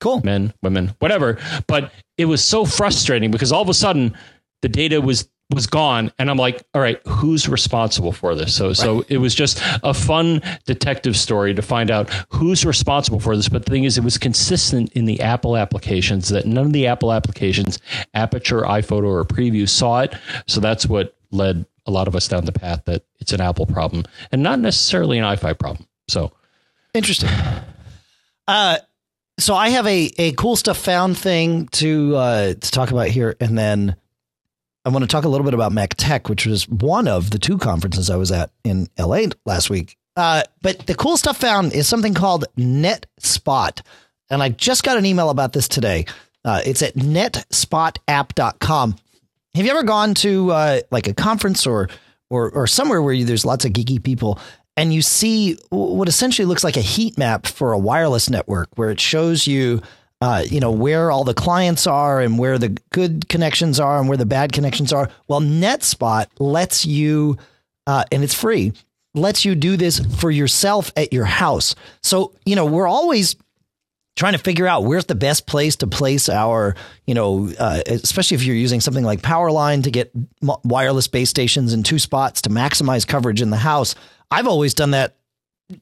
Cool. 0.00 0.20
men, 0.22 0.52
women, 0.62 0.94
whatever. 1.00 1.38
But 1.66 1.90
it 2.16 2.26
was 2.26 2.44
so 2.44 2.64
frustrating 2.64 3.30
because 3.32 3.50
all 3.50 3.62
of 3.62 3.68
a 3.68 3.74
sudden 3.74 4.16
the 4.62 4.68
data 4.68 5.00
was 5.00 5.28
was 5.50 5.66
gone 5.66 6.12
and 6.18 6.28
I'm 6.28 6.36
like, 6.36 6.62
all 6.74 6.80
right, 6.80 7.00
who's 7.06 7.48
responsible 7.48 8.12
for 8.12 8.34
this? 8.34 8.54
So 8.54 8.72
so 8.72 9.04
it 9.08 9.18
was 9.18 9.34
just 9.34 9.60
a 9.82 9.94
fun 9.94 10.42
detective 10.64 11.16
story 11.16 11.54
to 11.54 11.62
find 11.62 11.90
out 11.90 12.10
who's 12.30 12.64
responsible 12.64 13.20
for 13.20 13.36
this. 13.36 13.48
But 13.48 13.64
the 13.64 13.70
thing 13.70 13.84
is 13.84 13.96
it 13.96 14.04
was 14.04 14.18
consistent 14.18 14.92
in 14.92 15.04
the 15.04 15.20
Apple 15.20 15.56
applications 15.56 16.28
that 16.30 16.46
none 16.46 16.66
of 16.66 16.72
the 16.72 16.86
Apple 16.86 17.12
applications, 17.12 17.78
Aperture, 18.14 18.62
iPhoto, 18.62 19.06
or 19.06 19.24
Preview 19.24 19.68
saw 19.68 20.00
it. 20.00 20.14
So 20.46 20.60
that's 20.60 20.86
what 20.86 21.16
led 21.30 21.66
a 21.86 21.90
lot 21.90 22.08
of 22.08 22.16
us 22.16 22.26
down 22.26 22.44
the 22.44 22.52
path 22.52 22.82
that 22.86 23.04
it's 23.20 23.32
an 23.32 23.40
Apple 23.40 23.66
problem 23.66 24.04
and 24.32 24.42
not 24.42 24.58
necessarily 24.58 25.18
an 25.18 25.24
Eye-Fi 25.24 25.52
problem. 25.52 25.86
So 26.08 26.32
Interesting. 26.96 27.28
Uh, 28.48 28.78
so 29.38 29.54
I 29.54 29.68
have 29.68 29.86
a, 29.86 30.10
a 30.16 30.32
cool 30.32 30.56
stuff 30.56 30.78
found 30.78 31.18
thing 31.18 31.68
to 31.72 32.16
uh, 32.16 32.54
to 32.54 32.70
talk 32.70 32.90
about 32.90 33.08
here, 33.08 33.36
and 33.38 33.56
then 33.58 33.96
I 34.86 34.88
want 34.88 35.02
to 35.02 35.08
talk 35.08 35.24
a 35.24 35.28
little 35.28 35.44
bit 35.44 35.52
about 35.52 35.72
Mac 35.72 35.96
Tech, 35.96 36.28
which 36.28 36.46
was 36.46 36.68
one 36.68 37.08
of 37.08 37.30
the 37.30 37.40
two 37.40 37.58
conferences 37.58 38.08
I 38.08 38.14
was 38.14 38.30
at 38.30 38.52
in 38.62 38.86
LA 38.96 39.22
last 39.44 39.68
week. 39.68 39.96
Uh, 40.14 40.44
but 40.62 40.86
the 40.86 40.94
cool 40.94 41.16
stuff 41.16 41.38
found 41.38 41.72
is 41.72 41.88
something 41.88 42.14
called 42.14 42.44
NetSpot, 42.56 43.80
and 44.30 44.40
I 44.40 44.50
just 44.50 44.84
got 44.84 44.96
an 44.96 45.04
email 45.04 45.30
about 45.30 45.52
this 45.52 45.66
today. 45.66 46.06
Uh, 46.44 46.62
it's 46.64 46.82
at 46.82 46.94
netspotapp.com. 46.94 48.96
Have 49.56 49.64
you 49.64 49.70
ever 49.72 49.82
gone 49.82 50.14
to 50.14 50.52
uh, 50.52 50.80
like 50.92 51.08
a 51.08 51.14
conference 51.14 51.66
or 51.66 51.88
or 52.30 52.48
or 52.50 52.68
somewhere 52.68 53.02
where 53.02 53.12
you, 53.12 53.24
there's 53.24 53.44
lots 53.44 53.64
of 53.64 53.72
geeky 53.72 54.00
people 54.00 54.38
and 54.76 54.94
you 54.94 55.02
see 55.02 55.58
what 55.70 56.08
essentially 56.08 56.46
looks 56.46 56.62
like 56.62 56.76
a 56.76 56.82
heat 56.82 57.18
map 57.18 57.46
for 57.46 57.72
a 57.72 57.78
wireless 57.78 58.30
network 58.30 58.68
where 58.76 58.90
it 58.90 59.00
shows 59.00 59.46
you 59.46 59.82
uh, 60.20 60.44
you 60.46 60.60
know 60.60 60.70
where 60.70 61.10
all 61.10 61.24
the 61.24 61.34
clients 61.34 61.86
are 61.86 62.20
and 62.20 62.38
where 62.38 62.58
the 62.58 62.76
good 62.90 63.28
connections 63.28 63.78
are 63.78 63.98
and 63.98 64.08
where 64.08 64.16
the 64.16 64.26
bad 64.26 64.52
connections 64.52 64.92
are 64.92 65.10
well 65.28 65.40
netspot 65.40 66.26
lets 66.38 66.86
you 66.86 67.36
uh, 67.86 68.04
and 68.10 68.24
it's 68.24 68.34
free 68.34 68.72
lets 69.14 69.44
you 69.44 69.54
do 69.54 69.76
this 69.76 70.00
for 70.18 70.30
yourself 70.30 70.92
at 70.96 71.12
your 71.12 71.24
house 71.24 71.74
so 72.02 72.34
you 72.44 72.56
know 72.56 72.64
we're 72.64 72.88
always 72.88 73.36
trying 74.16 74.32
to 74.32 74.38
figure 74.38 74.66
out 74.66 74.84
where's 74.84 75.04
the 75.04 75.14
best 75.14 75.46
place 75.46 75.76
to 75.76 75.86
place 75.86 76.28
our, 76.28 76.74
you 77.06 77.14
know, 77.14 77.50
uh, 77.58 77.82
especially 77.86 78.34
if 78.34 78.42
you're 78.42 78.56
using 78.56 78.80
something 78.80 79.04
like 79.04 79.20
Powerline 79.20 79.84
to 79.84 79.90
get 79.90 80.10
wireless 80.64 81.06
base 81.06 81.28
stations 81.28 81.74
in 81.74 81.82
two 81.82 81.98
spots 81.98 82.42
to 82.42 82.48
maximize 82.48 83.06
coverage 83.06 83.42
in 83.42 83.50
the 83.50 83.58
house. 83.58 83.94
I've 84.30 84.46
always 84.46 84.72
done 84.72 84.92
that, 84.92 85.16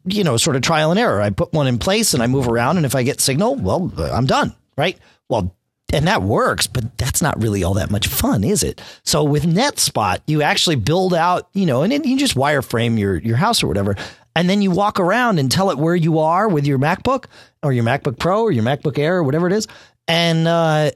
you 0.04 0.24
know, 0.24 0.36
sort 0.36 0.56
of 0.56 0.62
trial 0.62 0.90
and 0.90 0.98
error. 0.98 1.20
I 1.20 1.30
put 1.30 1.52
one 1.52 1.66
in 1.66 1.78
place 1.78 2.14
and 2.14 2.22
I 2.22 2.26
move 2.26 2.48
around, 2.48 2.76
and 2.76 2.86
if 2.86 2.94
I 2.94 3.02
get 3.02 3.20
signal, 3.20 3.56
well, 3.56 3.92
I'm 3.98 4.26
done, 4.26 4.54
right? 4.76 4.98
Well, 5.28 5.54
and 5.92 6.06
that 6.08 6.22
works, 6.22 6.66
but 6.66 6.96
that's 6.98 7.22
not 7.22 7.40
really 7.40 7.62
all 7.62 7.74
that 7.74 7.90
much 7.90 8.08
fun, 8.08 8.42
is 8.42 8.62
it? 8.62 8.80
So 9.04 9.22
with 9.22 9.44
NetSpot, 9.44 10.18
you 10.26 10.42
actually 10.42 10.76
build 10.76 11.14
out, 11.14 11.48
you 11.52 11.66
know, 11.66 11.82
and 11.82 11.92
you 12.04 12.18
just 12.18 12.34
wireframe 12.34 12.98
your 12.98 13.16
your 13.18 13.36
house 13.36 13.62
or 13.62 13.68
whatever, 13.68 13.94
and 14.34 14.48
then 14.48 14.62
you 14.62 14.70
walk 14.70 14.98
around 14.98 15.38
and 15.38 15.50
tell 15.50 15.70
it 15.70 15.78
where 15.78 15.94
you 15.94 16.18
are 16.18 16.48
with 16.48 16.66
your 16.66 16.78
MacBook 16.78 17.26
or 17.62 17.72
your 17.72 17.84
MacBook 17.84 18.18
Pro 18.18 18.42
or 18.42 18.50
your 18.50 18.64
MacBook 18.64 18.98
Air 18.98 19.18
or 19.18 19.22
whatever 19.22 19.46
it 19.46 19.52
is, 19.52 19.68
and 20.08 20.48
uh, 20.48 20.90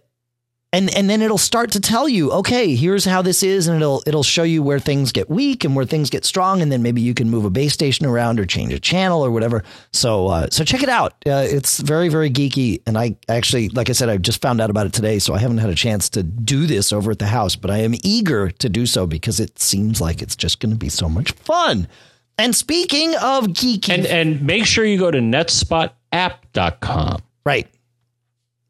and 0.70 0.94
and 0.94 1.08
then 1.08 1.22
it'll 1.22 1.38
start 1.38 1.72
to 1.72 1.80
tell 1.80 2.06
you, 2.06 2.30
okay, 2.30 2.74
here's 2.74 3.06
how 3.06 3.22
this 3.22 3.42
is, 3.42 3.68
and 3.68 3.80
it'll 3.80 4.02
it'll 4.06 4.22
show 4.22 4.42
you 4.42 4.62
where 4.62 4.78
things 4.78 5.12
get 5.12 5.30
weak 5.30 5.64
and 5.64 5.74
where 5.74 5.86
things 5.86 6.10
get 6.10 6.26
strong, 6.26 6.60
and 6.60 6.70
then 6.70 6.82
maybe 6.82 7.00
you 7.00 7.14
can 7.14 7.30
move 7.30 7.46
a 7.46 7.50
base 7.50 7.72
station 7.72 8.04
around 8.04 8.38
or 8.38 8.44
change 8.44 8.74
a 8.74 8.78
channel 8.78 9.24
or 9.24 9.30
whatever. 9.30 9.64
So 9.94 10.26
uh, 10.26 10.48
so 10.50 10.64
check 10.64 10.82
it 10.82 10.90
out. 10.90 11.12
Uh, 11.26 11.46
it's 11.48 11.80
very 11.80 12.10
very 12.10 12.30
geeky, 12.30 12.82
and 12.86 12.98
I 12.98 13.16
actually, 13.30 13.70
like 13.70 13.88
I 13.88 13.92
said, 13.92 14.10
I 14.10 14.18
just 14.18 14.42
found 14.42 14.60
out 14.60 14.68
about 14.68 14.84
it 14.84 14.92
today, 14.92 15.18
so 15.18 15.32
I 15.32 15.38
haven't 15.38 15.58
had 15.58 15.70
a 15.70 15.74
chance 15.74 16.10
to 16.10 16.22
do 16.22 16.66
this 16.66 16.92
over 16.92 17.12
at 17.12 17.18
the 17.18 17.26
house, 17.26 17.56
but 17.56 17.70
I 17.70 17.78
am 17.78 17.94
eager 18.04 18.50
to 18.50 18.68
do 18.68 18.84
so 18.84 19.06
because 19.06 19.40
it 19.40 19.58
seems 19.58 20.02
like 20.02 20.20
it's 20.20 20.36
just 20.36 20.60
going 20.60 20.72
to 20.72 20.78
be 20.78 20.90
so 20.90 21.08
much 21.08 21.32
fun. 21.32 21.88
And 22.36 22.54
speaking 22.54 23.14
of 23.14 23.46
geeky, 23.46 23.88
and 23.88 24.04
and 24.04 24.42
make 24.42 24.66
sure 24.66 24.84
you 24.84 24.98
go 24.98 25.10
to 25.10 25.18
netspotapp.com. 25.18 27.22
right, 27.46 27.66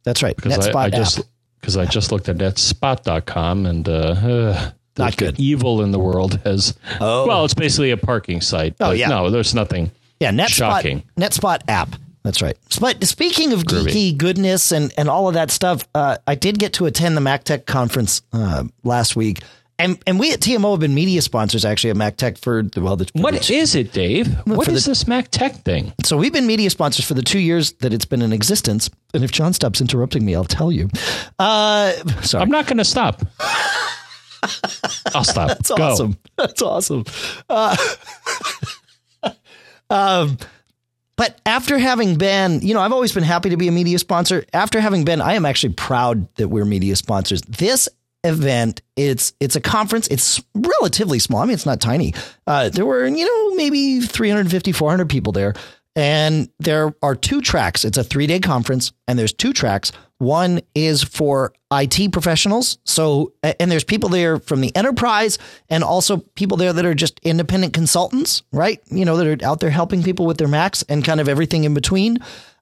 that's 0.04 0.22
right, 0.22 0.36
because 0.36 0.68
I, 0.68 0.80
I 0.80 0.88
app. 0.90 1.24
Because 1.60 1.76
I 1.76 1.86
just 1.86 2.12
looked 2.12 2.28
at 2.28 2.36
netspot.com 2.36 3.66
and 3.66 3.88
uh, 3.88 3.92
uh 3.92 4.70
Not 4.96 5.16
good. 5.16 5.38
evil 5.38 5.82
in 5.82 5.90
the 5.92 5.98
world 5.98 6.40
has 6.44 6.74
Oh. 7.00 7.26
well, 7.26 7.44
it's 7.44 7.54
basically 7.54 7.90
a 7.90 7.96
parking 7.96 8.40
site. 8.40 8.74
Oh, 8.80 8.90
yeah. 8.92 9.08
no, 9.08 9.30
there's 9.30 9.54
nothing. 9.54 9.90
Yeah, 10.20 10.30
NetSpot, 10.30 10.48
Shocking. 10.48 11.02
NetSpot 11.16 11.60
app. 11.68 11.90
That's 12.24 12.42
right. 12.42 12.56
But 12.80 13.02
speaking 13.04 13.52
of 13.52 13.62
Groovy. 13.62 14.12
geeky 14.12 14.18
goodness 14.18 14.72
and, 14.72 14.92
and 14.98 15.08
all 15.08 15.28
of 15.28 15.34
that 15.34 15.50
stuff, 15.50 15.86
uh, 15.94 16.18
I 16.26 16.34
did 16.34 16.58
get 16.58 16.72
to 16.74 16.86
attend 16.86 17.16
the 17.16 17.20
MacTech 17.20 17.64
conference 17.66 18.22
uh, 18.32 18.64
last 18.82 19.16
week. 19.16 19.40
And, 19.80 19.96
and 20.08 20.18
we 20.18 20.32
at 20.32 20.40
TMO 20.40 20.72
have 20.72 20.80
been 20.80 20.94
media 20.94 21.22
sponsors 21.22 21.64
actually 21.64 21.90
at 21.90 21.96
MacTech 21.96 22.38
for 22.38 22.64
well. 22.80 22.96
The, 22.96 23.08
What 23.14 23.34
the- 23.34 23.54
is 23.54 23.74
it, 23.76 23.92
Dave? 23.92 24.26
What 24.46 24.66
is 24.68 24.84
the- 24.84 24.90
this 24.90 25.06
Mac 25.06 25.28
Tech 25.30 25.62
thing? 25.64 25.92
so 26.04 26.16
we've 26.16 26.32
been 26.32 26.46
media 26.48 26.68
sponsors 26.70 27.04
for 27.04 27.14
the 27.14 27.22
two 27.22 27.38
years 27.38 27.72
that 27.74 27.92
it's 27.92 28.04
been 28.04 28.20
in 28.22 28.32
existence. 28.32 28.90
And 29.14 29.22
if 29.22 29.30
John 29.30 29.52
stops 29.52 29.80
interrupting 29.80 30.24
me, 30.24 30.34
I'll 30.34 30.44
tell 30.44 30.72
you. 30.72 30.88
Uh, 31.38 31.92
sorry. 32.22 32.42
I'm 32.42 32.50
not 32.50 32.66
going 32.66 32.78
to 32.78 32.84
stop. 32.84 33.22
I'll 35.14 35.24
stop. 35.24 35.48
That's 35.58 35.70
Go. 35.70 35.82
awesome. 35.84 36.18
That's 36.36 36.60
awesome. 36.62 37.04
Uh, 37.48 37.76
um, 39.90 40.38
but 41.16 41.40
after 41.46 41.78
having 41.78 42.16
been, 42.16 42.60
you 42.62 42.74
know, 42.74 42.80
I've 42.80 42.92
always 42.92 43.12
been 43.12 43.24
happy 43.24 43.50
to 43.50 43.56
be 43.56 43.66
a 43.68 43.72
media 43.72 43.98
sponsor. 43.98 44.44
After 44.52 44.80
having 44.80 45.04
been, 45.04 45.20
I 45.20 45.34
am 45.34 45.44
actually 45.46 45.72
proud 45.74 46.32
that 46.36 46.48
we're 46.48 46.64
media 46.64 46.94
sponsors. 46.96 47.42
This 47.42 47.88
event, 48.24 48.82
it's 48.96 49.32
it's 49.40 49.56
a 49.56 49.60
conference. 49.60 50.08
It's 50.08 50.42
relatively 50.54 51.18
small. 51.18 51.40
I 51.40 51.46
mean, 51.46 51.54
it's 51.54 51.66
not 51.66 51.80
tiny. 51.80 52.14
Uh, 52.46 52.68
there 52.68 52.86
were, 52.86 53.06
you 53.06 53.24
know, 53.24 53.54
maybe 53.56 54.00
350, 54.00 54.72
400 54.72 55.08
people 55.08 55.32
there. 55.32 55.54
And 55.96 56.48
there 56.60 56.94
are 57.02 57.16
two 57.16 57.40
tracks. 57.40 57.84
It's 57.84 57.98
a 57.98 58.04
three 58.04 58.28
day 58.28 58.38
conference, 58.38 58.92
and 59.08 59.18
there's 59.18 59.32
two 59.32 59.52
tracks. 59.52 59.90
One 60.18 60.60
is 60.74 61.02
for 61.02 61.52
IT 61.72 62.12
professionals. 62.12 62.78
So, 62.84 63.32
and 63.42 63.70
there's 63.70 63.84
people 63.84 64.08
there 64.08 64.38
from 64.38 64.60
the 64.60 64.74
enterprise 64.76 65.38
and 65.68 65.84
also 65.84 66.18
people 66.34 66.56
there 66.56 66.72
that 66.72 66.84
are 66.84 66.94
just 66.94 67.20
independent 67.24 67.72
consultants, 67.72 68.42
right? 68.52 68.80
You 68.90 69.04
know, 69.04 69.16
that 69.16 69.26
are 69.42 69.46
out 69.46 69.60
there 69.60 69.70
helping 69.70 70.02
people 70.02 70.26
with 70.26 70.38
their 70.38 70.48
Macs 70.48 70.82
and 70.82 71.04
kind 71.04 71.20
of 71.20 71.28
everything 71.28 71.64
in 71.64 71.74
between. 71.74 72.18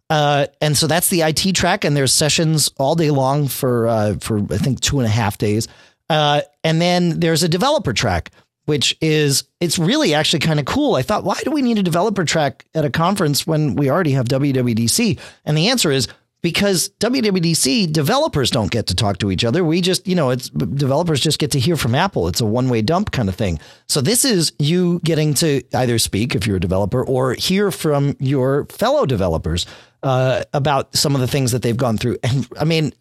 Uh, 0.09 0.47
and 0.61 0.77
so 0.77 0.87
that's 0.87 1.09
the 1.09 1.23
IT 1.23 1.55
track, 1.55 1.85
and 1.85 1.97
there's 1.97 2.13
sessions 2.13 2.71
all 2.79 2.95
day 2.95 3.11
long 3.11 3.49
for 3.49 3.89
uh, 3.89 4.15
for 4.21 4.39
I 4.39 4.59
think 4.59 4.81
two 4.81 4.99
and 4.99 5.07
a 5.07 5.11
half 5.11 5.39
days. 5.39 5.67
Uh, 6.09 6.43
and 6.63 6.81
then 6.81 7.19
there's 7.19 7.43
a 7.43 7.49
developer 7.49 7.93
track, 7.93 8.31
which 8.67 8.97
is 9.01 9.45
it's 9.61 9.79
really 9.79 10.15
actually 10.15 10.39
kind 10.41 10.61
of 10.61 10.67
cool. 10.67 10.95
I 10.95 11.03
thought, 11.03 11.25
why 11.25 11.41
do 11.43 11.51
we 11.51 11.63
need 11.63 11.79
a 11.79 11.83
developer 11.83 12.25
track 12.25 12.65
at 12.75 12.85
a 12.85 12.91
conference 12.91 13.47
when 13.47 13.75
we 13.75 13.91
already 13.91 14.13
have 14.13 14.27
WWDC? 14.27 15.19
And 15.45 15.57
the 15.57 15.69
answer 15.69 15.91
is 15.91 16.07
because 16.47 16.90
WWDC 17.01 17.92
developers 17.92 18.53
don't 18.53 18.70
get 18.70 18.86
to 18.86 18.94
talk 18.94 19.18
to 19.18 19.32
each 19.32 19.44
other. 19.44 19.64
We 19.64 19.80
just, 19.80 20.07
you 20.07 20.14
know, 20.14 20.30
it's 20.30 20.49
developers 20.49 21.20
just 21.20 21.40
get 21.40 21.51
to 21.51 21.59
hear 21.59 21.76
from 21.76 21.92
Apple. 21.97 22.28
It's 22.28 22.40
a 22.40 22.47
one 22.47 22.68
way 22.68 22.82
dump 22.82 23.11
kind 23.11 23.28
of 23.28 23.34
thing. 23.34 23.59
So 23.88 24.01
this 24.01 24.24
is 24.24 24.53
you 24.61 25.01
getting 25.03 25.34
to 25.34 25.61
either 25.74 25.99
speak 25.99 26.36
if 26.36 26.47
you're 26.47 26.59
a 26.59 26.61
developer 26.61 27.05
or 27.05 27.34
hear 27.34 27.72
from 27.72 28.14
your 28.20 28.66
fellow 28.66 29.07
developers 29.07 29.66
uh, 30.05 30.44
about 30.53 30.94
some 30.94 31.16
of 31.16 31.20
the 31.20 31.26
things 31.26 31.51
that 31.51 31.62
they've 31.62 31.76
gone 31.76 31.99
through. 31.99 32.18
And 32.22 32.47
I 32.57 32.62
mean, 32.62 32.92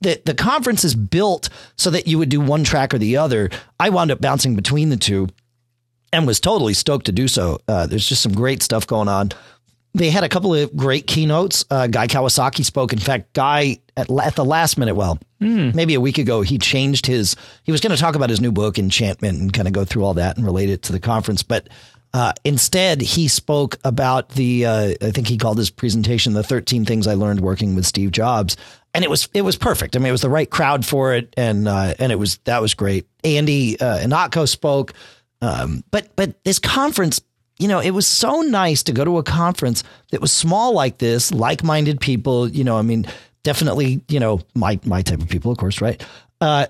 the 0.00 0.22
the 0.24 0.34
conference 0.34 0.84
is 0.84 0.94
built 0.94 1.50
so 1.76 1.90
that 1.90 2.06
you 2.06 2.16
would 2.16 2.30
do 2.30 2.40
one 2.40 2.64
track 2.64 2.94
or 2.94 2.98
the 2.98 3.18
other. 3.18 3.50
I 3.78 3.90
wound 3.90 4.10
up 4.10 4.22
bouncing 4.22 4.56
between 4.56 4.88
the 4.88 4.96
two. 4.96 5.28
and 6.14 6.26
was 6.26 6.40
totally 6.40 6.72
stoked 6.72 7.04
to 7.06 7.12
do 7.12 7.28
so. 7.28 7.58
Uh, 7.68 7.86
there's 7.86 8.08
just 8.08 8.22
some 8.22 8.32
great 8.32 8.62
stuff 8.62 8.86
going 8.86 9.08
on. 9.08 9.32
They 9.94 10.10
had 10.10 10.24
a 10.24 10.28
couple 10.28 10.52
of 10.54 10.74
great 10.76 11.06
keynotes. 11.06 11.64
Uh, 11.70 11.86
Guy 11.86 12.08
Kawasaki 12.08 12.64
spoke. 12.64 12.92
In 12.92 12.98
fact, 12.98 13.32
Guy 13.32 13.78
at, 13.96 14.10
at 14.10 14.34
the 14.34 14.44
last 14.44 14.76
minute, 14.76 14.96
well, 14.96 15.18
maybe 15.74 15.94
a 15.94 16.00
week 16.00 16.18
ago, 16.18 16.42
he 16.42 16.58
changed 16.58 17.06
his. 17.06 17.36
He 17.62 17.70
was 17.72 17.80
going 17.80 17.94
to 17.94 18.00
talk 18.00 18.16
about 18.16 18.30
his 18.30 18.40
new 18.40 18.50
book, 18.50 18.78
Enchantment, 18.78 19.40
and 19.40 19.52
kind 19.52 19.68
of 19.68 19.74
go 19.74 19.84
through 19.84 20.04
all 20.04 20.14
that 20.14 20.36
and 20.36 20.44
relate 20.44 20.68
it 20.68 20.82
to 20.82 20.92
the 20.92 20.98
conference. 20.98 21.42
But 21.44 21.68
uh, 22.12 22.32
instead, 22.44 23.00
he 23.00 23.28
spoke 23.28 23.76
about 23.84 24.30
the. 24.30 24.66
Uh, 24.66 24.94
I 25.00 25.10
think 25.10 25.28
he 25.28 25.36
called 25.36 25.58
his 25.58 25.70
presentation 25.70 26.32
"The 26.32 26.42
13 26.42 26.84
Things 26.84 27.06
I 27.06 27.14
Learned 27.14 27.40
Working 27.40 27.74
with 27.74 27.86
Steve 27.86 28.10
Jobs," 28.10 28.56
and 28.94 29.04
it 29.04 29.10
was 29.10 29.28
it 29.34 29.42
was 29.42 29.56
perfect. 29.56 29.96
I 29.96 29.98
mean, 29.98 30.08
it 30.08 30.12
was 30.12 30.22
the 30.22 30.30
right 30.30 30.48
crowd 30.48 30.84
for 30.84 31.14
it, 31.14 31.34
and 31.36 31.68
uh, 31.68 31.94
and 31.98 32.10
it 32.10 32.18
was 32.18 32.38
that 32.44 32.62
was 32.62 32.74
great. 32.74 33.06
Andy 33.22 33.78
uh, 33.80 33.98
Ihnatko 33.98 34.48
spoke, 34.48 34.94
um, 35.40 35.84
but 35.90 36.14
but 36.16 36.42
this 36.44 36.58
conference 36.58 37.20
you 37.58 37.68
know, 37.68 37.80
it 37.80 37.92
was 37.92 38.06
so 38.06 38.40
nice 38.40 38.82
to 38.84 38.92
go 38.92 39.04
to 39.04 39.18
a 39.18 39.22
conference 39.22 39.84
that 40.10 40.20
was 40.20 40.32
small 40.32 40.72
like 40.72 40.98
this, 40.98 41.32
like-minded 41.32 42.00
people. 42.00 42.48
You 42.48 42.64
know, 42.64 42.76
I 42.76 42.82
mean, 42.82 43.06
definitely, 43.42 44.02
you 44.08 44.20
know, 44.20 44.40
my 44.54 44.80
my 44.84 45.02
type 45.02 45.20
of 45.20 45.28
people, 45.28 45.52
of 45.52 45.58
course, 45.58 45.80
right? 45.80 46.04
Uh, 46.40 46.66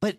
but 0.00 0.18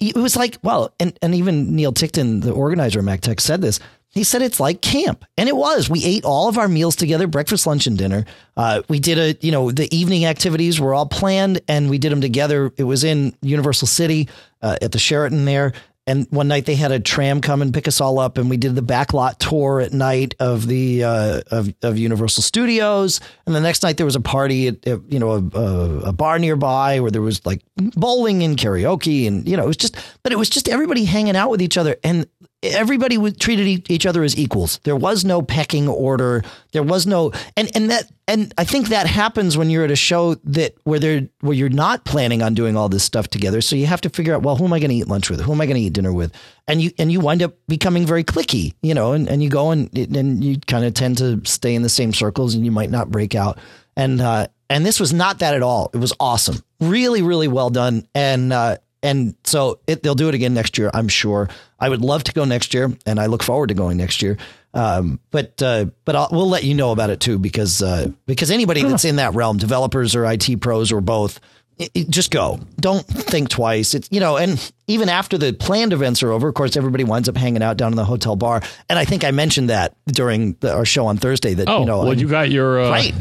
it 0.00 0.16
was 0.16 0.36
like, 0.36 0.56
well, 0.62 0.94
and 0.98 1.18
and 1.20 1.34
even 1.34 1.76
Neil 1.76 1.92
Ticktin, 1.92 2.42
the 2.42 2.52
organizer 2.52 3.00
of 3.00 3.04
MacTech, 3.04 3.40
said 3.40 3.60
this. 3.60 3.78
He 4.10 4.24
said 4.24 4.40
it's 4.40 4.58
like 4.58 4.80
camp, 4.80 5.26
and 5.36 5.50
it 5.50 5.54
was. 5.54 5.90
We 5.90 6.02
ate 6.02 6.24
all 6.24 6.48
of 6.48 6.56
our 6.56 6.66
meals 6.66 6.96
together, 6.96 7.26
breakfast, 7.26 7.66
lunch, 7.66 7.86
and 7.86 7.98
dinner. 7.98 8.24
Uh, 8.56 8.80
we 8.88 9.00
did 9.00 9.18
a, 9.18 9.46
you 9.46 9.52
know, 9.52 9.70
the 9.70 9.94
evening 9.94 10.24
activities 10.24 10.80
were 10.80 10.94
all 10.94 11.04
planned, 11.04 11.60
and 11.68 11.90
we 11.90 11.98
did 11.98 12.10
them 12.10 12.22
together. 12.22 12.72
It 12.78 12.84
was 12.84 13.04
in 13.04 13.36
Universal 13.42 13.88
City 13.88 14.30
uh, 14.62 14.78
at 14.80 14.92
the 14.92 14.98
Sheraton 14.98 15.44
there, 15.44 15.74
and 16.08 16.26
one 16.30 16.48
night 16.48 16.64
they 16.64 16.74
had 16.74 16.90
a 16.90 16.98
tram 16.98 17.42
come 17.42 17.60
and 17.60 17.72
pick 17.72 17.86
us 17.86 18.00
all 18.00 18.18
up, 18.18 18.38
and 18.38 18.48
we 18.48 18.56
did 18.56 18.74
the 18.74 18.82
backlot 18.82 19.36
tour 19.38 19.80
at 19.80 19.92
night 19.92 20.34
of 20.40 20.66
the 20.66 21.04
uh, 21.04 21.42
of 21.50 21.72
of 21.82 21.98
Universal 21.98 22.42
Studios. 22.42 23.20
And 23.46 23.54
the 23.54 23.60
next 23.60 23.82
night 23.82 23.98
there 23.98 24.06
was 24.06 24.16
a 24.16 24.20
party 24.20 24.68
at, 24.68 24.86
at 24.86 25.00
you 25.12 25.18
know 25.18 25.32
a, 25.32 25.58
a, 25.58 25.98
a 26.08 26.12
bar 26.12 26.38
nearby 26.38 27.00
where 27.00 27.10
there 27.10 27.20
was 27.20 27.44
like 27.44 27.60
bowling 27.76 28.42
and 28.42 28.56
karaoke, 28.56 29.28
and 29.28 29.46
you 29.46 29.56
know 29.56 29.64
it 29.64 29.68
was 29.68 29.76
just, 29.76 29.96
but 30.22 30.32
it 30.32 30.38
was 30.38 30.48
just 30.48 30.68
everybody 30.68 31.04
hanging 31.04 31.36
out 31.36 31.50
with 31.50 31.60
each 31.60 31.76
other, 31.76 31.96
and 32.02 32.26
everybody 32.62 33.16
treated 33.32 33.90
each 33.90 34.06
other 34.06 34.24
as 34.24 34.36
equals. 34.36 34.80
There 34.84 34.96
was 34.96 35.24
no 35.24 35.42
pecking 35.42 35.88
order. 35.88 36.42
There 36.72 36.82
was 36.82 37.06
no, 37.06 37.32
and 37.56 37.70
and 37.74 37.90
that 37.90 38.10
and 38.26 38.52
I 38.58 38.64
think 38.64 38.88
that 38.88 39.06
happens 39.06 39.56
when 39.56 39.70
you're 39.70 39.84
at 39.84 39.90
a 39.90 39.96
show 39.96 40.34
that 40.34 40.74
where 40.84 40.98
they're 40.98 41.28
where 41.40 41.54
you're 41.54 41.68
not 41.68 42.04
planning 42.04 42.42
on 42.42 42.54
doing 42.54 42.76
all 42.76 42.88
this 42.88 43.04
stuff 43.04 43.28
together. 43.28 43.60
So 43.60 43.76
you 43.76 43.86
have 43.86 44.00
to 44.02 44.10
figure 44.10 44.34
out, 44.34 44.42
well, 44.42 44.56
who 44.56 44.64
am 44.64 44.72
I 44.72 44.80
going 44.80 44.90
to 44.90 44.96
eat 44.96 45.08
lunch 45.08 45.30
with? 45.30 45.40
Who 45.40 45.52
am 45.52 45.60
I 45.60 45.66
going 45.66 45.76
to 45.76 45.82
eat 45.82 45.92
dinner 45.92 46.12
with? 46.12 46.32
And 46.66 46.82
you 46.82 46.90
and 46.98 47.12
you 47.12 47.20
wind 47.20 47.42
up 47.42 47.54
becoming 47.68 48.06
very 48.06 48.24
cliquey, 48.24 48.74
you 48.82 48.94
know, 48.94 49.12
and, 49.12 49.28
and 49.28 49.42
you 49.42 49.48
go 49.48 49.70
and 49.70 49.96
and 49.96 50.42
you 50.42 50.58
kind 50.66 50.84
of 50.84 50.94
tend 50.94 51.18
to 51.18 51.40
stay 51.44 51.74
in 51.74 51.82
the 51.82 51.88
same 51.88 52.12
circles, 52.12 52.54
and 52.54 52.64
you 52.64 52.72
might 52.72 52.90
not 52.90 53.10
break 53.10 53.34
out. 53.34 53.58
And 53.96 54.20
uh, 54.20 54.48
and 54.68 54.84
this 54.84 54.98
was 55.00 55.12
not 55.12 55.38
that 55.38 55.54
at 55.54 55.62
all. 55.62 55.90
It 55.94 55.98
was 55.98 56.12
awesome, 56.18 56.62
really, 56.80 57.22
really 57.22 57.48
well 57.48 57.70
done, 57.70 58.06
and. 58.14 58.52
Uh, 58.52 58.78
and 59.02 59.34
so 59.44 59.80
it, 59.86 60.02
they'll 60.02 60.14
do 60.14 60.28
it 60.28 60.34
again 60.34 60.54
next 60.54 60.78
year, 60.78 60.90
I'm 60.92 61.08
sure. 61.08 61.48
I 61.80 61.88
would 61.88 62.02
love 62.02 62.24
to 62.24 62.32
go 62.32 62.44
next 62.44 62.74
year, 62.74 62.92
and 63.06 63.20
I 63.20 63.26
look 63.26 63.42
forward 63.42 63.68
to 63.68 63.74
going 63.74 63.96
next 63.96 64.20
year. 64.22 64.36
Um, 64.74 65.20
but 65.30 65.60
uh, 65.62 65.86
but 66.04 66.16
I'll, 66.16 66.28
we'll 66.32 66.48
let 66.48 66.64
you 66.64 66.74
know 66.74 66.92
about 66.92 67.10
it 67.10 67.20
too, 67.20 67.38
because 67.38 67.82
uh, 67.82 68.08
because 68.26 68.50
anybody 68.50 68.82
that's 68.82 69.04
in 69.04 69.16
that 69.16 69.34
realm, 69.34 69.56
developers 69.56 70.14
or 70.14 70.24
IT 70.26 70.60
pros 70.60 70.92
or 70.92 71.00
both, 71.00 71.40
it, 71.78 71.90
it- 71.94 72.10
just 72.10 72.30
go. 72.30 72.60
Don't 72.78 73.06
think 73.06 73.48
twice. 73.48 73.94
It's 73.94 74.08
you 74.10 74.20
know, 74.20 74.36
and 74.36 74.72
even 74.86 75.08
after 75.08 75.38
the 75.38 75.52
planned 75.52 75.92
events 75.92 76.22
are 76.22 76.32
over, 76.32 76.48
of 76.48 76.54
course, 76.54 76.76
everybody 76.76 77.04
winds 77.04 77.28
up 77.28 77.36
hanging 77.36 77.62
out 77.62 77.76
down 77.76 77.92
in 77.92 77.96
the 77.96 78.04
hotel 78.04 78.36
bar. 78.36 78.60
And 78.90 78.98
I 78.98 79.04
think 79.04 79.24
I 79.24 79.30
mentioned 79.30 79.70
that 79.70 79.96
during 80.06 80.52
the, 80.60 80.74
our 80.74 80.84
show 80.84 81.06
on 81.06 81.16
Thursday. 81.16 81.54
That 81.54 81.68
Oh, 81.68 81.80
you 81.80 81.86
know, 81.86 81.98
well, 82.00 82.08
I'm- 82.08 82.18
you 82.18 82.28
got 82.28 82.50
your 82.50 82.80
uh, 82.82 82.90
Right. 82.90 83.14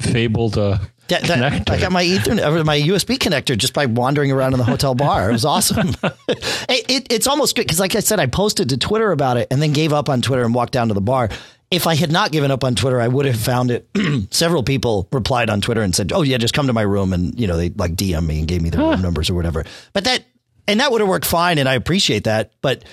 fabled 0.00 0.56
uh, 0.58 0.78
that, 1.08 1.22
that-. 1.24 1.70
I 1.70 1.80
got 1.80 1.92
my 1.92 2.04
Ethernet, 2.04 2.64
my 2.64 2.80
USB 2.80 3.16
connector 3.16 3.56
just 3.56 3.74
by 3.74 3.86
wandering 3.86 4.32
around 4.32 4.52
in 4.52 4.58
the 4.58 4.64
hotel 4.64 4.94
bar. 4.94 5.28
It 5.28 5.32
was 5.32 5.44
awesome. 5.44 5.88
it, 6.28 6.90
it, 6.90 7.12
it's 7.12 7.26
almost 7.26 7.56
good 7.56 7.62
because, 7.62 7.80
like 7.80 7.94
I 7.94 8.00
said, 8.00 8.20
I 8.20 8.26
posted 8.26 8.70
to 8.70 8.78
Twitter 8.78 9.12
about 9.12 9.36
it 9.36 9.48
and 9.50 9.60
then 9.60 9.72
gave 9.72 9.92
up 9.92 10.08
on 10.08 10.22
Twitter 10.22 10.44
and 10.44 10.54
walked 10.54 10.72
down 10.72 10.88
to 10.88 10.94
the 10.94 11.00
bar. 11.00 11.28
If 11.70 11.86
I 11.86 11.94
had 11.94 12.12
not 12.12 12.30
given 12.30 12.50
up 12.50 12.62
on 12.62 12.74
Twitter, 12.74 13.00
I 13.00 13.08
would 13.08 13.26
have 13.26 13.40
found 13.40 13.70
it. 13.70 13.88
Several 14.30 14.62
people 14.62 15.08
replied 15.12 15.50
on 15.50 15.60
Twitter 15.60 15.82
and 15.82 15.94
said, 15.94 16.12
"Oh 16.12 16.22
yeah, 16.22 16.36
just 16.36 16.54
come 16.54 16.68
to 16.68 16.72
my 16.72 16.82
room," 16.82 17.12
and 17.12 17.38
you 17.38 17.46
know 17.46 17.56
they 17.56 17.70
like 17.70 17.94
DM 17.94 18.26
me 18.26 18.38
and 18.38 18.48
gave 18.48 18.62
me 18.62 18.70
their 18.70 18.80
room 18.80 19.02
numbers 19.02 19.28
or 19.28 19.34
whatever. 19.34 19.64
But 19.92 20.04
that 20.04 20.24
and 20.68 20.80
that 20.80 20.92
would 20.92 21.00
have 21.00 21.08
worked 21.08 21.26
fine, 21.26 21.58
and 21.58 21.68
I 21.68 21.74
appreciate 21.74 22.24
that. 22.24 22.52
But 22.62 22.84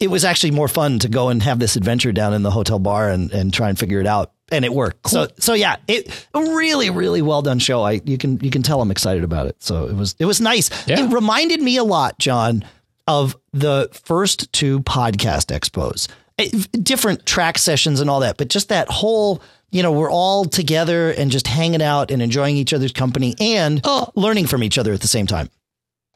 it 0.00 0.08
was 0.08 0.24
actually 0.24 0.50
more 0.50 0.68
fun 0.68 0.98
to 1.00 1.08
go 1.08 1.28
and 1.28 1.42
have 1.42 1.58
this 1.58 1.76
adventure 1.76 2.12
down 2.12 2.34
in 2.34 2.42
the 2.42 2.50
hotel 2.50 2.78
bar 2.78 3.08
and, 3.08 3.30
and 3.30 3.52
try 3.52 3.68
and 3.68 3.78
figure 3.78 4.00
it 4.00 4.06
out. 4.06 4.32
And 4.52 4.64
it 4.64 4.72
worked. 4.72 5.08
So 5.08 5.28
so 5.38 5.54
yeah, 5.54 5.76
it 5.88 6.28
really 6.34 6.88
really 6.90 7.20
well 7.22 7.42
done 7.42 7.58
show. 7.58 7.82
I 7.82 8.00
you 8.04 8.16
can 8.16 8.38
you 8.40 8.50
can 8.50 8.62
tell 8.62 8.80
I'm 8.80 8.90
excited 8.92 9.24
about 9.24 9.48
it. 9.48 9.62
So 9.62 9.86
it 9.88 9.94
was 9.94 10.14
it 10.18 10.24
was 10.24 10.40
nice. 10.40 10.70
Yeah. 10.86 11.00
It 11.04 11.12
reminded 11.12 11.60
me 11.60 11.76
a 11.78 11.84
lot, 11.84 12.18
John, 12.18 12.64
of 13.08 13.36
the 13.52 13.88
first 13.92 14.52
two 14.52 14.80
podcast 14.80 15.46
expos. 15.56 16.08
It- 16.38 16.84
different 16.84 17.26
track 17.26 17.58
sessions 17.58 17.98
and 18.00 18.08
all 18.08 18.20
that, 18.20 18.36
but 18.36 18.48
just 18.48 18.68
that 18.68 18.88
whole 18.88 19.42
you 19.72 19.82
know 19.82 19.90
we're 19.90 20.10
all 20.12 20.44
together 20.44 21.10
and 21.10 21.30
just 21.30 21.48
hanging 21.48 21.82
out 21.82 22.12
and 22.12 22.22
enjoying 22.22 22.56
each 22.56 22.72
other's 22.72 22.92
company 22.92 23.34
and 23.40 23.84
learning 24.14 24.46
from 24.46 24.62
each 24.62 24.78
other 24.78 24.92
at 24.92 25.00
the 25.00 25.08
same 25.08 25.26
time. 25.26 25.50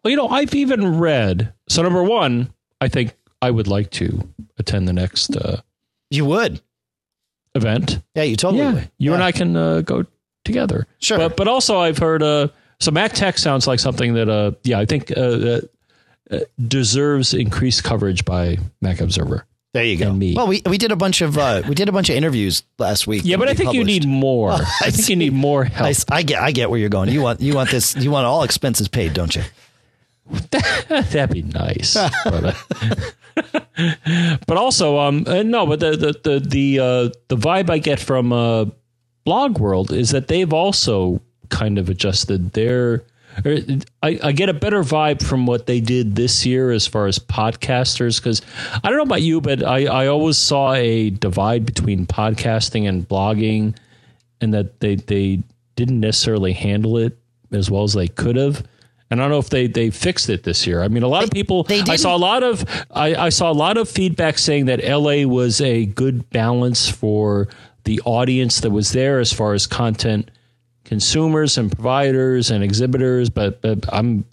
Well, 0.04 0.10
you 0.12 0.16
know, 0.16 0.28
I've 0.28 0.54
even 0.54 0.98
read. 1.00 1.52
So 1.68 1.82
number 1.82 2.02
one, 2.02 2.52
I 2.80 2.86
think 2.88 3.14
I 3.42 3.50
would 3.50 3.66
like 3.66 3.90
to 3.92 4.28
attend 4.56 4.86
the 4.88 4.92
next 4.92 5.36
uh, 5.36 5.60
You 6.10 6.24
would, 6.26 6.60
event. 7.54 8.00
yeah, 8.14 8.22
you 8.22 8.36
totally 8.36 8.62
yeah, 8.62 8.72
would. 8.74 8.90
you 8.98 9.14
and 9.14 9.22
I 9.22 9.32
can 9.32 9.56
uh, 9.56 9.80
go 9.82 10.04
together. 10.44 10.86
Sure. 10.98 11.18
But 11.18 11.36
but 11.36 11.48
also 11.48 11.78
I've 11.78 11.98
heard. 11.98 12.22
Uh, 12.22 12.48
so 12.78 12.90
Mac 12.90 13.12
Tech 13.12 13.38
sounds 13.38 13.66
like 13.66 13.78
something 13.80 14.14
that 14.14 14.28
uh 14.28 14.52
yeah 14.64 14.78
I 14.78 14.86
think 14.86 15.10
uh, 15.16 15.20
uh, 15.20 15.60
uh, 16.30 16.38
deserves 16.66 17.34
increased 17.34 17.84
coverage 17.84 18.24
by 18.24 18.58
Mac 18.80 19.00
Observer. 19.00 19.44
There 19.72 19.84
you 19.84 19.96
go. 19.96 20.08
and 20.10 20.18
me. 20.18 20.34
Well, 20.34 20.48
we 20.48 20.62
we 20.66 20.78
did 20.78 20.90
a 20.90 20.96
bunch 20.96 21.20
of 21.20 21.38
uh, 21.38 21.62
we 21.68 21.74
did 21.76 21.88
a 21.88 21.92
bunch 21.92 22.10
of 22.10 22.16
interviews 22.16 22.64
last 22.78 23.06
week. 23.06 23.22
Yeah, 23.24 23.36
but 23.36 23.48
I 23.48 23.52
we 23.52 23.56
think 23.56 23.72
you 23.74 23.84
need 23.94 24.06
more. 24.06 24.50
I 24.50 24.56
I 24.80 24.90
think 24.90 25.04
see. 25.04 25.12
you 25.12 25.16
need 25.16 25.32
more 25.32 25.64
help. 25.64 25.94
I, 26.10 26.16
I 26.16 26.22
get 26.22 26.42
I 26.42 26.50
get 26.52 26.70
where 26.70 26.78
you're 26.80 26.88
going. 26.88 27.10
You 27.10 27.22
want 27.22 27.40
you 27.40 27.54
want 27.54 27.70
this 27.70 27.94
you 27.96 28.10
want 28.10 28.26
all 28.26 28.42
expenses 28.42 28.88
paid, 28.88 29.12
don't 29.14 29.34
you? 29.36 29.42
That'd 30.88 31.30
be 31.30 31.42
nice. 31.42 31.94
but, 32.24 32.44
uh, 33.36 34.36
but 34.46 34.56
also, 34.56 34.98
um, 34.98 35.24
uh, 35.26 35.42
no, 35.42 35.66
but 35.66 35.80
the 35.80 35.96
the 35.96 36.20
the 36.22 36.40
the, 36.40 36.78
uh, 36.78 37.08
the 37.28 37.36
vibe 37.36 37.70
I 37.70 37.78
get 37.78 38.00
from 38.00 38.32
uh, 38.32 38.66
Blog 39.24 39.58
World 39.58 39.92
is 39.92 40.10
that 40.10 40.28
they've 40.28 40.52
also 40.52 41.20
kind 41.48 41.78
of 41.78 41.88
adjusted 41.88 42.52
their. 42.52 43.04
or 43.44 43.58
I, 44.02 44.18
I 44.22 44.32
get 44.32 44.48
a 44.48 44.54
better 44.54 44.82
vibe 44.82 45.22
from 45.22 45.46
what 45.46 45.66
they 45.66 45.80
did 45.80 46.16
this 46.16 46.44
year 46.44 46.70
as 46.72 46.86
far 46.86 47.06
as 47.06 47.18
podcasters 47.18 48.20
because 48.20 48.42
I 48.82 48.88
don't 48.88 48.96
know 48.96 49.04
about 49.04 49.22
you, 49.22 49.40
but 49.40 49.62
I, 49.62 49.86
I 49.86 50.06
always 50.08 50.36
saw 50.36 50.72
a 50.72 51.10
divide 51.10 51.64
between 51.64 52.06
podcasting 52.06 52.88
and 52.88 53.08
blogging, 53.08 53.76
and 54.40 54.52
that 54.54 54.80
they 54.80 54.96
they 54.96 55.42
didn't 55.76 56.00
necessarily 56.00 56.52
handle 56.52 56.98
it 56.98 57.16
as 57.52 57.70
well 57.70 57.84
as 57.84 57.94
they 57.94 58.08
could 58.08 58.36
have. 58.36 58.66
And 59.10 59.20
I 59.20 59.24
don't 59.24 59.30
know 59.30 59.38
if 59.38 59.50
they 59.50 59.66
they 59.66 59.90
fixed 59.90 60.28
it 60.30 60.44
this 60.44 60.66
year. 60.66 60.82
I 60.82 60.88
mean, 60.88 61.02
a 61.02 61.08
lot 61.08 61.24
of 61.24 61.30
people. 61.30 61.64
they 61.64 61.80
I 61.80 61.96
saw 61.96 62.14
a 62.14 62.18
lot 62.18 62.42
of 62.42 62.64
I, 62.92 63.14
I 63.14 63.28
saw 63.30 63.50
a 63.50 63.54
lot 63.54 63.76
of 63.76 63.88
feedback 63.88 64.38
saying 64.38 64.66
that 64.66 64.84
LA 64.84 65.26
was 65.26 65.60
a 65.60 65.86
good 65.86 66.30
balance 66.30 66.88
for 66.88 67.48
the 67.84 68.00
audience 68.04 68.60
that 68.60 68.70
was 68.70 68.92
there 68.92 69.18
as 69.18 69.32
far 69.32 69.54
as 69.54 69.66
content 69.66 70.30
consumers 70.84 71.56
and 71.56 71.70
providers 71.72 72.50
and 72.50 72.62
exhibitors. 72.64 73.30
But, 73.30 73.62
but 73.62 73.92
I'm 73.92 74.24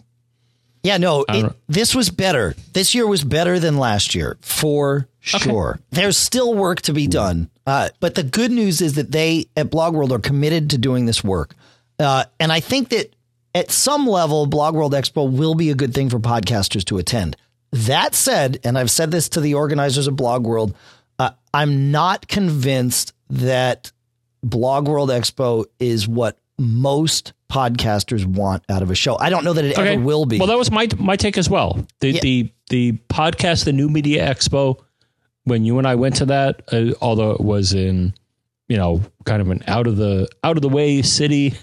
Yeah, 0.82 0.98
no, 0.98 1.24
it, 1.28 1.52
this 1.68 1.94
was 1.94 2.10
better. 2.10 2.54
This 2.72 2.94
year 2.94 3.06
was 3.06 3.24
better 3.24 3.58
than 3.58 3.78
last 3.78 4.14
year 4.14 4.36
for 4.40 5.08
sure. 5.20 5.80
There's 5.90 6.16
still 6.16 6.54
work 6.54 6.82
to 6.82 6.92
be 6.92 7.06
done, 7.06 7.50
uh, 7.66 7.90
but 8.00 8.14
the 8.14 8.22
good 8.22 8.50
news 8.50 8.80
is 8.80 8.94
that 8.94 9.12
they 9.12 9.46
at 9.56 9.70
Blog 9.70 9.94
World 9.94 10.12
are 10.12 10.18
committed 10.18 10.70
to 10.70 10.78
doing 10.78 11.06
this 11.06 11.22
work, 11.22 11.54
uh, 11.98 12.24
and 12.40 12.50
I 12.52 12.60
think 12.60 12.88
that 12.90 13.14
at 13.54 13.70
some 13.70 14.06
level, 14.06 14.46
Blog 14.46 14.74
World 14.74 14.92
Expo 14.92 15.30
will 15.30 15.54
be 15.54 15.70
a 15.70 15.74
good 15.74 15.94
thing 15.94 16.10
for 16.10 16.18
podcasters 16.18 16.84
to 16.86 16.98
attend. 16.98 17.36
That 17.72 18.14
said, 18.14 18.58
and 18.64 18.78
I've 18.78 18.90
said 18.90 19.10
this 19.10 19.28
to 19.30 19.40
the 19.40 19.54
organizers 19.54 20.06
of 20.06 20.16
Blog 20.16 20.46
World, 20.46 20.74
uh, 21.18 21.30
I'm 21.52 21.90
not 21.90 22.28
convinced 22.28 23.12
that 23.30 23.92
Blog 24.42 24.88
World 24.88 25.10
Expo 25.10 25.66
is 25.78 26.06
what 26.08 26.38
most 26.58 27.32
podcasters 27.50 28.24
want 28.24 28.62
out 28.68 28.82
of 28.82 28.90
a 28.90 28.94
show. 28.94 29.16
I 29.18 29.30
don't 29.30 29.44
know 29.44 29.52
that 29.52 29.64
it 29.64 29.78
ever 29.78 30.00
will 30.00 30.26
be. 30.26 30.38
Well, 30.38 30.48
that 30.48 30.58
was 30.58 30.70
my 30.70 30.88
my 30.98 31.16
take 31.16 31.38
as 31.38 31.48
well. 31.48 31.86
The 32.00 32.12
Yeah. 32.12 32.20
the 32.20 32.52
the 32.70 32.92
podcast, 33.08 33.64
the 33.64 33.72
New 33.72 33.88
Media 33.88 34.26
Expo, 34.32 34.78
when 35.44 35.64
you 35.64 35.78
and 35.78 35.86
I 35.86 35.94
went 35.94 36.16
to 36.16 36.26
that, 36.26 36.62
uh, 36.72 36.92
although 37.00 37.30
it 37.32 37.40
was 37.40 37.72
in 37.72 38.12
you 38.68 38.76
know 38.76 39.02
kind 39.24 39.40
of 39.40 39.50
an 39.50 39.62
out 39.66 39.86
of 39.86 39.96
the 39.96 40.28
out 40.44 40.56
of 40.56 40.62
the 40.62 40.68
way 40.68 41.00
city, 41.02 41.54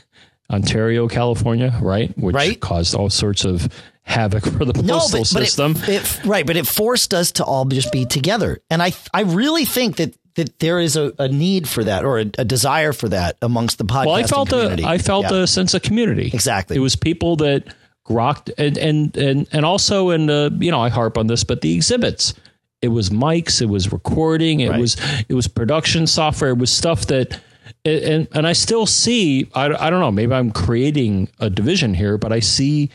Ontario, 0.52 1.08
California, 1.08 1.78
right, 1.82 2.16
which 2.18 2.36
Right. 2.36 2.60
caused 2.60 2.94
all 2.96 3.10
sorts 3.10 3.46
of 3.46 3.68
havoc 4.04 4.44
for 4.58 4.66
the 4.66 4.74
postal 4.74 5.26
system. 5.26 5.76
It, 5.88 5.90
it, 5.90 6.26
right, 6.26 6.46
but 6.46 6.56
it 6.56 6.68
forced 6.68 7.14
us 7.14 7.32
to 7.34 7.44
all 7.44 7.66
just 7.66 7.92
be 7.92 8.06
together, 8.06 8.60
and 8.70 8.82
I 8.84 8.94
I 9.14 9.22
really 9.22 9.66
think 9.66 9.98
that 9.98 10.16
that 10.36 10.60
there 10.60 10.80
is 10.80 10.98
a, 10.98 11.14
a 11.18 11.28
need 11.30 11.68
for 11.68 11.84
that 11.86 12.04
or 12.04 12.20
a, 12.20 12.26
a, 12.38 12.44
desire 12.44 12.92
for 12.92 13.08
that 13.08 13.38
amongst 13.42 13.78
the 13.78 13.86
podcast. 13.86 14.06
Well, 14.08 14.16
I 14.16 14.24
felt 14.24 14.50
community. 14.50 14.84
a 14.84 14.88
I 14.88 14.98
felt 14.98 15.32
yeah. 15.32 15.44
a 15.44 15.48
sense 15.48 15.74
of 15.74 15.82
community. 15.82 16.30
Exactly. 16.34 16.76
It 16.76 16.80
was 16.80 16.98
people 16.98 17.38
that 17.38 17.74
grokked 18.06 18.52
and 18.58 18.78
and 18.78 19.16
and 19.18 19.48
and 19.52 19.66
also 19.66 20.10
in 20.10 20.26
the 20.28 20.56
you 20.60 20.72
know 20.72 20.82
I 20.82 20.90
harp 20.90 21.18
on 21.18 21.28
this, 21.28 21.44
but 21.44 21.62
the 21.62 21.74
exhibits. 21.74 22.34
It 22.82 22.90
was 22.90 23.10
mics. 23.10 23.62
It 23.62 23.70
was 23.70 23.92
recording. 23.92 24.60
It 24.60 24.70
Right. 24.70 24.80
was 24.80 24.98
it 25.28 25.34
was 25.34 25.48
production 25.48 26.06
software. 26.06 26.52
It 26.52 26.58
was 26.60 26.72
stuff 26.72 27.08
that. 27.08 27.40
And 27.84 28.28
and 28.32 28.48
I 28.48 28.54
still 28.54 28.86
see 28.86 29.50
I, 29.56 29.66
I 29.66 29.90
don't 29.90 30.00
know 30.00 30.12
maybe 30.12 30.34
I'm 30.34 30.52
creating 30.52 31.30
a 31.40 31.50
division 31.50 31.94
here 31.94 32.18
but 32.18 32.32
I 32.32 32.40
see 32.40 32.90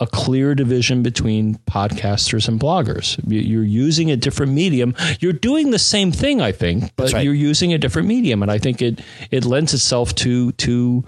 a 0.00 0.06
clear 0.06 0.54
division 0.56 1.02
between 1.04 1.54
podcasters 1.70 2.48
and 2.48 2.58
bloggers. 2.58 3.18
You- 3.30 3.38
You're 3.40 3.62
using 3.86 4.10
a 4.10 4.16
different 4.16 4.50
medium. 4.52 4.94
You're 5.20 5.32
doing 5.32 5.70
the 5.70 5.78
same 5.78 6.10
thing, 6.10 6.40
I 6.40 6.50
think, 6.50 6.90
but 6.96 7.12
right. 7.12 7.22
you're 7.24 7.34
using 7.34 7.72
a 7.72 7.78
different 7.78 8.08
medium, 8.08 8.42
and 8.42 8.50
I 8.50 8.58
think 8.58 8.82
it 8.82 9.00
it 9.30 9.44
lends 9.44 9.72
itself 9.74 10.12
to 10.16 10.50
to 10.52 11.04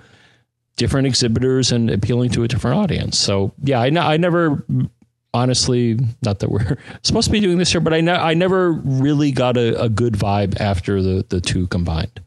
different 0.76 1.06
exhibitors 1.08 1.72
and 1.72 1.90
appealing 1.90 2.30
to 2.30 2.44
a 2.44 2.48
different 2.48 2.76
audience. 2.78 3.18
So 3.18 3.52
yeah, 3.64 3.80
I, 3.80 3.86
I 4.14 4.16
never 4.16 4.64
honestly 5.32 5.98
not 6.22 6.38
that 6.40 6.50
we're 6.50 6.76
supposed 7.02 7.26
to 7.26 7.32
be 7.32 7.40
doing 7.40 7.58
this 7.58 7.72
here, 7.72 7.80
but 7.80 7.92
I 7.94 8.00
ne- 8.00 8.12
I 8.12 8.34
never 8.34 8.72
really 8.72 9.32
got 9.32 9.56
a, 9.56 9.82
a 9.82 9.88
good 9.88 10.14
vibe 10.14 10.60
after 10.60 11.02
the 11.02 11.24
the 11.28 11.40
two 11.40 11.66
combined. 11.66 12.20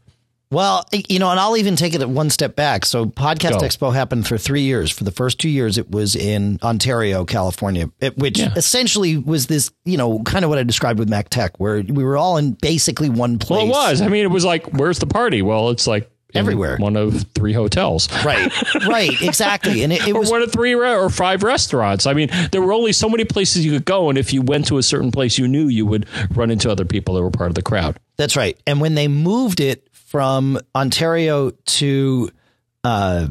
Well, 0.50 0.86
you 1.08 1.18
know, 1.18 1.30
and 1.30 1.38
I'll 1.38 1.56
even 1.58 1.76
take 1.76 1.94
it 1.94 2.08
one 2.08 2.30
step 2.30 2.56
back. 2.56 2.86
So, 2.86 3.04
Podcast 3.06 3.60
Go. 3.60 3.66
Expo 3.66 3.94
happened 3.94 4.26
for 4.26 4.38
three 4.38 4.62
years. 4.62 4.90
For 4.90 5.04
the 5.04 5.10
first 5.10 5.38
two 5.38 5.48
years, 5.50 5.76
it 5.76 5.90
was 5.90 6.16
in 6.16 6.58
Ontario, 6.62 7.24
California, 7.26 7.90
which 8.16 8.38
Yeah. 8.38 8.54
essentially 8.56 9.18
was 9.18 9.46
this, 9.46 9.70
you 9.84 9.98
know, 9.98 10.20
kind 10.20 10.44
of 10.44 10.48
what 10.48 10.58
I 10.58 10.62
described 10.62 10.98
with 10.98 11.10
MacTech, 11.10 11.50
where 11.58 11.82
we 11.82 12.02
were 12.02 12.16
all 12.16 12.38
in 12.38 12.52
basically 12.52 13.10
one 13.10 13.38
place. 13.38 13.58
Well, 13.58 13.66
it 13.66 13.90
was. 13.90 14.00
I 14.00 14.08
mean, 14.08 14.24
it 14.24 14.30
was 14.30 14.44
like, 14.44 14.66
where's 14.72 14.98
the 15.00 15.06
party? 15.06 15.42
Well, 15.42 15.68
it's 15.70 15.86
like 15.86 16.10
Everywhere. 16.34 16.76
One 16.76 16.94
of 16.98 17.24
three 17.34 17.54
hotels. 17.54 18.06
Right, 18.22 18.52
right, 18.86 19.10
exactly. 19.22 19.82
And 19.82 19.90
it, 19.94 20.06
it 20.06 20.14
or 20.14 20.20
was 20.20 20.30
one 20.30 20.42
of 20.42 20.52
three 20.52 20.74
re- 20.74 20.94
or 20.94 21.08
five 21.08 21.42
restaurants. 21.42 22.04
I 22.06 22.12
mean, 22.12 22.28
there 22.52 22.60
were 22.60 22.74
only 22.74 22.92
so 22.92 23.08
many 23.08 23.24
places 23.24 23.64
you 23.64 23.72
could 23.72 23.86
go, 23.86 24.10
and 24.10 24.18
if 24.18 24.34
you 24.34 24.42
went 24.42 24.66
to 24.66 24.76
a 24.76 24.82
certain 24.82 25.10
place, 25.10 25.38
you 25.38 25.48
knew 25.48 25.68
you 25.68 25.86
would 25.86 26.04
run 26.36 26.50
into 26.50 26.70
other 26.70 26.84
people 26.84 27.14
that 27.14 27.22
were 27.22 27.30
part 27.30 27.48
of 27.50 27.54
the 27.54 27.62
crowd. 27.62 27.98
That's 28.18 28.36
right. 28.36 28.58
And 28.66 28.78
when 28.78 28.94
they 28.94 29.08
moved 29.08 29.58
it 29.58 29.87
from 30.08 30.58
Ontario 30.74 31.50
to 31.50 32.30
uh, 32.84 33.26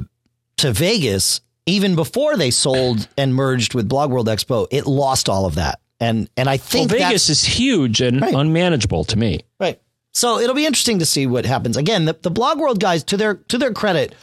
to 0.58 0.72
Vegas, 0.72 1.42
even 1.66 1.96
before 1.96 2.38
they 2.38 2.52
sold 2.52 3.08
and 3.18 3.34
merged 3.34 3.74
with 3.74 3.90
Blog 3.90 4.12
World 4.12 4.28
Expo, 4.28 4.68
it 4.72 4.86
lost 4.86 5.28
all 5.30 5.46
of 5.46 5.56
that. 5.56 5.80
And 6.00 6.30
and 6.38 6.48
I 6.48 6.54
Well, 6.54 6.58
think 6.60 6.92
Vegas 6.92 7.30
is 7.30 7.44
huge 7.44 8.02
and 8.02 8.22
Right. 8.22 8.34
unmanageable 8.34 9.04
to 9.06 9.18
me. 9.18 9.42
right. 9.60 9.80
So 10.14 10.40
it'll 10.40 10.56
be 10.56 10.66
interesting 10.66 10.98
to 11.00 11.06
see 11.06 11.28
what 11.28 11.46
happens. 11.46 11.78
Again, 11.78 12.06
the, 12.06 12.18
the 12.20 12.32
Blog 12.32 12.58
World 12.60 12.80
guys, 12.80 13.04
to 13.06 13.18
their 13.18 13.36
to 13.36 13.58
their 13.58 13.72
credit, 13.74 14.14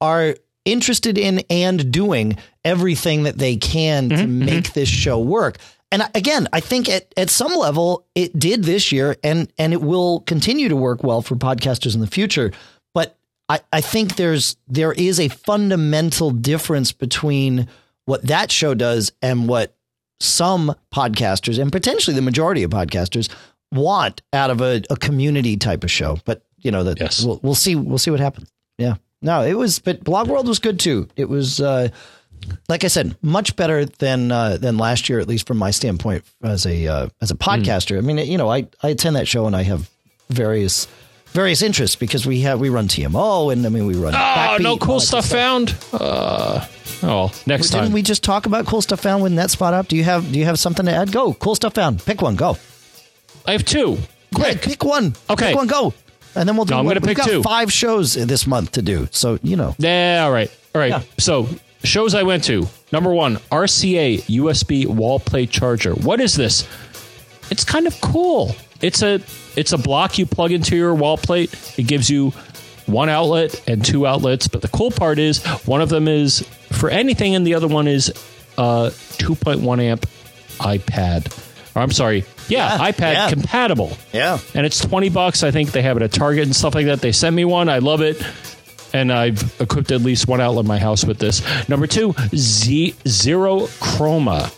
are 0.00 0.36
interested 0.64 1.18
in 1.18 1.40
and 1.50 1.90
doing 1.92 2.36
everything 2.64 3.24
that 3.24 3.36
they 3.38 3.56
can 3.56 4.08
to 4.10 4.26
make 4.26 4.72
this 4.74 4.88
show 4.88 5.18
work. 5.18 5.58
And 5.92 6.02
again, 6.14 6.48
I 6.52 6.58
think 6.60 6.88
at, 6.88 7.12
at 7.16 7.30
some 7.30 7.54
level 7.54 8.04
it 8.14 8.36
did 8.38 8.64
this 8.64 8.90
year 8.90 9.16
and 9.22 9.52
and 9.58 9.72
it 9.72 9.82
will 9.82 10.20
continue 10.20 10.68
to 10.68 10.76
work 10.76 11.04
well 11.04 11.22
for 11.22 11.36
podcasters 11.36 11.94
in 11.94 12.00
the 12.00 12.06
future. 12.08 12.50
But 12.94 13.16
I, 13.48 13.60
I 13.72 13.80
think 13.82 14.16
there's 14.16 14.56
there 14.66 14.92
is 14.92 15.20
a 15.20 15.28
fundamental 15.28 16.30
difference 16.30 16.90
between 16.92 17.68
what 18.06 18.22
that 18.26 18.50
show 18.50 18.74
does 18.74 19.12
and 19.22 19.46
what 19.48 19.76
some 20.18 20.74
podcasters 20.94 21.60
and 21.60 21.70
potentially 21.70 22.14
the 22.16 22.22
majority 22.22 22.62
of 22.62 22.70
podcasters 22.70 23.28
want 23.70 24.22
out 24.32 24.50
of 24.50 24.60
a, 24.60 24.82
a 24.90 24.96
community 24.96 25.56
type 25.56 25.84
of 25.84 25.90
show. 25.90 26.18
But 26.24 26.42
you 26.58 26.70
know 26.70 26.84
that 26.84 27.00
Yes. 27.00 27.24
we'll, 27.24 27.38
we'll 27.42 27.54
see 27.54 27.74
we'll 27.74 27.98
see 27.98 28.10
what 28.10 28.20
happens. 28.20 28.50
Yeah. 28.78 28.94
No, 29.20 29.42
it 29.42 29.54
was 29.54 29.78
but 29.78 30.02
Blog 30.02 30.28
World 30.28 30.48
was 30.48 30.58
good 30.58 30.80
too. 30.80 31.08
It 31.16 31.28
was 31.28 31.60
uh 31.60 31.88
like 32.68 32.84
I 32.84 32.88
said, 32.88 33.16
much 33.22 33.56
better 33.56 33.84
than 33.84 34.32
uh, 34.32 34.56
than 34.56 34.78
last 34.78 35.08
year, 35.08 35.18
at 35.20 35.28
least 35.28 35.46
from 35.46 35.58
my 35.58 35.70
standpoint 35.70 36.24
as 36.42 36.66
a 36.66 36.86
uh, 36.86 37.08
as 37.20 37.30
a 37.30 37.34
podcaster. 37.34 37.98
I 37.98 38.00
mean, 38.00 38.18
you 38.18 38.38
know, 38.38 38.50
I, 38.50 38.66
I 38.82 38.90
attend 38.90 39.16
that 39.16 39.28
show 39.28 39.46
and 39.46 39.56
I 39.56 39.62
have 39.62 39.90
various 40.28 40.86
various 41.32 41.62
interests 41.62 41.96
because 41.96 42.26
we 42.26 42.40
have 42.42 42.60
we 42.60 42.68
run 42.68 42.88
TMO 42.88 43.52
and 43.52 43.64
I 43.66 43.68
mean 43.68 43.86
we 43.86 43.94
run. 43.94 44.14
Oh, 44.16 44.58
no 44.60 44.76
cool 44.76 44.98
that 44.98 45.06
stuff 45.06 45.26
found. 45.26 45.74
Uh, 45.92 46.66
oh, 47.02 47.32
next 47.46 47.70
Didn't 47.70 47.86
time. 47.86 47.92
we 47.92 48.02
just 48.02 48.22
talk 48.22 48.46
about 48.46 48.66
cool 48.66 48.82
stuff 48.82 49.00
found 49.00 49.22
with 49.22 49.32
NetSpot 49.32 49.72
up? 49.72 49.88
Do 49.88 49.96
you 49.96 50.04
have 50.04 50.30
do 50.30 50.38
you 50.38 50.44
have 50.44 50.58
something 50.58 50.86
to 50.86 50.92
add? 50.92 51.12
Go, 51.12 51.34
cool 51.34 51.54
stuff 51.54 51.74
found. 51.74 52.04
Pick 52.04 52.22
one. 52.22 52.36
Go. 52.36 52.56
I 53.46 53.52
have 53.52 53.64
two. 53.64 53.98
Quick. 54.34 54.54
Yeah, 54.56 54.68
pick 54.68 54.84
one. 54.84 55.14
Okay. 55.28 55.48
pick 55.48 55.56
one. 55.56 55.66
Go. 55.66 55.92
And 56.34 56.48
then 56.48 56.56
we'll 56.56 56.64
do. 56.64 56.74
No, 56.74 56.80
I'm 56.80 56.86
gonna 56.86 57.00
pick 57.00 57.16
got 57.16 57.28
two. 57.28 57.42
Five 57.42 57.72
shows 57.72 58.14
this 58.14 58.46
month 58.46 58.72
to 58.72 58.82
do, 58.82 59.08
so 59.10 59.38
you 59.42 59.56
know. 59.56 59.74
Yeah, 59.78 60.22
all 60.24 60.32
right. 60.32 60.50
All 60.74 60.80
right. 60.80 60.90
Yeah. 60.90 61.02
So, 61.18 61.48
shows 61.84 62.14
I 62.14 62.22
went 62.22 62.44
to. 62.44 62.66
Number 62.92 63.12
one, 63.12 63.36
RCA 63.50 64.22
USB 64.24 64.86
wall 64.86 65.18
plate 65.20 65.50
charger. 65.50 65.94
What 65.94 66.20
is 66.20 66.34
this? 66.36 66.68
It's 67.50 67.64
kind 67.64 67.86
of 67.86 68.00
cool. 68.00 68.54
It's 68.80 69.02
a 69.02 69.20
it's 69.56 69.72
a 69.72 69.78
block 69.78 70.18
you 70.18 70.26
plug 70.26 70.52
into 70.52 70.76
your 70.76 70.94
wall 70.94 71.16
plate. 71.16 71.74
It 71.78 71.84
gives 71.84 72.08
you 72.10 72.30
one 72.86 73.08
outlet 73.08 73.62
and 73.68 73.84
two 73.84 74.06
outlets, 74.06 74.48
but 74.48 74.60
the 74.62 74.68
cool 74.68 74.90
part 74.90 75.18
is 75.18 75.44
one 75.66 75.80
of 75.80 75.88
them 75.88 76.08
is 76.08 76.40
for 76.70 76.90
anything 76.90 77.34
and 77.34 77.46
the 77.46 77.54
other 77.54 77.68
one 77.68 77.86
is 77.88 78.10
uh 78.58 78.90
2.1 79.18 79.80
amp 79.82 80.06
iPad. 80.58 81.76
Or 81.76 81.82
I'm 81.82 81.90
sorry. 81.92 82.24
Yeah, 82.48 82.76
Yeah, 82.76 82.92
iPad 82.92 83.12
yeah. 83.14 83.30
compatible 83.30 83.96
Yeah. 84.12 84.38
and 84.54 84.66
it's 84.66 84.80
20 84.80 85.08
bucks. 85.10 85.42
I 85.42 85.50
think 85.50 85.72
they 85.72 85.82
have 85.82 85.96
it 85.96 86.02
at 86.02 86.12
Target 86.12 86.44
and 86.44 86.54
stuff 86.56 86.74
like 86.74 86.86
that. 86.86 87.00
They 87.00 87.12
sent 87.12 87.34
me 87.34 87.44
one. 87.44 87.68
I 87.68 87.78
love 87.78 88.00
it. 88.02 88.20
And 88.92 89.12
I've 89.12 89.58
equipped 89.60 89.90
at 89.90 90.02
least 90.02 90.28
one 90.28 90.40
outlet 90.40 90.64
in 90.64 90.68
my 90.68 90.78
house 90.78 91.04
with 91.04 91.18
this. 91.18 91.42
Number 91.68 91.86
two, 91.86 92.14
Z 92.34 92.94
Zero 93.08 93.60
Chroma. 93.80 94.52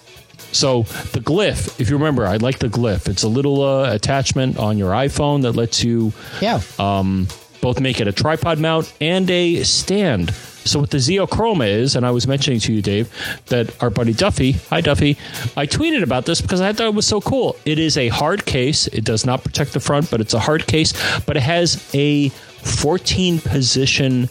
So 0.53 0.83
the 1.13 1.21
Glif, 1.21 1.81
if 1.81 1.91
you 1.91 1.97
remember, 1.97 2.27
I 2.27 2.37
like 2.37 2.59
the 2.59 2.69
Glif. 2.69 3.09
It's 3.09 3.23
a 3.25 3.29
little 3.29 3.63
uh, 3.63 3.93
attachment 3.93 4.57
on 4.59 4.79
your 4.79 4.93
iPhone 4.93 5.43
that 5.43 5.53
lets 5.53 5.83
you 5.83 6.13
Yeah. 6.41 6.61
um, 6.79 7.27
both 7.61 7.81
make 7.81 8.01
it 8.01 8.07
a 8.09 8.13
tripod 8.13 8.59
mount 8.61 8.93
and 9.01 9.29
a 9.31 9.63
stand. 9.65 10.33
So 10.65 10.81
what 10.81 10.91
the 10.91 10.99
ZeroChroma 10.99 11.69
is, 11.69 11.95
and 11.95 12.07
I 12.07 12.11
was 12.11 12.27
mentioning 12.27 12.59
to 12.61 12.73
you, 12.73 12.81
Dave, 12.83 13.11
that 13.47 13.83
our 13.83 13.91
buddy 13.91 14.13
Duffy, 14.15 14.53
hi 14.71 14.81
Duffy, 14.81 15.17
I 15.57 15.67
tweeted 15.67 16.03
about 16.03 16.25
this 16.25 16.41
because 16.41 16.61
I 16.61 16.73
thought 16.73 16.87
it 16.87 16.95
was 16.95 17.07
so 17.07 17.21
cool. 17.21 17.57
It 17.65 17.79
is 17.79 17.97
a 17.99 18.09
hard 18.09 18.47
case. 18.47 18.87
It 18.87 19.05
does 19.05 19.27
not 19.27 19.45
protect 19.45 19.73
the 19.75 19.81
front, 19.81 20.11
but 20.11 20.21
it's 20.21 20.35
a 20.35 20.39
hard 20.41 20.67
case. 20.67 20.93
But 21.27 21.37
it 21.37 21.43
has 21.43 21.91
a 21.95 22.31
14 22.65 23.41
position 23.41 24.29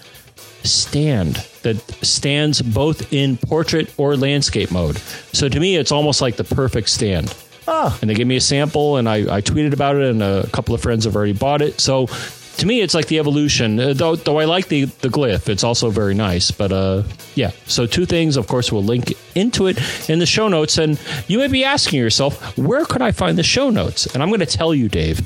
stand 0.64 1.36
that 1.64 1.78
stands 2.04 2.62
both 2.62 3.12
in 3.14 3.38
portrait 3.38 3.94
or 3.98 4.16
landscape 4.16 4.72
mode. 4.72 4.98
So 5.34 5.50
to 5.50 5.60
me, 5.60 5.76
it's 5.76 5.92
almost 5.92 6.22
like 6.22 6.36
the 6.36 6.44
perfect 6.44 6.90
stand. 6.90 7.36
Oh. 7.68 7.98
And 8.02 8.10
they 8.10 8.14
gave 8.14 8.28
me 8.28 8.36
a 8.36 8.42
sample, 8.42 8.98
and 8.98 9.08
I, 9.08 9.38
I 9.38 9.42
tweeted 9.42 9.74
about 9.74 9.96
it, 9.96 10.04
and 10.04 10.22
a 10.22 10.48
couple 10.48 10.76
of 10.76 10.82
friends 10.82 11.06
have 11.06 11.16
already 11.16 11.34
bought 11.34 11.62
it. 11.62 11.80
So 11.80 12.08
to 12.58 12.66
me, 12.66 12.82
it's 12.82 12.94
like 12.94 13.08
the 13.08 13.20
evolution. 13.20 13.80
Uh, 13.80 13.94
though, 13.94 14.16
though 14.16 14.40
I 14.40 14.46
like 14.46 14.68
the 14.68 14.86
the 14.86 15.10
Glif, 15.10 15.50
it's 15.50 15.64
also 15.64 15.90
very 15.90 16.14
nice. 16.14 16.52
But 16.52 16.72
uh, 16.72 17.04
yeah. 17.36 17.52
So 17.66 17.86
two 17.86 18.06
things. 18.06 18.38
Of 18.38 18.48
course, 18.48 18.72
we'll 18.72 18.84
link 18.84 19.14
into 19.36 19.68
it 19.68 19.80
in 20.10 20.20
the 20.20 20.26
show 20.26 20.48
notes. 20.48 20.78
And 20.78 21.00
you 21.28 21.40
may 21.40 21.48
be 21.48 21.64
asking 21.64 22.00
yourself, 22.00 22.58
where 22.58 22.86
could 22.86 23.02
I 23.02 23.12
find 23.12 23.38
the 23.38 23.44
show 23.44 23.70
notes? 23.70 24.14
And 24.14 24.22
I'm 24.22 24.30
going 24.30 24.40
to 24.42 24.46
tell 24.46 24.76
you, 24.76 24.90
Dave 24.90 25.22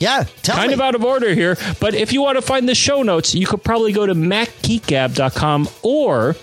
Yeah. 0.00 0.24
Tell 0.42 0.56
kind 0.56 0.68
me. 0.68 0.74
of 0.74 0.80
out 0.80 0.94
of 0.94 1.04
order 1.04 1.34
here, 1.34 1.56
but 1.78 1.94
if 1.94 2.12
you 2.12 2.22
want 2.22 2.36
to 2.36 2.42
find 2.42 2.68
the 2.68 2.74
show 2.74 3.02
notes, 3.02 3.34
you 3.34 3.46
could 3.46 3.62
probably 3.62 3.92
go 3.92 4.06
to 4.06 4.14
macgeekgab.com 4.14 5.68
or 5.82 6.34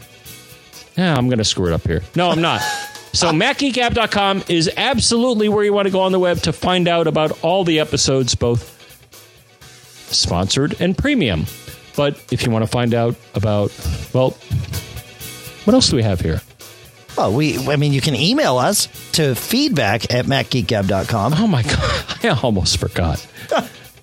yeah, 0.95 1.15
I'm 1.15 1.27
going 1.27 1.37
to 1.37 1.43
screw 1.45 1.67
it 1.67 1.73
up 1.73 1.81
here. 1.83 2.01
No, 2.15 2.29
I'm 2.29 2.41
not. 2.41 2.61
So 3.13 3.31
macgeekgab.com 3.31 4.43
is 4.47 4.69
absolutely 4.77 5.49
where 5.49 5.63
you 5.63 5.73
want 5.73 5.87
to 5.87 5.91
go 5.91 6.01
on 6.01 6.11
the 6.11 6.19
web 6.19 6.37
to 6.41 6.53
find 6.53 6.87
out 6.87 7.07
about 7.07 7.43
all 7.43 7.63
the 7.63 7.79
episodes, 7.79 8.35
both 8.35 8.75
sponsored 10.13 10.79
and 10.79 10.95
premium. 10.95 11.47
But 11.95 12.23
if 12.31 12.45
you 12.45 12.51
want 12.51 12.63
to 12.63 12.69
find 12.69 12.93
out 12.93 13.15
about, 13.33 13.71
well, 14.13 14.31
what 15.63 15.73
else 15.73 15.89
do 15.89 15.95
we 15.95 16.03
have 16.03 16.21
here? 16.21 16.41
Well, 17.17 17.33
we, 17.33 17.67
I 17.67 17.77
mean, 17.77 17.93
you 17.93 18.01
can 18.01 18.15
email 18.15 18.57
us 18.57 18.87
to 19.13 19.33
feedback 19.33 20.13
at 20.13 20.25
macgeekgab.com. 20.25 21.33
Oh 21.35 21.47
my 21.47 21.63
god, 21.63 22.05
I 22.23 22.39
almost 22.43 22.77
forgot. 22.77 23.25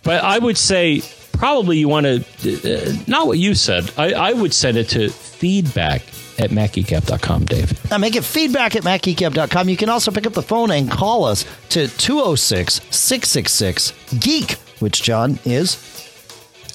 but 0.03 0.25
I 0.25 0.39
would 0.39 0.59
say 0.59 1.03
probably 1.33 1.79
you 1.79 1.89
want 1.89 2.07
to 2.07 2.89
uh, 2.89 2.97
not 3.07 3.27
what 3.29 3.39
you 3.39 3.55
said. 3.55 3.91
I, 3.97 4.13
I 4.13 4.33
would 4.33 4.53
send 4.53 4.77
it 4.77 4.89
to 4.91 5.11
feedback 5.11 6.03
at 6.39 6.51
macgeekgab.com, 6.51 7.45
Dave. 7.45 7.91
Now 7.91 7.99
make 7.99 8.17
it 8.17 8.25
feedback 8.25 8.75
at 8.75 8.83
macgeekgab.com. 8.83 9.69
You 9.69 9.77
can 9.77 9.89
also 9.89 10.11
pick 10.11 10.27
up 10.27 10.33
the 10.33 10.43
phone 10.43 10.73
and 10.73 10.91
call 10.91 11.25
us 11.25 11.45
to 11.71 11.87
206 11.87 12.81
666 12.91 13.93
Geek, 14.19 14.53
which, 14.81 15.03
John, 15.03 15.39
is 15.45 15.77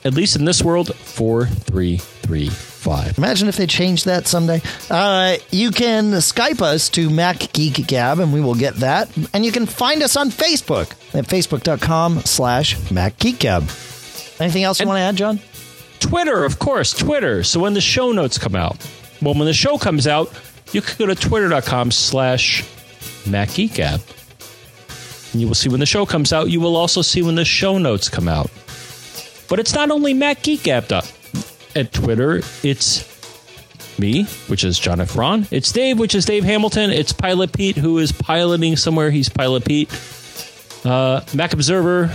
at 0.03 0.13
least 0.13 0.35
in 0.35 0.43
this 0.45 0.63
world, 0.63 0.95
4335. 0.95 3.17
Imagine 3.17 3.47
if 3.47 3.57
they 3.57 3.65
changed 3.67 4.05
that 4.05 4.27
someday. 4.27 4.61
Uh, 4.89 5.37
you 5.51 5.71
can 5.71 6.11
Skype 6.11 6.61
us 6.61 6.89
to 6.89 7.09
Mac 7.09 7.51
Geek 7.53 7.87
Gab, 7.87 8.19
and 8.19 8.33
we 8.33 8.41
will 8.41 8.55
get 8.55 8.75
that. 8.75 9.09
And 9.33 9.45
you 9.45 9.51
can 9.51 9.65
find 9.65 10.03
us 10.03 10.15
on 10.15 10.29
Facebook 10.29 10.91
at 11.13 11.25
facebook.com 11.25 12.21
slash 12.21 12.91
Mac 12.91 13.17
Geek 13.17 13.39
Gab. 13.39 13.63
Anything 14.39 14.63
else 14.63 14.79
you 14.79 14.87
want 14.87 14.97
to 14.97 15.01
add, 15.01 15.17
John? 15.17 15.39
Twitter, 15.99 16.45
of 16.45 16.59
course, 16.59 16.93
Twitter. 16.93 17.43
So 17.43 17.59
when 17.59 17.73
the 17.73 17.81
show 17.81 18.13
notes 18.13 18.37
come 18.37 18.55
out, 18.55 18.77
well, 19.21 19.33
when 19.33 19.45
the 19.45 19.53
show 19.53 19.77
comes 19.77 20.07
out, 20.07 20.31
you 20.71 20.81
can 20.81 20.95
go 20.97 21.07
to 21.07 21.15
twitter.com 21.15 21.91
slash 21.91 22.63
MacGeekGab. 23.25 24.01
And 25.33 25.41
you 25.41 25.47
will 25.47 25.55
see 25.55 25.69
when 25.69 25.79
the 25.79 25.85
show 25.85 26.05
comes 26.05 26.31
out. 26.31 26.49
You 26.49 26.61
will 26.61 26.75
also 26.75 27.01
see 27.01 27.21
when 27.21 27.35
the 27.35 27.45
show 27.45 27.77
notes 27.77 28.09
come 28.09 28.27
out. 28.27 28.49
But 29.49 29.59
it's 29.59 29.73
not 29.73 29.91
only 29.91 30.13
MacGeekGab 30.13 31.75
at 31.75 31.93
Twitter. 31.93 32.41
It's 32.63 33.99
me, 33.99 34.23
which 34.47 34.63
is 34.63 34.79
John 34.79 35.01
F. 35.01 35.13
Braun. 35.13 35.47
It's 35.51 35.71
Dave, 35.71 35.99
which 35.99 36.15
is 36.15 36.25
Dave 36.25 36.43
Hamilton. 36.43 36.91
It's 36.91 37.11
Pilot 37.11 37.51
Pete, 37.51 37.75
who 37.75 37.97
is 37.97 38.11
piloting 38.11 38.77
somewhere. 38.77 39.11
He's 39.11 39.29
Pilot 39.29 39.65
Pete. 39.65 39.89
Uh, 40.85 41.21
Mac 41.33 41.53
Observer, 41.53 42.05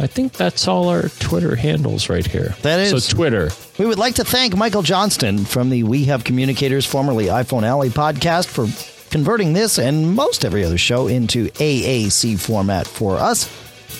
I 0.00 0.06
think 0.06 0.34
that's 0.34 0.68
all 0.68 0.88
our 0.88 1.08
Twitter 1.08 1.56
handles 1.56 2.08
right 2.08 2.24
here. 2.24 2.54
That 2.62 2.78
is. 2.80 3.04
So 3.04 3.16
Twitter. 3.16 3.50
We 3.78 3.86
would 3.86 3.98
like 3.98 4.14
to 4.16 4.24
thank 4.24 4.56
Michael 4.56 4.82
Johnston 4.82 5.44
from 5.44 5.70
the 5.70 5.82
We 5.82 6.04
Have 6.04 6.22
Communicators, 6.22 6.86
formerly 6.86 7.26
iPhone 7.26 7.64
Alley 7.64 7.88
podcast, 7.88 8.46
for 8.46 8.68
converting 9.10 9.54
this 9.54 9.78
and 9.78 10.14
most 10.14 10.44
every 10.44 10.64
other 10.64 10.78
show 10.78 11.08
into 11.08 11.48
AAC 11.48 12.38
format 12.38 12.86
for 12.86 13.16
us. 13.16 13.48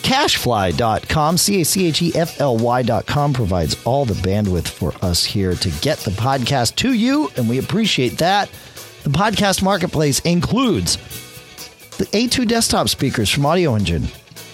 Cachefly.com, 0.03 1.37
C 1.37 1.61
A 1.61 1.65
C 1.65 1.87
H 1.87 2.03
E 2.03 2.15
F 2.15 2.41
L 2.41 2.57
Y.com 2.57 3.33
provides 3.33 3.77
all 3.85 4.05
the 4.05 4.15
bandwidth 4.15 4.69
for 4.69 4.93
us 5.05 5.25
here 5.25 5.55
to 5.55 5.71
get 5.83 5.99
the 5.99 6.11
podcast 6.13 6.77
to 6.77 6.93
you, 6.93 7.31
and 7.37 7.49
we 7.49 7.59
appreciate 7.59 8.19
that. 8.19 8.51
The 9.05 9.11
podcast 9.11 9.63
marketplace 9.63 10.21
includes 10.21 10.97
the 11.99 12.07
A2 12.07 12.47
desktop 12.49 12.89
speakers 12.89 13.29
from 13.29 13.43
Audioengine, 13.45 14.07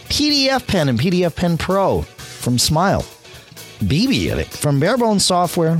PDF 0.08 0.66
Pen 0.66 0.88
and 0.88 0.98
PDFpen 0.98 1.58
Pro 1.58 2.02
from 2.02 2.58
Smile, 2.58 3.02
BBEdit 3.80 4.46
from 4.46 4.80
Bare 4.80 4.96
Bones 4.96 5.24
Software, 5.24 5.78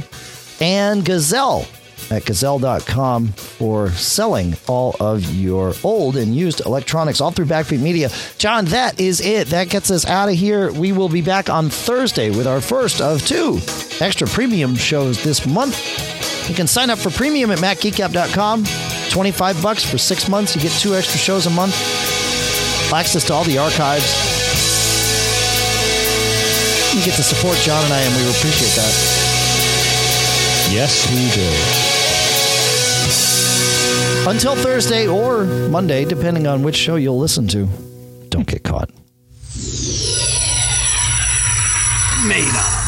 and 0.61 1.05
Gazelle 1.05 1.67
at 2.11 2.25
gazelle.com 2.25 3.29
for 3.29 3.91
selling 3.91 4.55
all 4.67 4.97
of 5.01 5.25
your 5.35 5.75
old 5.83 6.17
and 6.17 6.35
used 6.35 6.61
electronics 6.65 7.21
all 7.21 7.31
through 7.31 7.47
Backbeat 7.47 7.81
Media. 7.81 8.11
John, 8.39 8.67
that 8.67 9.01
is 9.01 9.21
it. 9.21 9.49
That 9.49 9.69
gets 9.69 9.91
us 9.91 10.07
out 10.07 10.29
of 10.29 10.35
here. 10.35 10.73
We 10.73 10.93
will 10.93 11.09
be 11.09 11.23
back 11.23 11.49
on 11.51 11.71
Thursday 11.71 12.31
with 12.31 12.47
our 12.47 12.61
first 12.61 13.01
of 13.01 13.27
two 13.27 13.59
extra 14.01 14.27
premium 14.27 14.75
shows 14.75 15.23
this 15.23 15.47
month. 15.47 16.49
You 16.49 16.55
can 16.55 16.67
sign 16.67 16.91
up 16.91 16.99
for 16.99 17.11
premium 17.11 17.51
at 17.51 17.59
macgeekgab.com. 17.59 18.65
25 19.11 19.63
bucks 19.63 19.85
for 19.85 19.99
six 19.99 20.29
months. 20.29 20.55
You 20.55 20.63
get 20.63 20.73
two 20.73 20.95
extra 20.95 21.19
shows 21.19 21.47
a 21.47 21.51
month. 21.51 21.75
Access 22.93 23.25
to 23.27 23.33
all 23.33 23.45
the 23.45 23.59
archives. 23.59 24.05
You 26.95 27.05
get 27.05 27.17
to 27.17 27.23
support 27.23 27.57
John 27.59 27.83
and 27.85 27.93
I, 27.93 28.01
and 28.01 28.15
we 28.15 28.31
appreciate 28.31 28.75
that. 28.77 29.25
Yes, 30.71 31.07
we 31.11 31.31
do. 31.35 31.94
Until 34.27 34.57
Thursday 34.57 35.07
or 35.07 35.45
Monday, 35.45 36.07
depending 36.07 36.47
on 36.47 36.63
which 36.63 36.77
show 36.77 36.97
you'll 36.97 37.19
listen 37.19 37.47
to, 37.49 37.69
don't 38.31 38.47
get 38.47 38.65
caught. 38.65 38.91
Made 42.27 42.49
up. 42.55 42.84